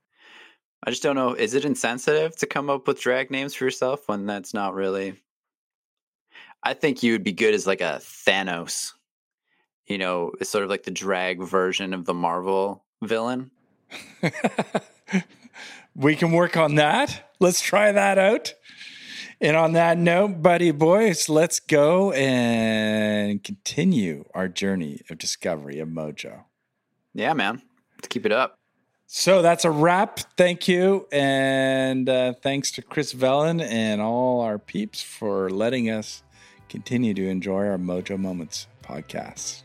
I 0.87 0.91
just 0.91 1.03
don't 1.03 1.17
know 1.17 1.35
is 1.35 1.55
it 1.55 1.65
insensitive 1.65 2.37
to 2.37 2.47
come 2.47 2.71
up 2.71 2.87
with 2.87 3.01
drag 3.01 3.31
names 3.31 3.55
for 3.55 3.65
yourself 3.65 4.09
when 4.09 4.27
that's 4.27 4.55
not 4.55 4.75
really 4.75 5.21
i 6.63 6.75
think 6.75 7.03
you 7.03 7.13
would 7.13 7.25
be 7.25 7.33
good 7.33 7.55
as 7.55 7.67
like 7.67 7.81
a 7.81 7.99
thanos 8.01 8.93
you 9.87 9.99
know, 9.99 10.33
it's 10.41 10.51
sort 10.51 10.65
of 10.65 10.71
like 10.71 10.85
the 10.85 10.91
drag 10.91 11.41
version 11.41 11.95
of 11.95 12.05
the 12.05 12.15
Marvel 12.15 12.85
villain. 13.03 13.51
we 15.95 16.17
can 16.17 16.33
work 16.33 16.57
on 16.57 16.75
that. 16.77 17.31
Let's 17.39 17.61
try 17.61 17.93
that 17.93 18.19
out. 18.19 18.55
And 19.41 19.57
on 19.57 19.73
that 19.73 19.99
note, 19.99 20.43
buddy 20.43 20.71
boys, 20.71 21.29
let's 21.29 21.61
go 21.61 22.11
and 22.13 23.43
continue 23.45 24.25
our 24.35 24.49
journey 24.49 25.03
of 25.11 25.19
discovery 25.19 25.79
of 25.79 25.89
Mojo. 25.89 26.45
Yeah, 27.13 27.35
man. 27.35 27.63
Let's 27.97 28.09
keep 28.09 28.25
it 28.25 28.33
up. 28.33 28.57
So 29.07 29.43
that's 29.43 29.65
a 29.65 29.71
wrap. 29.71 30.21
Thank 30.37 30.67
you. 30.69 31.07
And 31.13 32.09
uh, 32.09 32.33
thanks 32.43 32.71
to 32.73 32.83
Chris 32.83 33.13
Vellon 33.13 33.61
and 33.63 34.01
all 34.01 34.41
our 34.41 34.59
peeps 34.59 35.03
for 35.03 35.49
letting 35.51 35.91
us 35.91 36.23
continue 36.69 37.15
to 37.15 37.29
enjoy 37.29 37.67
our 37.69 37.79
Mojo 37.79 38.19
Moments 38.19 38.67
podcast. 38.83 39.63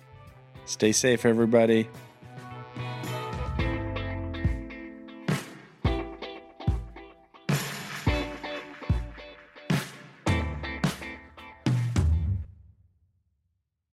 Stay 0.72 0.93
safe, 0.93 1.26
everybody. 1.26 1.89